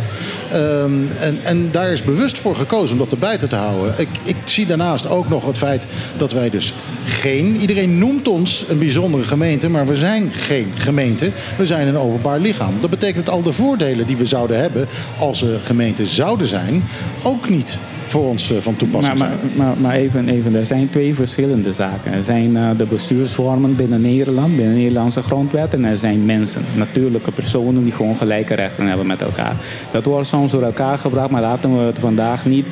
[0.52, 3.94] Ehm, en, en daar is bewust voor gekozen om dat erbij te houden.
[3.98, 5.86] Ik, ik zie daarnaast ook nog het feit
[6.18, 6.74] dat wij dus
[7.06, 7.56] geen.
[7.56, 11.32] Iedereen noemt ons een bijzondere gemeente, maar we zijn geen gemeente.
[11.58, 12.74] We zijn een openbaar lichaam.
[12.80, 14.88] Dat betekent al de voordelen die we zouden hebben
[15.20, 16.84] als we gemeente zouden zijn,
[17.24, 17.80] ook niet
[18.12, 19.58] voor ons eh, van toepassing Maar, maar, zijn.
[19.68, 22.14] maar, maar even, even, er zijn twee verschillende zaken.
[22.14, 25.74] Er zijn eh, de bestuursvormen binnen Nederland, binnen de Nederlandse grondwet.
[25.74, 29.56] En er zijn mensen, natuurlijke personen die gewoon gelijke rechten hebben met elkaar.
[29.92, 32.68] Dat wordt soms door elkaar gebracht, maar laten we het vandaag niet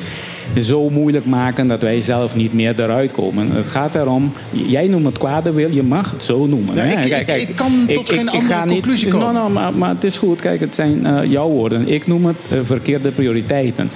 [0.60, 3.50] zo moeilijk maken dat wij zelf niet meer eruit komen.
[3.50, 6.74] Het gaat erom, jij noemt het kwade wil, je mag het zo noemen.
[6.74, 7.04] Ja, hè.
[7.04, 9.34] ik- ik- ik kan tot geen andere niet- conclusie No, komen.
[9.34, 11.88] no, maar, maar het is goed, kijk, het zijn eh, jouw woorden.
[11.88, 13.90] Ik noem het verkeerde prioriteiten.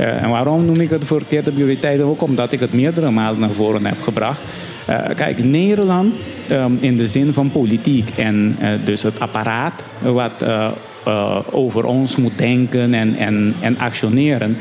[0.00, 2.06] Eh, en waarom noem ik het verkeerde prioriteiten?
[2.06, 4.40] Ook omdat ik het meerdere malen naar voren heb gebracht.
[4.86, 6.14] Eh, kijk, Nederland
[6.48, 10.44] ehm, in de zin van politiek en eh, dus het apparaat wat
[11.04, 14.56] eh, over ons moet denken en, en, en actioneren,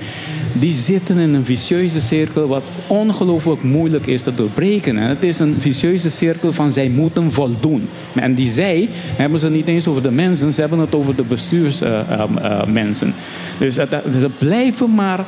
[0.53, 4.97] die zitten in een vicieuze cirkel wat ongelooflijk moeilijk is te doorbreken.
[4.97, 7.89] En het is een vicieuze cirkel van zij moeten voldoen.
[8.15, 11.23] En die zij hebben ze niet eens over de mensen, ze hebben het over de
[11.23, 13.13] bestuursmensen.
[13.59, 15.25] dus het- het- ze blijven maar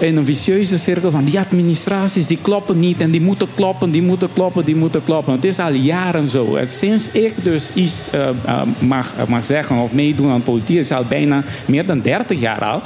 [0.00, 4.02] in een vicieuze cirkel van die administraties die kloppen niet en die moeten kloppen, die
[4.02, 5.34] moeten kloppen, die moeten kloppen.
[5.34, 6.56] Het is al jaren zo.
[6.56, 10.92] En Sinds ik dus iets eh, eh, mag, mag zeggen of meedoen aan politiek, is
[10.92, 12.82] al bijna meer dan 30 jaar al.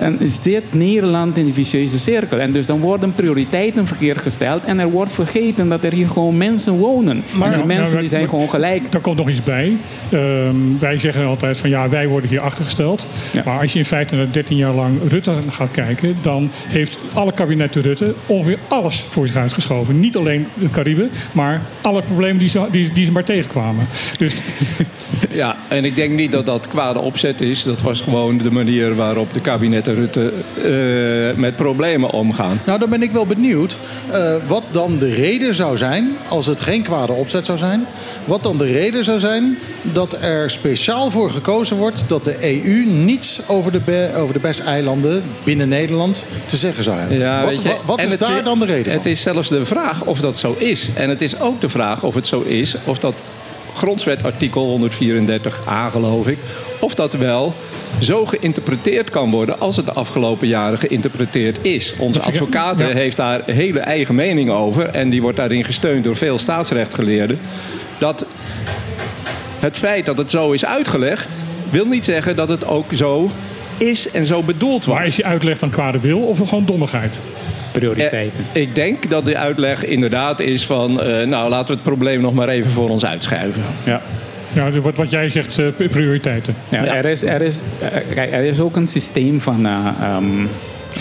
[0.00, 2.38] En zit Nederland in die vicieuze cirkel.
[2.38, 6.36] En dus dan worden prioriteiten verkeerd gesteld en er wordt vergeten dat er hier gewoon
[6.36, 7.22] mensen wonen.
[7.42, 8.92] en die mensen die zijn gewoon gelijk.
[8.92, 9.76] Daar komt nog iets bij.
[10.10, 13.06] Ehm, wij zeggen altijd van ja, wij worden hier achtergesteld.
[13.44, 17.32] Maar als je in feite naar 13 jaar lang Rutte gaat kijken, dan heeft alle
[17.32, 20.00] kabinetten Rutte ongeveer alles voor zich uitgeschoven.
[20.00, 23.86] Niet alleen de Cariben, maar alle problemen die ze, die, die ze maar tegenkwamen.
[24.18, 24.34] Dus
[25.30, 27.62] Ja, en ik denk niet dat dat kwade opzet is.
[27.62, 32.60] Dat was gewoon de manier waarop de kabinetten Rutte eh, met problemen omgaan.
[32.64, 33.76] Nou, dan ben ik wel benieuwd
[34.10, 37.86] eh, wat dan de reden zou zijn, als het geen kwade opzet zou zijn,
[38.24, 42.84] wat dan de reden zou zijn dat er speciaal voor gekozen wordt dat de EU
[42.84, 47.18] niets over de, over de besteilanden binnen Nederland te zeggen zou hebben.
[47.18, 49.10] Ja, wat wat, is daar dan de reden Het van?
[49.10, 50.88] is zelfs de vraag of dat zo is.
[50.94, 53.30] En het is ook de vraag of het zo is, of dat
[53.74, 56.38] grondwet artikel 134a geloof ik,
[56.80, 57.54] of dat wel
[57.98, 61.94] zo geïnterpreteerd kan worden als het de afgelopen jaren geïnterpreteerd is.
[61.98, 62.94] Onze advocaten ja.
[62.94, 67.38] heeft daar hele eigen mening over en die wordt daarin gesteund door veel staatsrechtgeleerden.
[67.98, 68.26] Dat
[69.58, 71.36] het feit dat het zo is uitgelegd,
[71.70, 73.30] wil niet zeggen dat het ook zo
[73.76, 74.94] is en zo bedoeld was.
[74.94, 77.20] maar is die uitleg dan kwade wil of gewoon dommigheid?
[77.72, 78.44] Prioriteiten.
[78.52, 81.00] Eh, ik denk dat de uitleg inderdaad is van...
[81.02, 83.62] eh, nou, laten we het probleem nog maar even voor ons uitschuiven.
[83.84, 84.00] Ja.
[84.54, 86.54] Ja, wat, wat jij zegt, eh, prioriteiten.
[86.68, 87.56] Ja, Er, is, er, is,
[88.14, 90.24] kijk, er is ook een systeem van eh, ehm,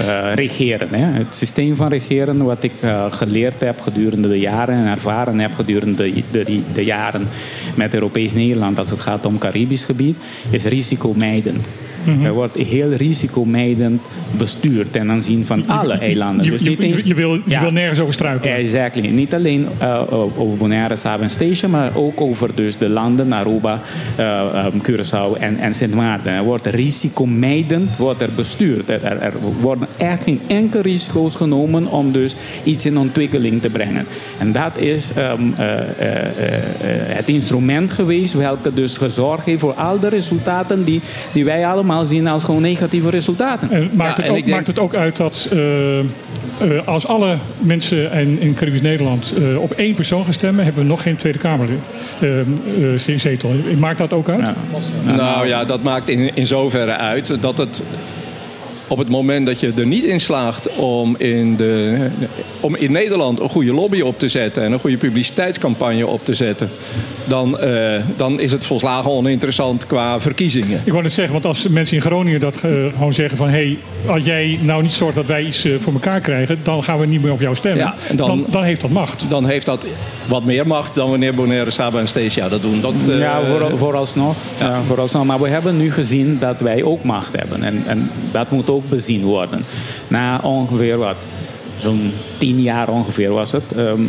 [0.08, 0.88] eh, regeren.
[0.91, 1.06] Hè?
[1.18, 2.72] Het systeem van regeren wat ik
[3.10, 7.28] geleerd heb gedurende de jaren en ervaren heb gedurende de, de, de jaren
[7.76, 10.18] met Europees Nederland als het gaat om Caribisch gebied,
[10.50, 11.68] is risicomijdend.
[12.04, 12.26] Mhm.
[12.26, 14.02] Er wordt heel risicomijdend
[14.38, 16.46] bestuurd ten aanzien van alle eilanden.
[16.46, 17.62] Je, dus je, niet eens, je, wil, je Ja.
[17.62, 18.56] wil nergens over struikelen.
[18.56, 19.08] Exactly.
[19.08, 23.82] Niet alleen eh, over Bonaire, Saba en Station, maar ook over dus de landen Aruba,
[24.16, 26.32] eh, ehm, Curaçao en, en Sint Maarten.
[26.32, 28.90] Er wordt risicomijdend wordt er bestuurd.
[28.90, 33.70] Er, er, er worden echt geen enkel risico's genomen om dus iets in ontwikkeling te
[33.70, 34.06] brengen.
[34.40, 39.60] En dat is ehm, eh, eh, eh, eh, het instrument geweest welke dus gezorgd heeft
[39.60, 41.02] voor al de resultaten die,
[41.32, 43.72] die wij allemaal zien als gewoon negatieve resultaten.
[43.72, 46.06] En maakt, het ook, maakt het ook uit dat eh, eh,
[46.86, 50.90] als alle mensen in, in Caribisch Nederland eh, op één persoon gaan stemmen, hebben we
[50.90, 51.80] nog geen Tweede Kamerlid
[52.22, 53.52] eh, eh, zetel.
[53.78, 54.53] Maakt dat ook uit?
[55.06, 57.82] Nou ja, dat maakt in, in zoverre uit dat het
[58.90, 61.98] op het moment dat je er niet in slaagt om in, de,
[62.60, 66.34] om in Nederland een goede lobby op te zetten en een goede publiciteitscampagne op te
[66.34, 66.70] zetten,
[67.26, 70.82] dan, eh, dan is het volslagen oninteressant qua verkiezingen.
[70.84, 73.48] Ik wou net zeggen, want als mensen in Groningen dat eh, gewoon zeggen van...
[73.49, 76.60] hé, hey, als jij nou niet zorgt dat wij iets eh, voor elkaar krijgen...
[76.64, 77.84] dan gaan we niet meer op jou stemmen.
[77.84, 79.26] Ja, dan- dan, dan heeft dat macht.
[79.30, 79.86] Dan heeft dat
[80.26, 82.82] wat meer macht dan wanneer Bonaire, Saba en Stesia dat doen.
[82.82, 85.26] Dat, ja, voor, vooralsnog, ja, vooralsnog.
[85.26, 87.64] Maar we hebben nu gezien dat wij ook macht hebben.
[87.64, 89.65] En, en dat moet ook bezien worden.
[90.07, 91.15] Na ongeveer wat,
[91.77, 94.01] zo'n tien jaar ongeveer was het, ehm,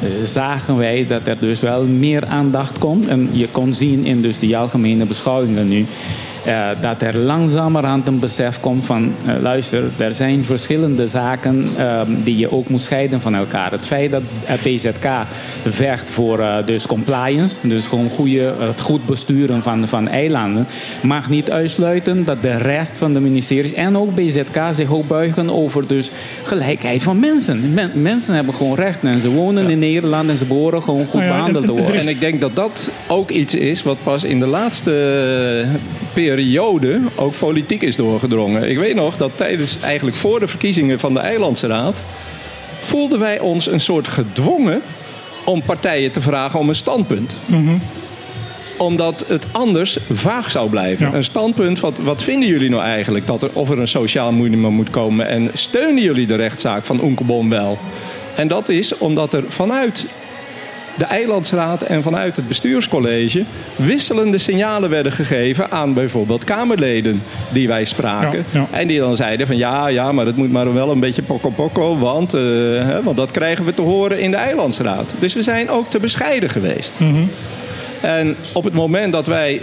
[0.00, 3.08] eh, zagen wij dat er dus wel meer aandacht komt.
[3.08, 5.86] En je kon zien in dus die algemene beschouwingen nu.
[6.44, 12.06] Eh, dat er langzamerhand een besef komt van, eh, luister, er zijn verschillende zaken ehm,
[12.24, 13.70] die je ook moet scheiden van elkaar.
[13.70, 15.08] Het feit dat het PZK
[15.68, 20.66] vecht voor eh, dus compliance, dus gewoon goede, het goed besturen van, van eilanden,
[21.02, 25.50] mag niet uitsluiten dat de rest van de ministeries en ook BZK zich ook buigen
[25.50, 26.10] over dus
[26.42, 27.74] gelijkheid van mensen.
[27.74, 31.20] Men- mensen hebben gewoon rechten en ze wonen in Nederland en ze behoren gewoon goed
[31.20, 32.00] Nou ja, behandeld te en- worden.
[32.00, 34.88] En ik denk dat dat ook iets is wat pas in de laatste
[36.12, 38.70] periode ook politiek is doorgedrongen.
[38.70, 42.02] Ik weet nog dat tijdens, eigenlijk voor de verkiezingen van de Eilandsraad,
[42.80, 44.82] voelden wij ons een soort gedwongen
[45.44, 47.36] om partijen te vragen om een standpunt
[48.80, 51.14] omdat het anders vaag zou blijven.
[51.14, 53.26] Een standpunt, wat, wat vinden jullie nou eigenlijk?
[53.26, 55.28] Dat er, of er een sociaal minimum moet komen?
[55.28, 57.78] En steunen jullie de rechtszaak van Oenkelbom wel?
[58.36, 60.06] En dat is omdat er vanuit
[61.00, 63.44] de Eilandsraad en vanuit het bestuurscollege
[63.76, 67.22] wisselende signalen werden gegeven aan bijvoorbeeld Kamerleden
[67.52, 68.44] die wij spraken.
[68.50, 71.22] Ja, En die dan zeiden van ja, ja, maar het moet maar wel een beetje
[71.22, 75.14] pokko pokko, want, eh, hè, want dat krijgen we te horen in de Eilandsraad.
[75.18, 76.92] Dus we zijn ook te bescheiden geweest.
[78.00, 79.62] En op het moment dat wij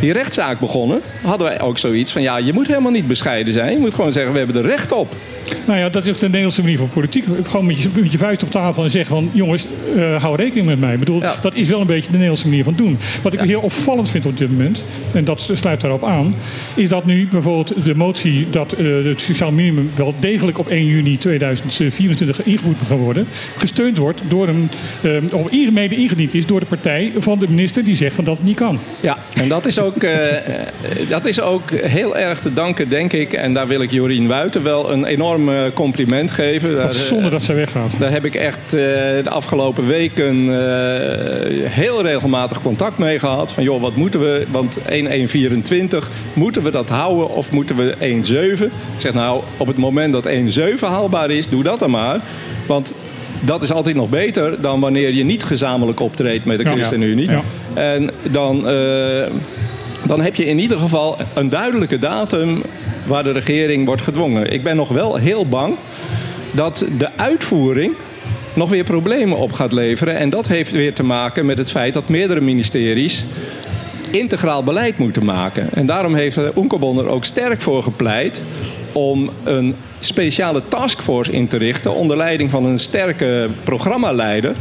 [0.00, 3.72] die rechtszaak begonnen, hadden wij ook zoiets van: ja, je moet helemaal niet bescheiden zijn.
[3.72, 5.16] Je moet gewoon zeggen: we hebben er recht op.
[5.66, 7.24] Nou ja, dat is ook de Nederlandse manier van politiek.
[7.42, 9.30] Gewoon met je, met je vuist op tafel en zeggen van...
[9.32, 9.66] jongens,
[9.96, 10.92] eh, hou rekening met mij.
[10.92, 12.98] Ik bedoel, dat is wel een beetje de Nederlandse manier van doen.
[13.22, 14.84] Wat ik heel opvallend vind op dit moment...
[15.14, 16.34] en dat sluit daarop aan...
[16.74, 18.46] is dat nu bijvoorbeeld de motie...
[18.50, 23.26] dat eh, het sociaal minimum wel degelijk op 1 juni 2024 ingevoerd moet gaan worden...
[23.56, 24.68] gesteund wordt door een...
[25.02, 27.84] eh, of mede ingediend is door de partij van de minister...
[27.84, 28.78] die zegt van dat het niet kan.
[29.00, 30.06] Ja, en dat is ook,
[31.08, 33.32] dat is ook heel erg te danken, denk ik.
[33.32, 36.74] En daar wil ik Jorien Wuiten wel een enorm eh, compliment geven.
[36.74, 37.92] Daar, Wat zonde dat zij weggaat.
[37.98, 38.80] Daar heb ik echt eh,
[39.24, 43.52] de afgelopen weken eh, heel regelmatig contact mee gehad.
[43.52, 44.46] Van joh, wat moeten we?
[44.50, 48.62] Want 1-1-24, moeten we dat houden of moeten we 1-7?
[48.64, 50.30] Ik zeg nou, op het moment dat 1-7
[50.80, 52.20] haalbaar is, doe dat dan maar.
[52.66, 52.92] Want
[53.44, 56.70] dat is altijd nog beter dan wanneer je niet gezamenlijk optreedt met de Ja.
[56.70, 57.30] ChristenUnie.
[57.30, 57.42] Ja.
[57.74, 59.30] En dan, eh,
[60.06, 62.62] dan heb je in ieder geval een duidelijke datum
[63.06, 64.52] waar de regering wordt gedwongen.
[64.52, 65.74] Ik ben nog wel heel bang
[66.50, 67.96] dat de uitvoering
[68.54, 70.16] nog weer problemen op gaat leveren.
[70.16, 73.24] En dat heeft weer te maken met het feit dat meerdere ministeries
[74.10, 75.68] integraal beleid moeten maken.
[75.74, 78.40] En daarom heeft Oenkelbon er ook sterk voor gepleit
[78.92, 84.54] om een speciale taskforce in te richten onder leiding van een sterke programmaleider.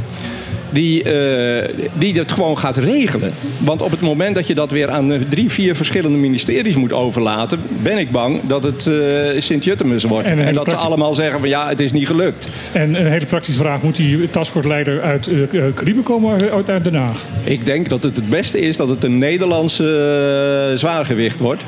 [0.71, 3.33] Die, eh, die dat gewoon gaat regelen.
[3.57, 6.93] Want op het moment dat je dat weer aan eh, drie, vier verschillende ministeries moet
[6.93, 10.27] overlaten, ben ik bang dat het eh Sint-Juttemus wordt.
[10.27, 12.47] En dat ze allemaal zeggen van ja, het is niet gelukt.
[12.71, 13.81] En een hele praktische vraag.
[13.81, 17.25] Moet die taskforce-leider uit uh, Cariben komen of uit, uit Den Haag?
[17.43, 21.63] Ik denk dat het het beste is dat het een Nederlandse zwaargewicht wordt.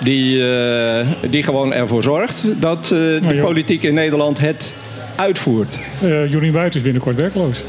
[0.00, 0.42] Die,
[1.30, 3.40] die gewoon ervoor zorgt dat de joh.
[3.40, 4.74] politiek in Nederland het
[5.16, 5.78] uitvoert.
[6.04, 7.62] Uh, Jorien Buiten is binnenkort werkloos.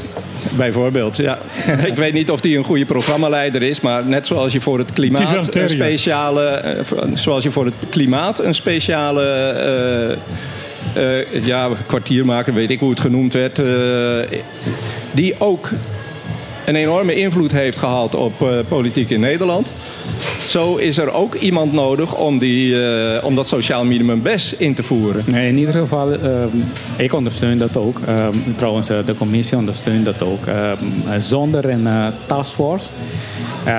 [0.56, 1.38] Bijvoorbeeld, ja.
[1.90, 4.92] ik weet niet of die een goede programmaleider is, maar net zoals je voor het
[4.92, 6.74] klimaat een speciale, eh,
[7.14, 9.24] zoals je voor het klimaat een speciale
[10.94, 13.60] eh, eh, ja, kwartiermaker, weet ik hoe het genoemd werd,
[15.12, 15.70] die ook
[16.66, 19.72] een enorme invloed heeft gehad op eh, politiek in Nederland.
[20.48, 24.74] Zo is er ook iemand nodig om, die, eh, om dat sociaal minimum best in
[24.74, 25.22] te voeren.
[25.26, 26.48] Nee, in ieder geval, ehm,
[26.96, 28.00] ik ondersteun dat ook.
[28.06, 30.46] Ehm, trouwens, eh, de commissie ondersteunt dat ook.
[30.46, 31.88] Ehm, zonder een
[32.26, 32.88] taskforce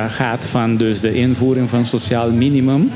[0.07, 2.91] gaat van dus de invoering van sociaal minimum.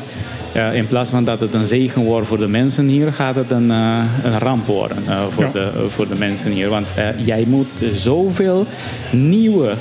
[0.53, 3.51] Eh, in plaats van dat het een zegen wordt voor de mensen hier, gaat het
[3.51, 5.51] een, eh, een ramp worden eh, voor, Ja.
[5.51, 6.69] de, voor de mensen hier.
[6.69, 8.65] Want eh, jij moet zoveel
[9.11, 9.73] nieuwe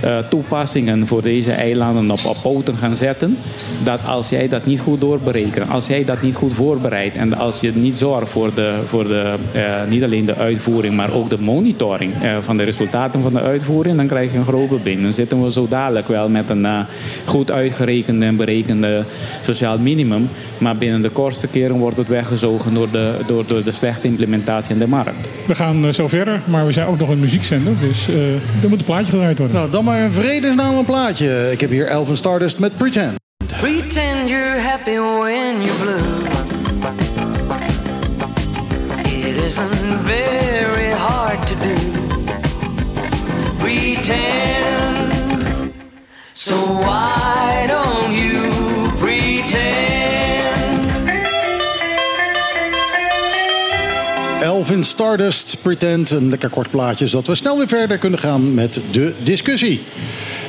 [0.00, 3.36] eh, toepassingen voor deze eilanden op, op poten gaan zetten.
[3.84, 7.60] Dat als jij dat niet goed doorberekent, als jij dat niet goed voorbereidt en als
[7.60, 11.38] je niet zorgt voor, de, voor de, eh, niet alleen de uitvoering, maar ook de
[11.38, 15.02] monitoring eh, van de resultaten van de uitvoering, dan krijg je een groot probleem.
[15.02, 16.78] Dan zitten we zo dadelijk wel met een eh,
[17.24, 19.04] goed uitgerekende en berekende
[19.42, 20.28] sociaal minimum.
[20.58, 24.72] Maar binnen de kortste keren wordt het weggezogen door de, door, door de slechte implementatie
[24.72, 25.28] in de markt.
[25.46, 27.72] We gaan zo verder, maar we zijn ook nog een muziekzender.
[27.80, 29.56] Dus eh er moet een plaatje gedraaid worden.
[29.56, 31.50] Nou, dan maar een vredesnaam een plaatje.
[31.50, 33.18] Ik heb hier Elvin Stardust met Pretend.
[33.60, 36.00] Pretend you're happy when you're blue.
[39.04, 39.68] It isn't
[40.04, 41.74] very hard to do.
[43.58, 45.12] Pretend.
[46.32, 47.89] So why don't
[54.84, 56.10] Stardust, Pretend.
[56.10, 59.80] Een lekker kort plaatje, zodat we snel weer verder kunnen gaan met de discussie.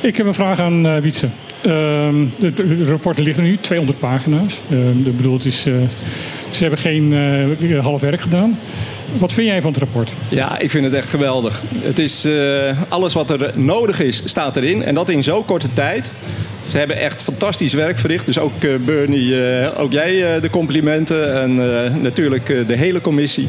[0.00, 1.28] Ik heb een vraag aan eh Wietse.
[1.60, 4.60] Ehm, de, de, de rapporten liggen nu, 200 pagina's.
[4.70, 5.74] Ehm, ik bedoel, het is, eh,
[6.50, 7.12] ze hebben geen
[7.70, 8.58] eh, half werk gedaan.
[9.18, 10.12] Wat vind jij van het rapport?
[10.28, 11.62] Ja, ik vind het echt geweldig.
[11.78, 14.84] Het is, eh, alles wat er nodig is, staat erin.
[14.84, 16.10] En dat in zo'n korte tijd.
[16.66, 18.26] Ze hebben echt fantastisch werk verricht.
[18.26, 18.52] Dus ook
[18.84, 21.40] Bernie, eh, ook jij eh, de complimenten.
[21.40, 23.48] En eh, natuurlijk eh, de hele commissie.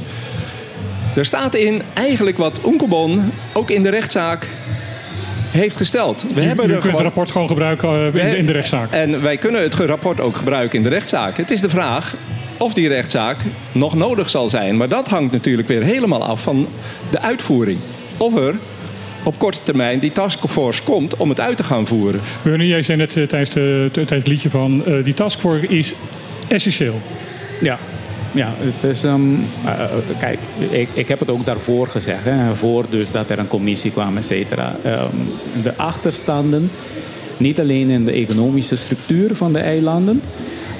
[1.16, 4.48] Er staat in eigenlijk wat Oenkelbon ook in de rechtszaak
[5.52, 6.26] heeft gesteld.
[6.34, 8.52] We Je- hebben je er kunt het rapport gewoon gebruiken eh, in, de, in de
[8.52, 8.92] rechtszaak.
[8.92, 11.38] en wij kunnen het rapport ook gebruiken in de rechtszaak.
[11.38, 12.16] Het is de vraag
[12.58, 13.38] of die rechtszaak
[13.72, 14.78] nog nodig zal zijn.
[14.78, 16.68] Maar dat hangt natuurlijk weer helemaal af van
[17.12, 17.78] de uitvoering.
[18.18, 18.56] Of er
[19.24, 22.22] op korte termijn die taskforce komt om het uit te gaan voeren.
[22.42, 24.86] Bernie, jij zei net eh, tijdens, de, tijdens het liedje van...
[24.86, 25.94] eh, die taskforce is
[26.48, 27.02] essentieel.
[27.62, 27.80] Ja.
[28.34, 29.14] Ja, het is, eh,
[30.20, 30.40] kijk,
[30.70, 32.24] ik, ik heb het ook daarvoor gezegd.
[32.24, 34.76] Hè, voor dus dat er een commissie kwam, et cetera.
[34.84, 35.16] Ehm,
[35.64, 36.72] de achterstanden,
[37.38, 40.22] niet alleen in de economische structuur van de eilanden...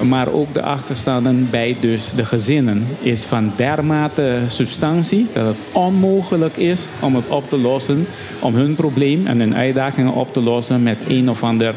[0.02, 2.86] maar ook de achterstanden bij dus de gezinnen...
[3.00, 8.06] is van dermate substantie dat het onmogelijk is om het op te lossen...
[8.40, 11.74] om hun probleem en hun uitdagingen op te lossen met een of ander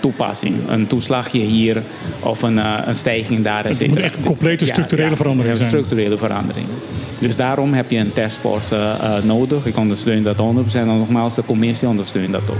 [0.00, 0.54] toepassing.
[0.68, 1.82] Een toeslagje hier
[2.20, 3.64] of een, eh, een stijging daar.
[3.64, 5.68] et Het moet echt een complete structurele verandering ja, zijn.
[5.68, 6.66] structurele verandering.
[7.18, 9.66] Dus daarom heb je een taskforce eh, eh, nodig.
[9.66, 10.40] Ik ondersteun dat 100%.
[10.74, 12.56] En nogmaals, de commissie ondersteunt dat ook.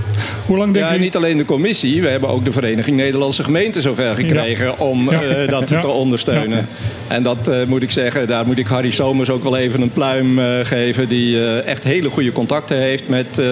[0.46, 0.98] Hoe lang denk Ja, je...
[0.98, 2.02] niet alleen de commissie.
[2.02, 5.22] We hebben ook de Vereniging Nederlandse Gemeenten zover gekregen om Ja.
[5.22, 5.80] eh, dat Ja.
[5.80, 6.68] te ondersteunen.
[7.08, 9.92] En dat eh, moet ik zeggen, daar moet ik Harry Somers ook wel even een
[9.92, 11.08] pluim eh, geven.
[11.08, 13.46] Die eh, echt hele goede contacten heeft met eh,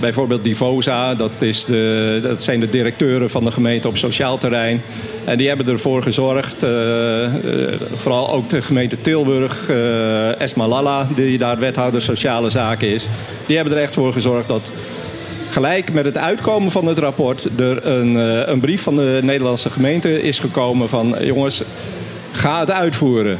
[0.00, 1.14] bijvoorbeeld Divosa.
[1.14, 4.82] Dat, is de, dat zijn de directeuren van de gemeente op sociaal terrein.
[5.24, 7.32] En die hebben ervoor gezorgd, eh, eh,
[7.96, 13.06] vooral ook de gemeente Tilburg, eh Esma Lalla, die daar wethouder sociale zaken is.
[13.46, 14.70] Die hebben er echt voor gezorgd dat
[15.50, 18.14] gelijk met het uitkomen van het rapport er een,
[18.50, 21.62] een brief van de Nederlandse gemeente is gekomen van jongens,
[22.32, 23.38] ga het uitvoeren.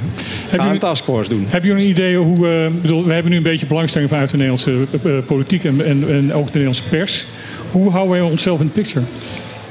[0.49, 1.47] Ga een taskforce doen.
[1.49, 2.49] Heb je een idee hoe...
[2.49, 4.87] ik bedoel, we hebben nu een beetje belangstelling vanuit de Nederlandse
[5.27, 7.27] politiek en, en, en ook de Nederlandse pers.
[7.71, 9.05] Hoe houden wij onszelf in de picture?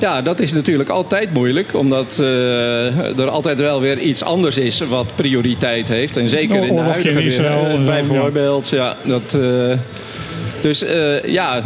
[0.02, 4.80] Ja, dat is natuurlijk altijd moeilijk, omdat eh, er altijd wel weer iets anders is
[4.80, 6.18] wat prioriteit heeft.
[6.18, 8.70] En zeker in de huidige in Israël weer, en zo, bijvoorbeeld.
[8.70, 8.96] Ja.
[9.04, 9.78] dat, eh,
[10.62, 11.64] dus eh, ja,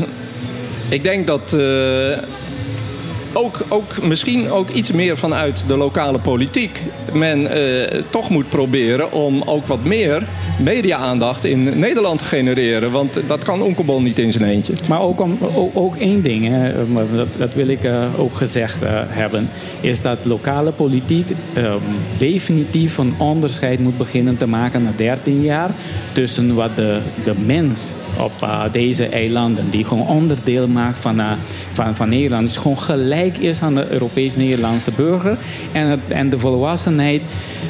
[0.90, 2.18] ik denk dat eh,
[3.36, 6.82] ook, ook misschien ook iets meer vanuit de lokale politiek
[7.14, 10.28] men eh, toch moet proberen om ook wat meer
[10.60, 12.92] media-aandacht in Nederland te genereren.
[12.92, 14.74] Want dat kan Onkelbon niet in zijn eentje.
[14.88, 15.38] Maar ook, om,
[15.74, 19.50] ook, één ding, hè, maar dat, dat wil ik eh, ook gezegd eh, hebben,
[19.82, 21.74] is dat lokale politiek eh,
[22.18, 25.70] definitief een onderscheid moet beginnen te maken na 13 jaar
[26.14, 31.32] tussen wat de, de mens op eh, deze eilanden, die gewoon onderdeel maakt van, eh,
[31.72, 35.38] van, van Nederland, dus gewoon gelijk is aan de Europees-Nederlandse burger
[35.72, 37.22] en, en de volwassenheid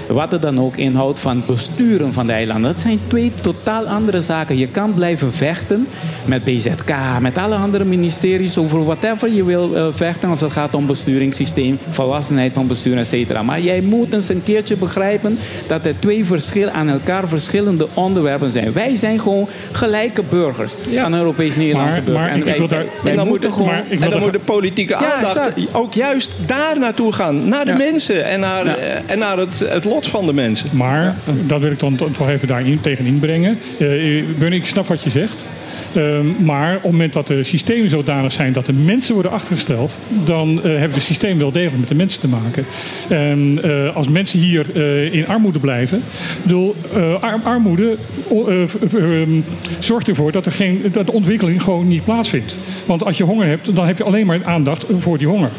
[0.08, 2.72] wat het dan ook inhoudt van besturen van de eilanden.
[2.72, 4.58] Dat zijn twee totaal andere zaken.
[4.58, 5.88] Je kan blijven vechten
[6.26, 10.76] met BZK, met alle andere ministeries over whatever je wil eh, vechten als het gaat
[10.76, 13.44] om besturingssysteem, volwassenheid van bestuur, et cetera.
[13.44, 18.52] Maar jij moet eens een keertje begrijpen dat er twee verschil, aan elkaar verschillende onderwerpen
[18.52, 18.74] zijn.
[18.74, 22.24] Wij zijn gewoon gelijke burgers van een Europees-Nederlandse Maar- burger.
[22.24, 23.74] maar En wij- daar- En dan, moet, de, gewoon...
[23.90, 27.50] en dan moet de politieke Ja, aandacht ook juist daar naartoe gaan.
[27.50, 27.78] Naar de Ja.
[27.78, 28.76] mensen en naar, Ja.
[28.76, 30.70] eh, en naar het, het lot van de mensen.
[30.74, 33.60] Maar, dat wil ik dan toch even daarin tegen inbrengen.
[33.80, 35.50] Eh Bernie, ik snap wat je zegt.
[35.96, 39.98] Ehm, maar op het moment dat de systemen zodanig zijn dat de mensen worden achtergesteld,
[40.26, 42.66] dan eh, hebben de systemen wel degelijk met de mensen te maken.
[43.10, 46.04] En eh, als mensen hier eh, in armoede blijven,
[46.42, 46.76] bedoel,
[47.22, 47.98] ar- armoede
[48.30, 48.62] eh,
[48.94, 49.40] ehm,
[49.80, 52.58] zorgt ervoor dat, er geen, dat de ontwikkeling gewoon niet plaatsvindt.
[52.86, 55.50] Want als je honger hebt, dan heb je alleen maar aandacht voor die honger.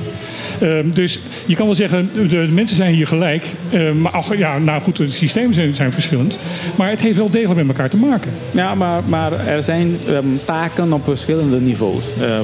[0.60, 3.46] Ehm, dus je kan wel zeggen, de, de mensen zijn hier gelijk.
[3.72, 6.38] ehm, maar ach, ja, nou goed, de systemen zijn, zijn verschillend.
[6.76, 8.32] Maar het heeft wel degelijk met elkaar te maken.
[8.50, 12.12] Ja, maar, maar er zijn ehm, taken op verschillende niveaus.
[12.20, 12.40] Eh,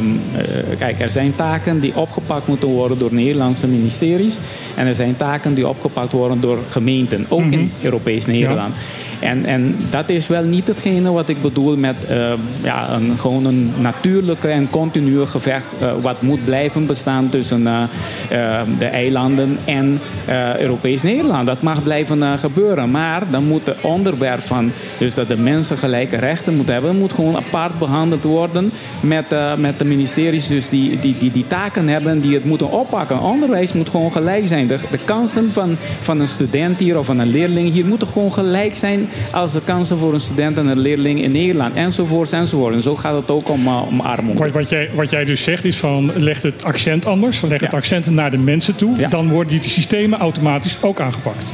[0.79, 4.39] kijk, er zijn taken die opgepakt moeten worden door Nederlandse ministeries.
[4.75, 8.75] En er zijn taken die opgepakt worden door gemeenten, ook in Europees Nederland.
[9.23, 13.45] En, en dat is wel niet hetgene wat ik bedoel met ehm, ja, een, gewoon
[13.45, 17.83] een natuurlijke en continue gevecht eh, wat moet blijven bestaan tussen eh,
[18.31, 21.47] eh, de eilanden en eh, Europees Nederland.
[21.47, 22.91] Dat mag blijven eh, gebeuren.
[22.91, 27.13] Maar dan moet de onderwerp van dus dat de mensen gelijke rechten moeten hebben, moet
[27.13, 28.71] gewoon apart behandeld worden
[29.01, 32.71] met, eh, met de ministeries dus die, die, die die taken hebben die het moeten
[32.71, 33.21] oppakken.
[33.21, 34.67] Onderwijs moet gewoon gelijk zijn.
[34.67, 38.33] De, de kansen van, van een student hier of van een leerling hier moeten gewoon
[38.33, 41.75] gelijk zijn als de kansen voor een student en een leerling in Nederland.
[41.75, 42.75] Enzovoorts enzovoort.
[42.75, 44.39] En zo gaat het ook om, eh, om armoede.
[44.41, 47.41] Wat, wat, jij, wat jij dus zegt is van leg het accent anders.
[47.41, 47.77] Leg het Ja.
[47.77, 49.09] accent naar de mensen toe.
[49.09, 51.45] Dan worden die systemen automatisch ook aangepakt.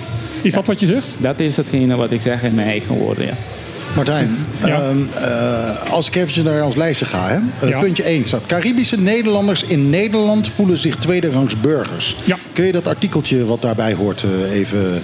[0.43, 1.06] Is dat wat je zegt?
[1.18, 3.32] Dat is hetgene wat ik zeg in mijn eigen woorden, ja.
[3.97, 7.28] Martijn, ehm, eh, als ik eventjes naar ons lijstje ga.
[7.28, 7.39] Hè?
[7.60, 7.78] Eh, Ja.
[7.78, 8.47] Puntje 1 staat.
[8.47, 12.16] Caribische Nederlanders in Nederland voelen zich tweederangs burgers.
[12.52, 15.02] Kun je dat artikeltje wat daarbij hoort eh, even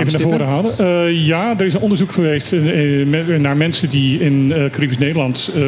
[0.00, 0.30] Even naar aanstippen?
[0.30, 1.06] voren halen.
[1.08, 5.50] Eh, ja, er is een onderzoek geweest eh, eh, naar mensen die in Caribisch Nederland,
[5.54, 5.62] eh,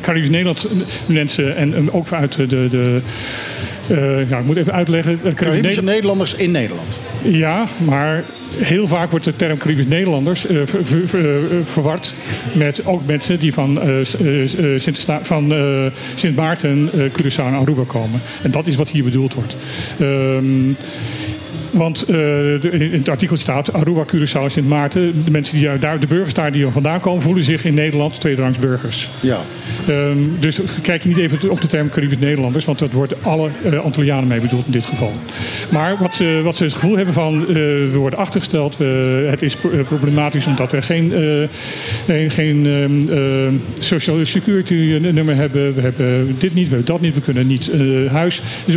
[0.00, 0.68] Caribisch Nederland
[1.06, 2.46] mensen en ook vanuit de.
[2.46, 3.00] de
[4.28, 5.18] ja, ik moet even uitleggen.
[5.20, 6.88] Caribisch Caribische Nederland- Nederlanders in Nederland.
[7.22, 8.24] Ja, maar
[8.56, 12.14] heel vaak wordt de term Caribisch Nederlanders ver- ver- ver- eh, verward
[12.52, 13.78] met ook mensen die van,
[14.76, 15.52] Sint, van
[16.14, 18.20] Sint Maarten, Curaçao en Aruba komen.
[18.42, 19.56] En dat is wat hier bedoeld wordt.
[20.00, 20.72] Ehm,
[21.74, 25.24] want eh, de- in het artikel staat Aruba, Curaçao, Sint Maarten.
[25.24, 28.20] De mensen die daar, de burgers daar die er vandaan komen, voelen zich in Nederland
[28.20, 29.08] tweederangs burgers.
[29.20, 29.40] Ja.
[29.88, 33.48] Ehm, dus kijk je niet even op de term Caribisch Nederlanders, want dat worden alle
[33.64, 35.12] eh Antillianen mee bedoeld in dit geval.
[35.70, 38.76] Maar wat ze, wat ze het gevoel hebben van eh, we worden achtergesteld,
[39.30, 41.12] het is pro- problematisch omdat we geen,
[42.28, 47.14] geen, ehm, eh, social security nummer hebben, we hebben dit niet, we hebben dat niet,
[47.14, 47.70] we kunnen niet
[48.10, 48.42] huis.
[48.64, 48.76] Dus,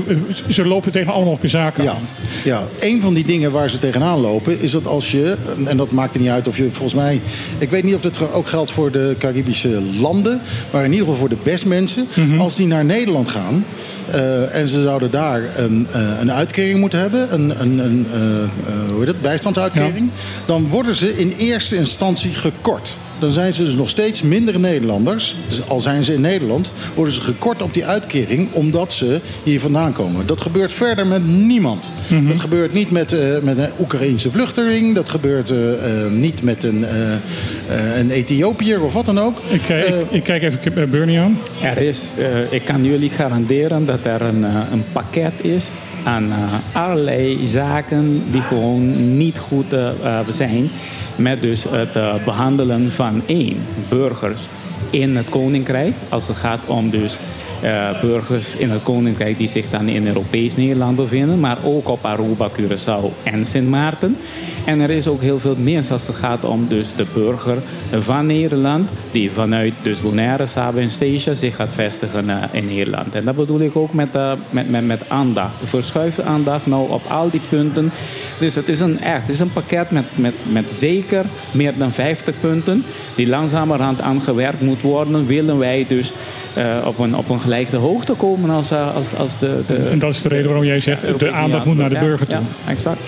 [0.49, 1.97] ze lopen tegen allemaal zaken Ja, aan.
[2.43, 5.91] ja, een van die dingen waar ze tegenaan lopen is dat als je, en dat
[5.91, 7.21] maakt er niet uit of je volgens mij,
[7.57, 10.41] ik weet niet of dit ook geldt voor de Caribische landen,
[10.71, 12.07] maar in ieder geval voor de bestmensen,
[12.37, 13.65] als die naar Nederland gaan
[14.11, 18.89] eh, en ze zouden daar een, eh, een uitkering moeten hebben, een, een, een eh,
[18.89, 20.09] hoe heet het, bijstandsuitkering,
[20.45, 22.95] dan worden ze in eerste instantie gekort.
[23.19, 25.35] Dan zijn ze dus nog steeds minder Nederlanders.
[25.47, 29.59] Dus al zijn ze in Nederland, worden ze gekort op die uitkering omdat ze hier
[29.59, 30.25] vandaan komen.
[30.25, 31.89] Dat gebeurt verder met niemand.
[32.27, 34.95] Dat gebeurt niet met, eh, met een Oekraïense vluchteling.
[34.95, 39.37] Dat gebeurt eh, eh, niet met een, eh, eh, een Ethiopiër of wat dan ook.
[39.47, 41.37] Ik, eh, ik, ik kijk even Bernie aan.
[41.61, 45.69] Er is, eh, ik kan jullie garanderen dat er een, een pakket is
[46.07, 50.69] aan eh, allerlei zaken die gewoon niet goed eh, eh, zijn.
[51.15, 53.57] Met dus het eh, behandelen van één,
[53.89, 54.47] burgers
[54.89, 55.93] in het koninkrijk.
[56.09, 57.19] Als het gaat om dus
[57.61, 61.39] eh, burgers in het koninkrijk die zich dan in Europees Nederland bevinden.
[61.39, 64.17] Maar ook op Aruba, Curaçao en Sint Maarten.
[64.65, 67.57] En er is ook heel veel meer als het gaat om dus de burger
[67.99, 68.89] van Nederland.
[69.11, 70.91] Die vanuit dus Bonaire, Saba en
[71.35, 73.15] zich gaat vestigen eh, in Nederland.
[73.15, 75.53] En dat bedoel ik ook met, eh, met, met, met aandacht.
[75.63, 77.91] Verschuiven aandacht nou op al die punten.
[78.39, 82.39] Dus het is een, echt, is een pakket met, met, met zeker meer dan 50
[82.39, 82.83] punten.
[83.15, 85.25] Die langzamerhand aangewerkt moet worden.
[85.25, 86.13] Willen wij dus
[86.53, 89.75] eh, op, een, op een gelijke hoogte komen als, eh, als, als de, de...
[89.75, 92.35] En dat is de reden waarom jij zegt, de aandacht moet naar de burger toe.
[92.35, 92.99] Ja, exact.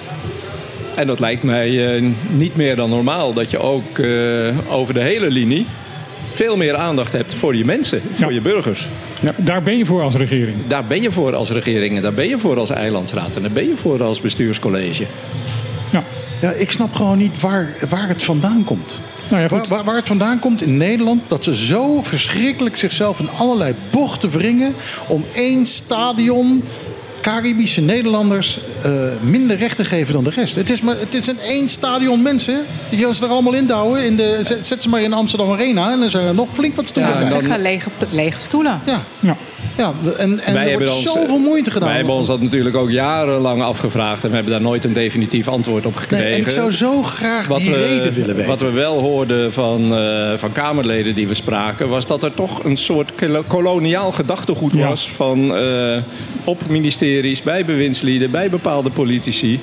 [0.99, 3.34] En dat lijkt mij eh, niet meer dan normaal.
[3.34, 4.10] Dat je ook eh,
[4.70, 5.66] over de hele linie
[6.34, 8.88] veel meer aandacht hebt voor je mensen, voor je burgers.
[9.22, 10.57] Ja, daar ben je voor als regering.
[10.68, 13.52] Daar ben je voor als regering en daar ben je voor als eilandsraad en daar
[13.52, 15.06] ben je voor als bestuurscollege.
[15.91, 16.03] Ja.
[16.41, 18.99] Ja, ik snap gewoon niet waar, waar het vandaan komt.
[19.30, 19.68] Nou ja, goed.
[19.68, 24.30] waar, waar het vandaan komt in Nederland dat ze zo verschrikkelijk zichzelf in allerlei bochten
[24.30, 24.76] wringen
[25.08, 26.64] om één stadion
[27.22, 28.91] Caribische Nederlanders eh,
[29.22, 30.56] minder recht te geven dan de rest.
[30.56, 32.62] Het is, maar, het is een één stadion mensen.
[32.90, 34.06] Je kan ze er allemaal in douwen.
[34.06, 36.76] In de, zet, zet ze maar in Amsterdam Arena en dan zijn er nog flink
[36.76, 37.12] wat stoelen.
[37.12, 37.40] Ja, vrij.
[37.40, 38.82] zeggen lege, lege stoelen.
[38.86, 39.04] Ja.
[39.20, 39.38] Ja.
[39.78, 41.88] Ja, en, en er wordt zoveel moeite gedaan.
[41.88, 44.24] Wij hebben ons dat natuurlijk ook jarenlang afgevraagd.
[44.24, 46.26] En we hebben daar nooit een definitief antwoord op gekregen.
[46.26, 48.50] Nee, en ik zou zo graag die we, reden willen weten.
[48.50, 51.90] Wat we wel hoorden van, eh, van Kamerleden die we spraken...
[51.90, 54.88] was dat er toch een soort kolo- koloniaal gedachtegoed Ja.
[54.88, 55.10] was...
[55.16, 55.98] van eh,
[56.44, 56.62] op
[57.10, 59.60] ministeries, bij bewindslieden, bij bepaalde politici...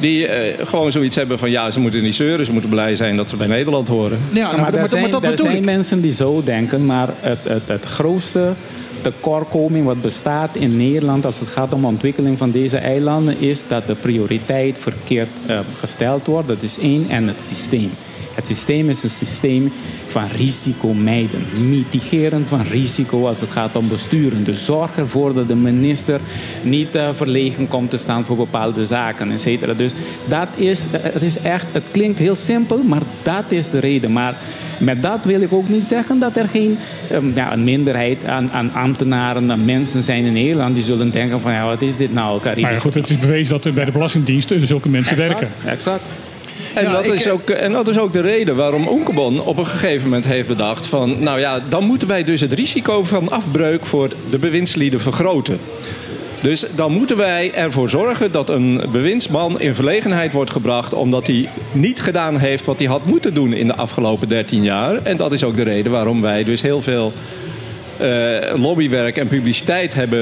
[0.00, 1.50] die eh, gewoon zoiets hebben van...
[1.50, 4.18] ja, ze moeten niet zeuren, ze moeten blij zijn dat ze bij Nederland horen.
[4.32, 7.84] Ja, nou, maar er zijn, er zijn mensen die zo denken, maar het, het, het
[7.84, 8.52] grootste
[9.00, 13.68] tekortkoming wat bestaat in Nederland als het gaat om de ontwikkeling van deze eilanden is
[13.68, 16.48] dat de prioriteit verkeerd eh, gesteld wordt.
[16.48, 17.06] Dat is één.
[17.08, 17.90] En het systeem.
[18.34, 19.72] Het systeem is een systeem
[20.06, 21.44] van risico mijden.
[21.68, 24.44] Mitigeren van risico als het gaat om besturen.
[24.44, 26.20] Dus zorg ervoor dat de minister
[26.62, 29.72] niet eh, verlegen komt te staan voor bepaalde zaken, et cetera.
[29.72, 29.92] Dus
[30.28, 34.12] dat is, het is echt, het klinkt heel simpel, maar dat is de reden.
[34.12, 34.34] Maar
[34.78, 36.78] met dat wil ik ook niet zeggen dat er geen
[37.10, 41.40] ehm, ja, een minderheid aan, aan ambtenaren, aan mensen zijn in Nederland die zullen denken
[41.40, 42.64] van ja, wat is dit nou, Caribisch?
[42.64, 45.70] Maar goed, het is bewezen dat er bij de Belastingdienst eh, zulke mensen Exact, werken.
[45.70, 46.02] Exact.
[46.74, 50.02] En, dat is ook, en dat is ook de reden waarom Onkebon op een gegeven
[50.02, 51.22] moment heeft bedacht van...
[51.22, 55.58] nou ja, dan moeten wij dus het risico van afbreuk voor de bewindslieden vergroten.
[56.40, 60.94] Dus dan moeten wij ervoor zorgen dat een bewindsman in verlegenheid wordt gebracht...
[60.94, 65.02] omdat hij niet gedaan heeft wat hij had moeten doen in de afgelopen 13 jaar.
[65.02, 67.12] En dat is ook de reden waarom wij dus heel veel
[68.00, 70.18] eh, lobbywerk en publiciteit hebben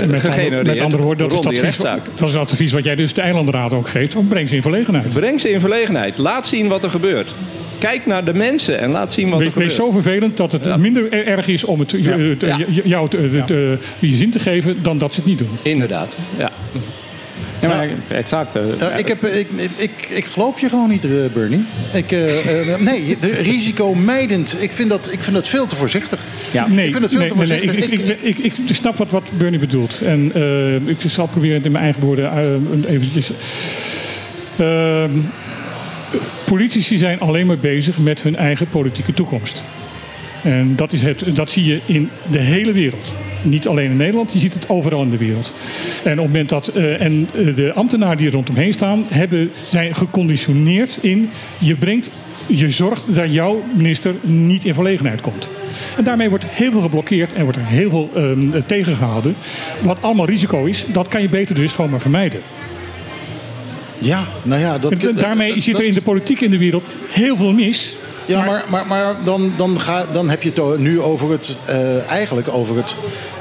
[0.00, 1.82] En met, gegenereerd andere, met andere woorden, dat is, het die advies,
[2.18, 4.28] dat is het advies wat jij dus de eilandenraad ook geeft.
[4.28, 5.12] Breng ze in verlegenheid.
[5.12, 6.18] Breng ze in verlegenheid.
[6.18, 7.34] Laat zien wat er gebeurt.
[7.78, 9.66] Kijk naar de mensen en laat zien wat er gebeurt.
[9.66, 12.56] wees zo vervelend dat het minder er- erg is om het, het- Ja.
[12.84, 13.56] jou het, het, het, eh,
[14.10, 15.58] je zin te geven dan dat ze het niet doen.
[15.62, 16.50] Inderdaad, ja.
[17.62, 18.56] Ja, maar exact.
[18.56, 21.64] eh, ik, heb, ik, ik, ik geloof je gewoon niet, eh, Bernie.
[21.92, 24.56] Ik, eh, eh, nee, de risicomijdend.
[24.62, 26.20] Ik vind, dat, ik vind dat veel te voorzichtig.
[26.50, 26.68] Ja.
[26.68, 28.16] Nee, Ik vind het veel nee, te nee.
[28.20, 30.00] Ik, ik, ik, snap wat, wat Bernie bedoelt.
[30.00, 33.30] En eh, ik zal proberen het in mijn eigen woorden eh, eventjes...
[34.56, 35.10] Ehm,
[36.44, 39.62] politici zijn alleen maar bezig met hun eigen politieke toekomst.
[40.42, 43.12] En dat, is het, dat zie je in de hele wereld.
[43.42, 45.54] Niet alleen in Nederland, je ziet het overal in de wereld.
[46.04, 46.68] En op het moment dat.
[46.68, 51.30] eh, en eh, de ambtenaren die er rondomheen staan, hebben, zijn geconditioneerd in.
[51.58, 52.10] Je brengt.
[52.46, 55.48] Je zorgt dat jouw minister niet in verlegenheid komt.
[55.96, 59.34] En daarmee wordt heel veel geblokkeerd en wordt er heel veel ehm, tegengehouden.
[59.82, 62.40] Wat allemaal risico is, dat kan je beter dus gewoon maar vermijden.
[63.98, 67.36] Ja, nou ja, dat, En daarmee zit er in de politiek in de wereld heel
[67.36, 67.94] veel mis.
[68.26, 72.10] Ja, maar, maar, maar dan, dan, ga, dan heb je het nu over het, eh,
[72.10, 72.94] eigenlijk over het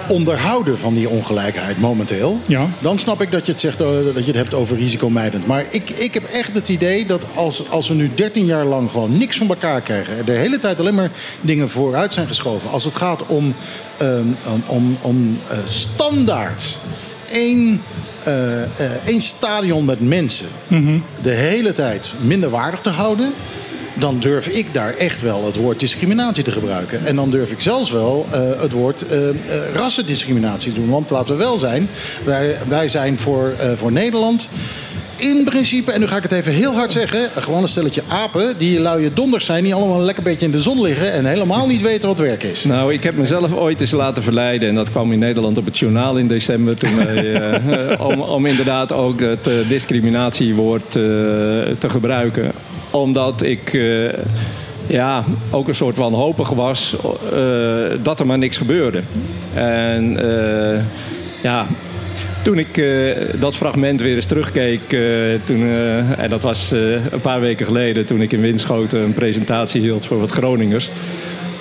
[0.08, 2.40] onderhouden van die ongelijkheid momenteel.
[2.46, 2.68] Ja.
[2.80, 5.48] Dan snap ik dat je het, zegt, eh, dat je het hebt over risicomijdend.
[5.48, 8.92] Maar ik, ik heb echt het idee dat als, als we nu 13 jaar lang
[8.92, 10.18] gewoon niks van elkaar krijgen...
[10.18, 12.70] en de hele tijd alleen maar dingen vooruit zijn geschoven...
[12.70, 13.56] als het gaat om,
[13.98, 14.26] ehm,
[14.66, 16.78] om, om, eh, standaard
[17.32, 17.82] één,
[19.06, 20.48] één stadion met mensen...
[21.22, 23.34] de hele tijd minderwaardig te houden
[24.02, 27.06] dan durf ik daar echt wel het woord discriminatie te gebruiken.
[27.06, 29.20] En dan durf ik zelfs wel eh, het woord eh,
[29.74, 30.90] rassendiscriminatie te doen.
[30.90, 31.90] Want laten we wel zijn,
[32.24, 34.50] wij, wij zijn voor, voor Nederland
[35.22, 37.30] in principe, en nu ga ik het even heel hard zeggen...
[37.36, 39.64] gewoon een stelletje apen die luie donders zijn...
[39.64, 41.14] die allemaal een lekker beetje in de zon liggen...
[41.14, 42.64] en helemaal niet weten wat werk is.
[42.64, 44.70] Nou, ik heb mezelf ooit eens laten verleiden.
[44.70, 46.78] En dat kwam in Nederland op het journaal in december.
[46.78, 47.62] Toen wij,
[48.10, 52.52] om, om inderdaad ook het eh, discriminatiewoord te gebruiken.
[52.92, 54.14] Omdat ik eh,
[54.88, 56.96] ja, ook een soort wanhopig was
[57.34, 57.40] eh,
[58.04, 59.02] dat er maar niks gebeurde.
[59.54, 60.84] En eh,
[61.44, 61.68] ja,
[62.44, 62.86] toen ik
[63.40, 64.82] dat fragment weer eens terugkeek,
[65.44, 65.68] toen,
[66.18, 66.72] en dat was
[67.12, 70.90] een paar weken geleden, toen ik in Winschoten een presentatie hield voor wat Groningers.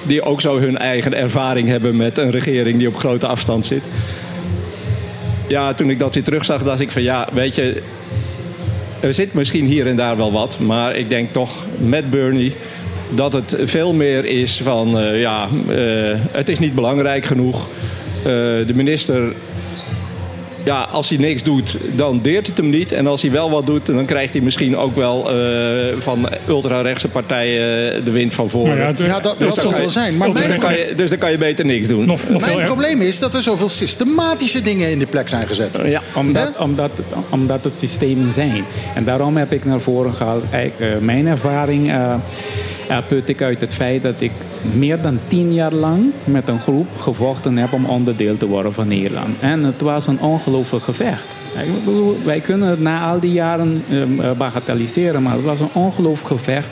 [0.02, 3.84] Die ook zo hun eigen ervaring hebben met een regering die op grote afstand zit.
[5.48, 7.82] Ja, toen ik dat weer terugzag, dacht ik van ja, weet je,
[9.00, 12.52] er zit misschien hier en daar wel wat, maar ik denk toch met Bernie
[13.10, 15.78] dat het veel meer is van eh, ja, eh,
[16.30, 17.68] het is niet belangrijk genoeg.
[18.18, 18.24] Eh,
[18.66, 19.32] de minister
[20.64, 22.92] ja, als hij niks doet, dan deert het hem niet.
[22.92, 25.36] En als hij wel wat doet, dan krijgt hij misschien ook wel eh,
[25.98, 28.78] van ultra-rechtse partijen de wind van voren.
[28.78, 30.16] Nou ja, dat, Dus dat zal wel zijn.
[30.16, 32.06] Maar dus, dan kan je, dus dan kan je beter niks doen.
[32.06, 35.78] Nog, mijn probleem is dat er zoveel systematische dingen in de plek zijn gezet.
[35.84, 36.02] Ja.
[36.14, 36.90] Omdat, omdat,
[37.28, 38.64] omdat het systemen zijn.
[38.94, 40.44] En daarom heb ik naar voren gehaald.
[40.50, 40.66] Eh,
[41.00, 42.20] mijn ervaring eh, eh,
[42.98, 44.32] put ik uit het feit dat ik
[44.74, 48.88] meer dan tien jaar lang met een groep gevochten heb om onderdeel te worden van
[48.88, 49.40] Nederland.
[49.40, 51.24] En het was een ongelooflijk gevecht.
[51.54, 55.60] Ik bedoel, wij kunnen het na al die jaren ehm, eh, bagatelliseren, maar het was
[55.60, 56.68] een ongelooflijk gevecht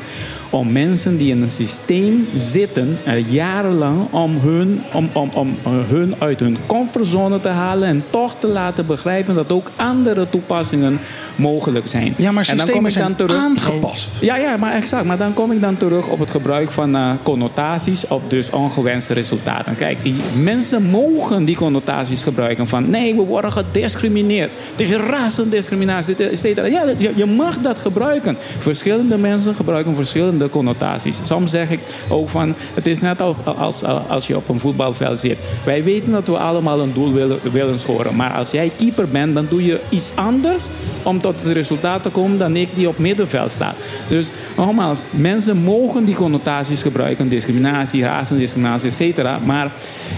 [0.50, 2.98] om mensen die in een systeem zitten,
[3.28, 8.34] jarenlang, om hun, om, om, om eh, hun uit hun comfortzone te halen en toch
[8.38, 10.98] te laten begrijpen dat ook andere toepassingen
[11.36, 12.14] mogelijk zijn.
[12.16, 14.16] Ja, maar En dan kom systemen ik dan zijn terug- aangepast.
[14.20, 15.04] ja, ja, maar exact.
[15.04, 19.12] Maar dan kom ik dan terug op het gebruik van eh, connotaties op dus ongewenste
[19.14, 19.74] resultaten.
[19.76, 19.98] Kijk,
[20.42, 24.50] mensen mogen die connotaties gebruiken van nee, we worden gediscrimineerd.
[24.70, 26.14] Het is rassendiscriminatie.
[26.16, 26.84] Dit- Ja,
[27.14, 28.36] je mag dat gebruiken.
[28.58, 31.20] Verschillende mensen gebruiken verschillende connotaties.
[31.24, 35.18] Soms zeg ik ook van, het is net als, als, als je op een voetbalveld
[35.18, 35.38] zit.
[35.64, 38.16] Wij weten dat we allemaal een doel willen, willen scoren.
[38.16, 40.66] Maar als jij keeper bent, dan doe je iets anders
[41.02, 43.74] om tot het resultaat te komen dan ik die op middenveld sta.
[44.08, 49.38] Dus nogmaals, mensen mogen die connotaties gebruiken, discriminatie, rassendiscriminatie, et cetera.
[49.44, 49.70] Maar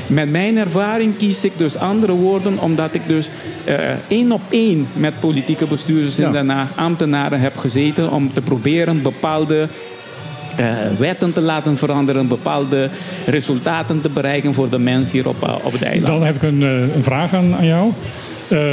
[0.07, 3.31] met mijn ervaring kies ik dus andere woorden, omdat ik dus
[3.65, 3.75] eh,
[4.09, 9.03] één op één met politieke bestuurders in Den Haag, ambtenaren heb gezeten om te proberen
[9.03, 9.69] bepaalde
[10.57, 10.67] eh,
[10.99, 12.89] wetten te laten veranderen, bepaalde
[13.27, 16.07] resultaten te bereiken voor de mensen hier op, eh, op het eiland.
[16.07, 17.93] Dan heb ik een, eh, een vraag aan, aan jou.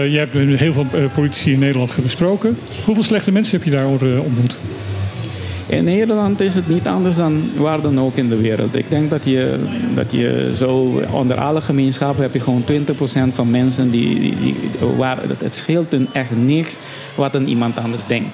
[0.10, 2.58] Je hebt met heel veel politici in Nederland gesproken.
[2.86, 4.58] Hoeveel slechte mensen heb je daar ontmoet?
[5.68, 8.76] In Nederland is het niet anders dan waar dan ook in de wereld.
[8.76, 9.60] Ik denk dat je,
[9.94, 14.56] dat je zo onder alle gemeenschappen heb je gewoon 20% van mensen die, die, die-
[14.98, 16.78] waar het, het scheelt hun echt niks
[17.16, 18.30] wat een iemand anders denkt.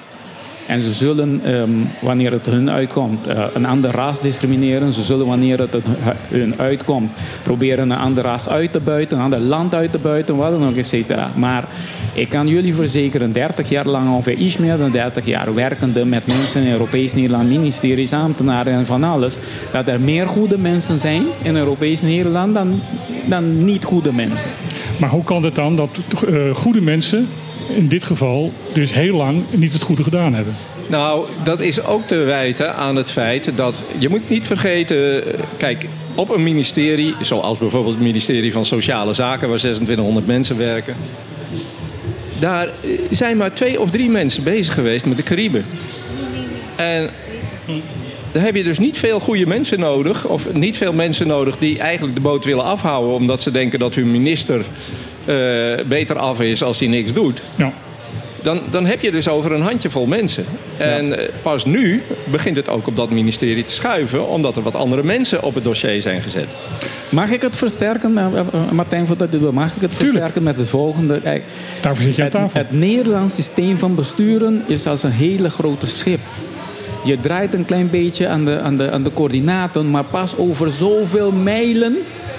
[0.66, 1.70] En ze zullen, ehm,
[2.00, 4.92] wanneer het hun uitkomt, eh, een ander ras discrimineren.
[4.92, 7.12] Ze zullen, wanneer het hu- hun uitkomt,
[7.42, 10.68] proberen een ander ras uit te buiten, een ander land uit te buiten, wat dan
[10.68, 11.30] ook, et cetera.
[11.34, 11.64] Maar
[12.12, 16.26] ik kan jullie verzekeren, 30 jaar lang, ongeveer iets meer dan 30 jaar, werkende met
[16.26, 19.36] mensen in Europees Nederland, ministeries, ambtenaren en van alles,
[19.72, 22.80] dat er meer goede mensen zijn in Europees Nederland dan,
[23.24, 24.50] dan niet goede mensen.
[24.96, 25.88] Maar hoe kan het dan dat
[26.28, 27.28] eh, goede mensen,
[27.68, 30.56] in dit geval, dus heel lang niet het goede gedaan hebben?
[30.86, 35.22] Nou, dat is ook te wijten aan het feit dat je moet niet vergeten.
[35.56, 40.94] Kijk, op een ministerie, zoals bijvoorbeeld het ministerie van Sociale Zaken, waar 2600 mensen werken.
[42.38, 42.68] Daar
[43.10, 45.64] zijn maar twee of drie mensen bezig geweest met de Cariben.
[46.76, 47.10] En
[48.32, 50.26] daar heb je dus niet veel goede mensen nodig.
[50.26, 53.14] Of niet veel mensen nodig die eigenlijk de boot willen afhouden.
[53.14, 54.64] Omdat ze denken dat hun minister
[55.86, 57.42] beter af is als hij niks doet.
[57.56, 57.72] Ja.
[58.44, 60.44] Dan, dan heb je dus over een handjevol mensen.
[60.76, 64.28] En eh, pas nu begint het ook op dat ministerie te schuiven.
[64.28, 66.46] Omdat er wat andere mensen op het dossier zijn gezet.
[67.08, 70.58] Mag ik het versterken, eh, eh, Martijn, voordat dit doet, mag ik het versterken met
[70.58, 71.20] het volgende?
[71.20, 71.42] Kijk,
[71.80, 72.60] Daarvoor zit je aan het, tafel.
[72.60, 76.20] het Nederlands systeem van besturen is als een hele grote schip.
[77.04, 80.72] Je draait een klein beetje aan de, aan de, aan de coördinaten, maar pas over
[80.72, 81.96] zoveel mijlen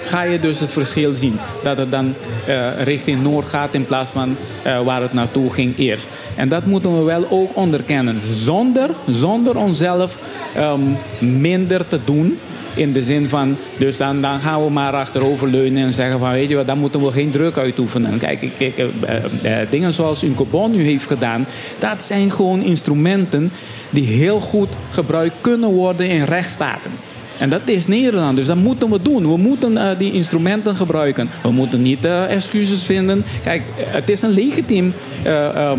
[0.08, 1.38] ga je dus het verschil zien.
[1.62, 2.14] Dat het dan
[2.46, 6.06] eh, richting Noord gaat in plaats van eh, waar het naartoe ging eerst.
[6.34, 8.20] En dat moeten we wel ook onderkennen.
[8.30, 10.18] Zonder, zonder onszelf
[10.54, 10.80] ehm,
[11.18, 12.38] minder te doen.
[12.74, 16.48] In de zin van, dus dan, dan gaan we maar achteroverleunen en zeggen van, weet
[16.48, 18.18] je wat, dan moeten we geen druk uitoefenen.
[18.18, 21.46] Kijk, ik, ik, eh, dingen zoals Uncobon nu heeft gedaan,
[21.78, 23.50] dat zijn gewoon instrumenten
[23.90, 26.90] die heel goed gebruikt kunnen worden in rechtsstaten.
[27.38, 29.28] En dat is Nederland, dus dat moeten we doen.
[29.28, 31.30] We moeten eh, die instrumenten gebruiken.
[31.42, 33.24] We moeten niet eh, excuses vinden.
[33.42, 35.72] Kijk, het is een legitiem, eh,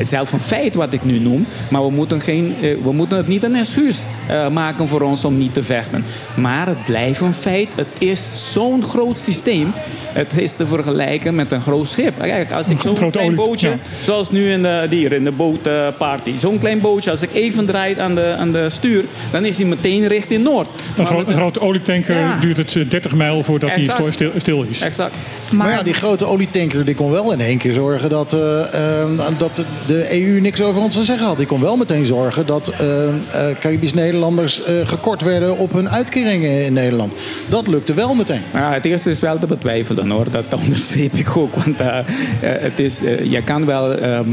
[0.00, 1.46] zelf een feit wat ik nu noem.
[1.70, 4.04] Maar we moeten, geen, we moeten het niet een excuus
[4.52, 6.04] maken voor ons om niet te vechten.
[6.34, 7.68] Maar het blijft een feit.
[7.74, 9.72] Het is zo'n groot systeem.
[10.12, 12.18] Het is te vergelijken met een groot schip.
[12.18, 13.76] Kijk, als ik zo'n klein bootje, ja.
[14.00, 16.38] zoals nu in de, in de bootparty.
[16.38, 19.66] Zo'n klein bootje, als ik even draai aan de, aan de stuur, dan is hij
[19.66, 20.68] meteen richting Noord.
[20.98, 22.38] Een, gro- een grote olietanker Ja.
[22.40, 24.80] duurt het eh, 30 mijl voordat hij stil, stil is.
[24.80, 25.16] Exact.
[25.52, 29.08] Maar, ja, die grote olietanker die kon wel in één keer zorgen dat, eh, eh,
[29.38, 31.36] dat de EU niks over ons te zeggen had.
[31.36, 33.14] Die kon wel meteen zorgen dat eh, eh,
[33.60, 37.12] Caribisch Nederlanders eh, gekort werden op hun uitkeringen in Nederland.
[37.48, 38.42] Dat lukte wel meteen.
[38.52, 41.54] Ja, het eerste is wel te betwijfelen hoor, dat onderstreep ik ook.
[41.54, 42.04] Want eh, eh,
[42.40, 44.28] het is, eh, je kan wel ehm,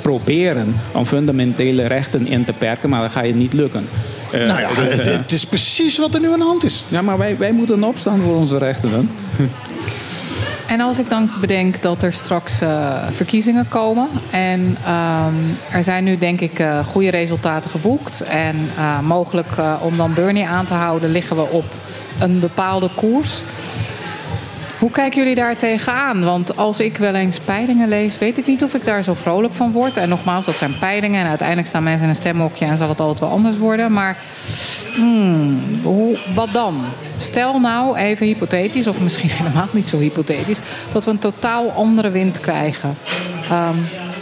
[0.00, 3.86] proberen om fundamentele rechten in te perken, maar dat ga je niet lukken.
[4.32, 6.84] Eh, nou ja, dus, het, het is precies wat er nu aan de hand is.
[6.88, 8.90] ja, maar wij, wij moeten opstaan voor onze rechten.
[8.90, 9.00] Hè?
[10.68, 14.08] En als ik dan bedenk dat er straks eh, verkiezingen komen.
[14.30, 15.34] En ehm,
[15.72, 18.20] er zijn nu denk ik eh, goede resultaten geboekt.
[18.20, 21.64] En eh, mogelijk eh, om dan Bernie aan te houden liggen we op
[22.20, 23.42] een bepaalde koers.
[24.78, 26.24] Hoe kijken jullie daar tegenaan?
[26.24, 29.54] Want als ik wel eens peilingen lees, weet ik niet of ik daar zo vrolijk
[29.54, 29.96] van word.
[29.96, 31.20] En nogmaals, dat zijn peilingen.
[31.20, 33.92] En uiteindelijk staan mensen in een stemhokje en zal het altijd wel anders worden.
[33.92, 34.16] Maar
[34.94, 35.60] hmm,
[36.34, 36.80] wat dan?
[37.16, 40.60] Stel nou, even hypothetisch, of misschien helemaal niet zo hypothetisch,
[40.92, 42.96] dat we een totaal andere wind krijgen.
[43.50, 43.76] Ehm,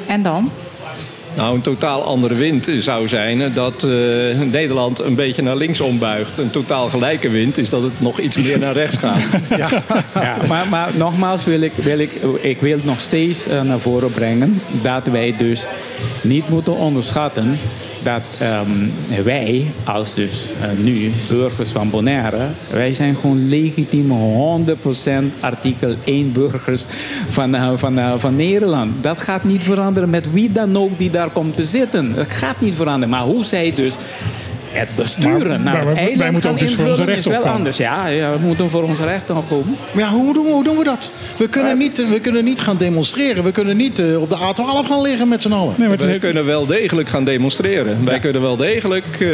[0.06, 0.50] en dan?
[1.36, 3.90] Nou, een totaal andere wind zou zijn eh, dat eh,
[4.50, 6.38] Nederland een beetje naar links ombuigt.
[6.38, 9.24] Een totaal gelijke wind is dat het nog iets meer naar rechts gaat.
[9.56, 14.12] Ja, maar, maar nogmaals wil ik, wil ik, ik wil nog steeds eh, naar voren
[14.12, 15.66] brengen dat wij dus
[16.20, 17.58] niet moeten onderschatten
[18.06, 25.40] dat ehm, wij, als dus eh, nu burgers van Bonaire, wij zijn gewoon legitieme 100%
[25.40, 26.86] artikel 1 burgers
[27.28, 29.02] van, eh, van, eh, van Nederland.
[29.02, 32.14] Dat gaat niet veranderen met wie dan ook die daar komt te zitten.
[32.14, 33.08] Dat gaat niet veranderen.
[33.08, 33.96] Maar hoe zij dus
[34.70, 37.24] het besturen Maar- naar maar het wij- wij moeten ook dus voor onze invullen is
[37.26, 37.56] wel opkomen.
[37.56, 37.76] anders.
[37.76, 39.76] Ja, ja, we moeten voor onze rechten opkomen.
[39.92, 41.10] Maar ja, hoe doen, we, hoe doen we dat?
[41.36, 43.44] We kunnen, niet, we kunnen niet gaan demonstreren.
[43.44, 45.74] We kunnen niet eh, op de A12 gaan liggen met z'n allen.
[45.98, 48.04] Wij kunnen wel degelijk gaan demonstreren.
[48.04, 49.28] Wij kunnen wel degelijk, eh,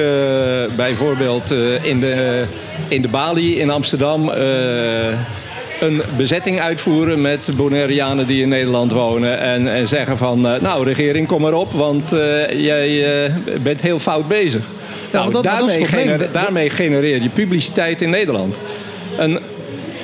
[0.77, 2.45] bijvoorbeeld eh, in, de,
[2.89, 4.47] in de Bali in Amsterdam, eh,
[5.81, 9.41] een bezetting uitvoeren met Bonaireanen die in Nederland wonen.
[9.41, 13.33] En, en zeggen van, eh, nou regering, kom erop, want eh, jij eh,
[13.63, 14.65] bent heel fout bezig.
[15.13, 18.57] Nou, dat- dat daarmee, gener- daarmee genereer je publiciteit in Nederland.
[19.19, 19.39] Een,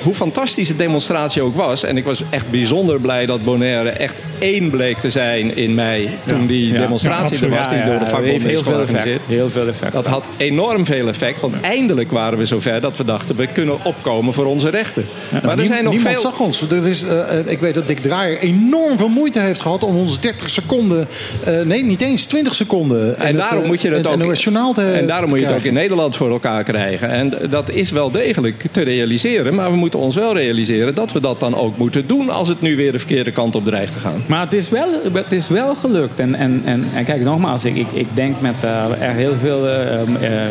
[0.03, 1.83] hoe fantastisch de demonstratie ook was.
[1.83, 6.09] En ik was echt bijzonder blij dat Bonaire echt één bleek te zijn in mei.
[6.25, 9.19] Toen die demonstratie er was, die door de heeft heel veel effect.
[9.27, 9.93] Heel veel effect.
[9.93, 11.41] Dat had enorm veel effect.
[11.41, 13.35] Want eindelijk waren we zover dat we dachten...
[13.35, 15.05] we kunnen opkomen voor onze rechten.
[15.29, 16.29] maar er Nou, zijn nog niemand veel...
[16.29, 16.67] zag ons.
[16.67, 19.95] Dat is, eh, eh, ik weet dat Dick Draaier enorm veel moeite heeft gehad om
[19.95, 21.07] ons 30 seconden,
[21.43, 23.17] eh, nee, niet eens 20 seconden.
[23.17, 25.73] En daarom moet je het ook, te, en daarom te moet je het ook in
[25.73, 27.09] Nederland voor elkaar krijgen.
[27.09, 29.55] En dat is wel degelijk te realiseren.
[29.55, 32.29] Maar we moeten ons wel realiseren dat we dat dan ook moeten doen...
[32.29, 34.21] als het nu weer de verkeerde kant op dreigt te gaan.
[34.27, 36.19] Maar het is wel, het is wel gelukt.
[36.19, 39.67] En, en, en, en kijk, nogmaals, ik, ik, ik denk met eh, er heel veel
[39.67, 40.49] eh, eh,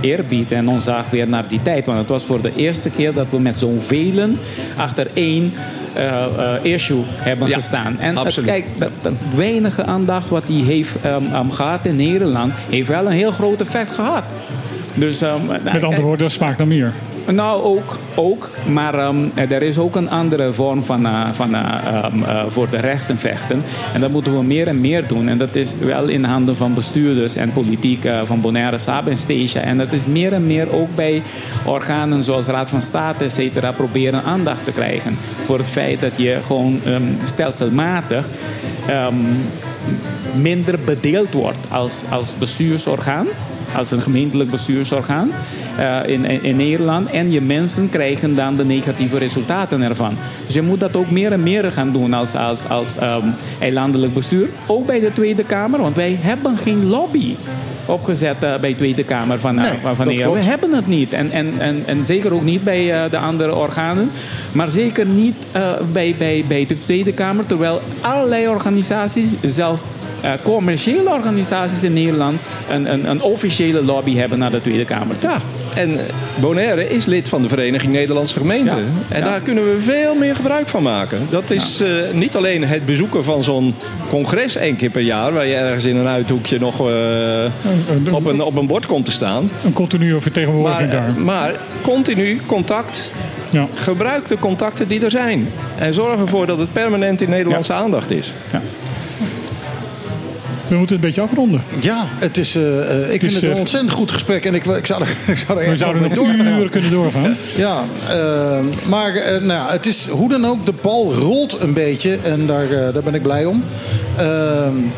[0.00, 1.86] eerbied en onzag weer naar die tijd.
[1.86, 4.38] Want het was voor de eerste keer dat we met zo'n velen
[4.76, 5.52] achter één
[5.92, 7.96] eh, eh, issue hebben Ja, gestaan.
[7.98, 12.52] En het- kijk, dat, dat weinige aandacht wat hij heeft ehm, ehm, gehad in Nederland,
[12.68, 14.22] heeft wel een heel groot effect gehad.
[14.94, 16.92] Dus, ehm, Met andere woorden, dat smaakt naar meer.
[17.26, 17.98] Nou, ook.
[18.14, 22.42] ook maar ehm, er is ook een andere vorm van, eh, van, eh, ehm, eh,
[22.48, 23.62] voor de rechten vechten.
[23.94, 25.28] En dat moeten we meer en meer doen.
[25.28, 29.62] En dat is wel in handen van bestuurders en politiek van Bonaire, Sab en.
[29.62, 31.22] En dat is meer en meer ook bij
[31.64, 35.16] organen zoals Raad van State, et cetera, proberen aandacht te krijgen.
[35.44, 38.26] Voor het feit dat je gewoon ehm, stelselmatig
[40.34, 43.26] minder bedeeld wordt als, als bestuursorgaan,
[43.76, 45.30] als een gemeentelijk bestuursorgaan
[45.76, 47.10] eh, in, in, Nederland.
[47.10, 50.16] En je mensen krijgen dan de negatieve resultaten ervan.
[50.46, 53.26] Dus je moet dat ook meer en meer gaan doen als, als, als ehm,
[53.58, 54.48] eilandelijk bestuur.
[54.66, 57.34] Ook bij de Tweede Kamer, want wij hebben geen lobby
[57.86, 60.06] opgezet eh, bij de Tweede Kamer van, eh, Nee, van, van.
[60.06, 61.12] We hebben het niet.
[61.12, 64.10] En, en, en, en zeker ook niet bij de andere organen.
[64.52, 65.34] Maar zeker niet
[65.92, 67.46] bij, bij, bij de Tweede Kamer.
[67.46, 69.82] Terwijl allerlei organisaties, zelf
[70.22, 75.16] eh, commerciële organisaties in Nederland, een, een, een officiële lobby hebben naar de Tweede Kamer.
[75.20, 75.40] Ja,
[75.74, 75.98] en
[76.40, 78.76] Bonaire is lid van de Vereniging Nederlandse Gemeenten.
[78.76, 78.84] Ja.
[79.08, 79.24] En Ja.
[79.24, 81.26] daar kunnen we veel meer gebruik van maken.
[81.30, 83.74] Dat is eh, niet alleen het bezoeken van zo'n
[84.08, 85.32] congres één keer per jaar...
[85.32, 89.12] waar je ergens in een uithoekje nog eh, op, een, op een bord komt te
[89.12, 89.50] staan.
[89.64, 91.20] Een continue vertegenwoordiging Maar, daar.
[91.24, 91.52] maar
[91.82, 93.10] continu contact.
[93.50, 93.66] Ja.
[93.74, 95.48] Gebruik de contacten die er zijn.
[95.78, 98.32] En zorg ervoor dat het permanent in Nederlandse aandacht is.
[100.70, 101.62] We moeten het een beetje afronden.
[101.80, 104.44] Ja, het is, eh, eh, ik vind is, het een eh, ontzettend goed gesprek.
[104.44, 106.46] En ik, ik zou er, ik zou er We zouden nog doorgaan.
[106.46, 107.36] uren kunnen doorgaan.
[107.56, 107.84] Ja,
[108.88, 112.68] maar nou ja, het is hoe dan ook, de bal rolt een beetje en daar,
[112.92, 113.62] daar ben ik blij om.
[114.16, 114.24] Eh,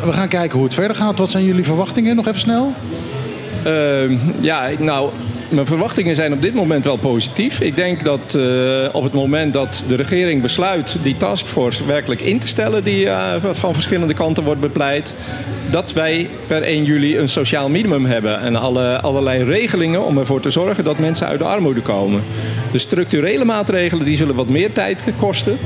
[0.04, 1.18] we gaan kijken hoe het verder gaat.
[1.18, 2.16] Wat zijn jullie verwachtingen?
[2.16, 2.72] Nog even snel.
[3.62, 5.10] Ehm, ja, nou,
[5.48, 7.60] mijn verwachtingen zijn op dit moment wel positief.
[7.60, 8.42] Ik denk dat eh,
[8.92, 13.34] op het moment dat de regering besluit die taskforce werkelijk in te stellen, die eh,
[13.52, 15.12] van verschillende kanten wordt bepleit,
[15.72, 20.40] dat wij per 1 juli een sociaal minimum hebben en alle, allerlei regelingen om ervoor
[20.40, 22.22] te zorgen dat mensen uit de armoede komen.
[22.72, 25.58] De structurele maatregelen die zullen wat meer tijd kosten.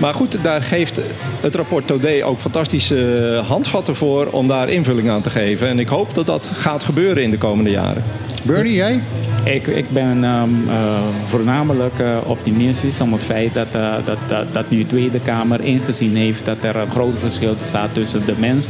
[0.00, 1.00] Maar goed, daar geeft
[1.40, 5.68] het rapport Todé ook fantastische handvatten voor om daar invulling aan te geven.
[5.68, 8.04] En ik hoop dat dat gaat gebeuren in de komende jaren.
[8.42, 9.00] Bernie, jij?
[9.44, 14.44] Ik, ik ben ehm, eh, voornamelijk eh, optimistisch om het feit dat, eh, dat, dat,
[14.52, 18.34] dat nu de Tweede Kamer ingezien heeft dat er een groot verschil bestaat tussen de
[18.38, 18.68] mens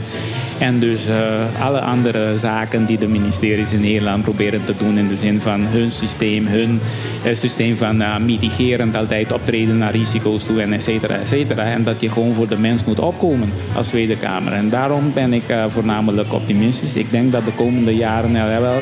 [0.59, 1.17] en dus eh,
[1.61, 5.61] alle andere zaken die de ministeries in Nederland proberen te doen in de zin van
[5.61, 6.81] hun systeem, hun
[7.25, 11.65] eh, systeem van eh, mitigerend altijd optreden naar risico's toe en et cetera, et cetera.
[11.65, 14.53] En dat je gewoon voor de mens moet opkomen als Tweede Kamer.
[14.53, 16.97] En daarom ben ik voornamelijk optimistisch.
[16.97, 18.81] Ik denk dat de komende jaren er wel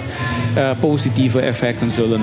[0.80, 2.20] positieve effecten zullen,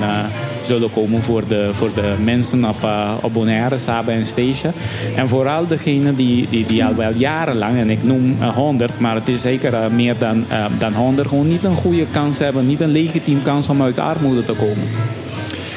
[0.66, 4.74] zullen komen voor de, voor de mensen op, uh, op Bonaire, Saba en Station.
[5.16, 9.16] En vooral degenen die, die, die al wel jarenlang, en ik noem uh, 100, maar
[9.16, 10.46] het is zeker uh, meer dan,
[10.80, 14.44] dan 100, gewoon niet een goede kans hebben, niet een legitiem kans om uit armoede
[14.44, 14.88] te komen.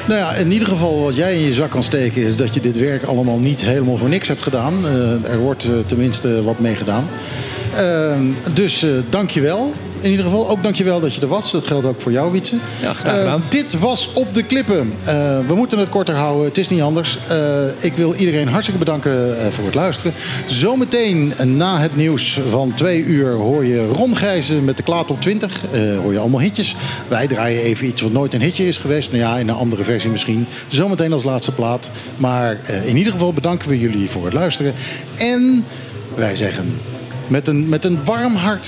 [0.07, 2.59] Nou ja, in ieder geval wat jij in je zak kan steken is dat je
[2.59, 4.73] dit werk allemaal niet helemaal voor niks hebt gedaan.
[5.23, 7.05] Er wordt tenminste wat mee gedaan.
[7.75, 8.11] Uh,
[8.53, 9.73] dus dank je wel.
[10.01, 11.51] In ieder geval ook dankjewel dat je er was.
[11.51, 12.55] Dat geldt ook voor jou, Wietse.
[12.81, 13.43] Ja, graag gedaan.
[13.49, 14.93] dit was Op de Klippen.
[15.47, 16.45] we moeten het korter houden.
[16.45, 17.17] Het is niet anders.
[17.79, 20.13] ik wil iedereen hartstikke bedanken voor het luisteren.
[20.45, 25.21] Zometeen na het nieuws van twee uur hoor je Ron Gijzen met de Klaat op
[25.21, 25.61] 20.
[26.01, 26.75] hoor je allemaal hitjes.
[27.07, 29.11] Wij draaien even iets wat nooit een hitje is geweest.
[29.11, 30.47] Nou ja, in een andere versie misschien.
[30.67, 31.89] Zometeen als laatste plaat.
[32.17, 34.73] Maar in ieder geval bedanken we jullie voor het luisteren.
[35.15, 35.63] En
[36.15, 36.79] wij zeggen
[37.27, 38.67] met een, met een warm hart.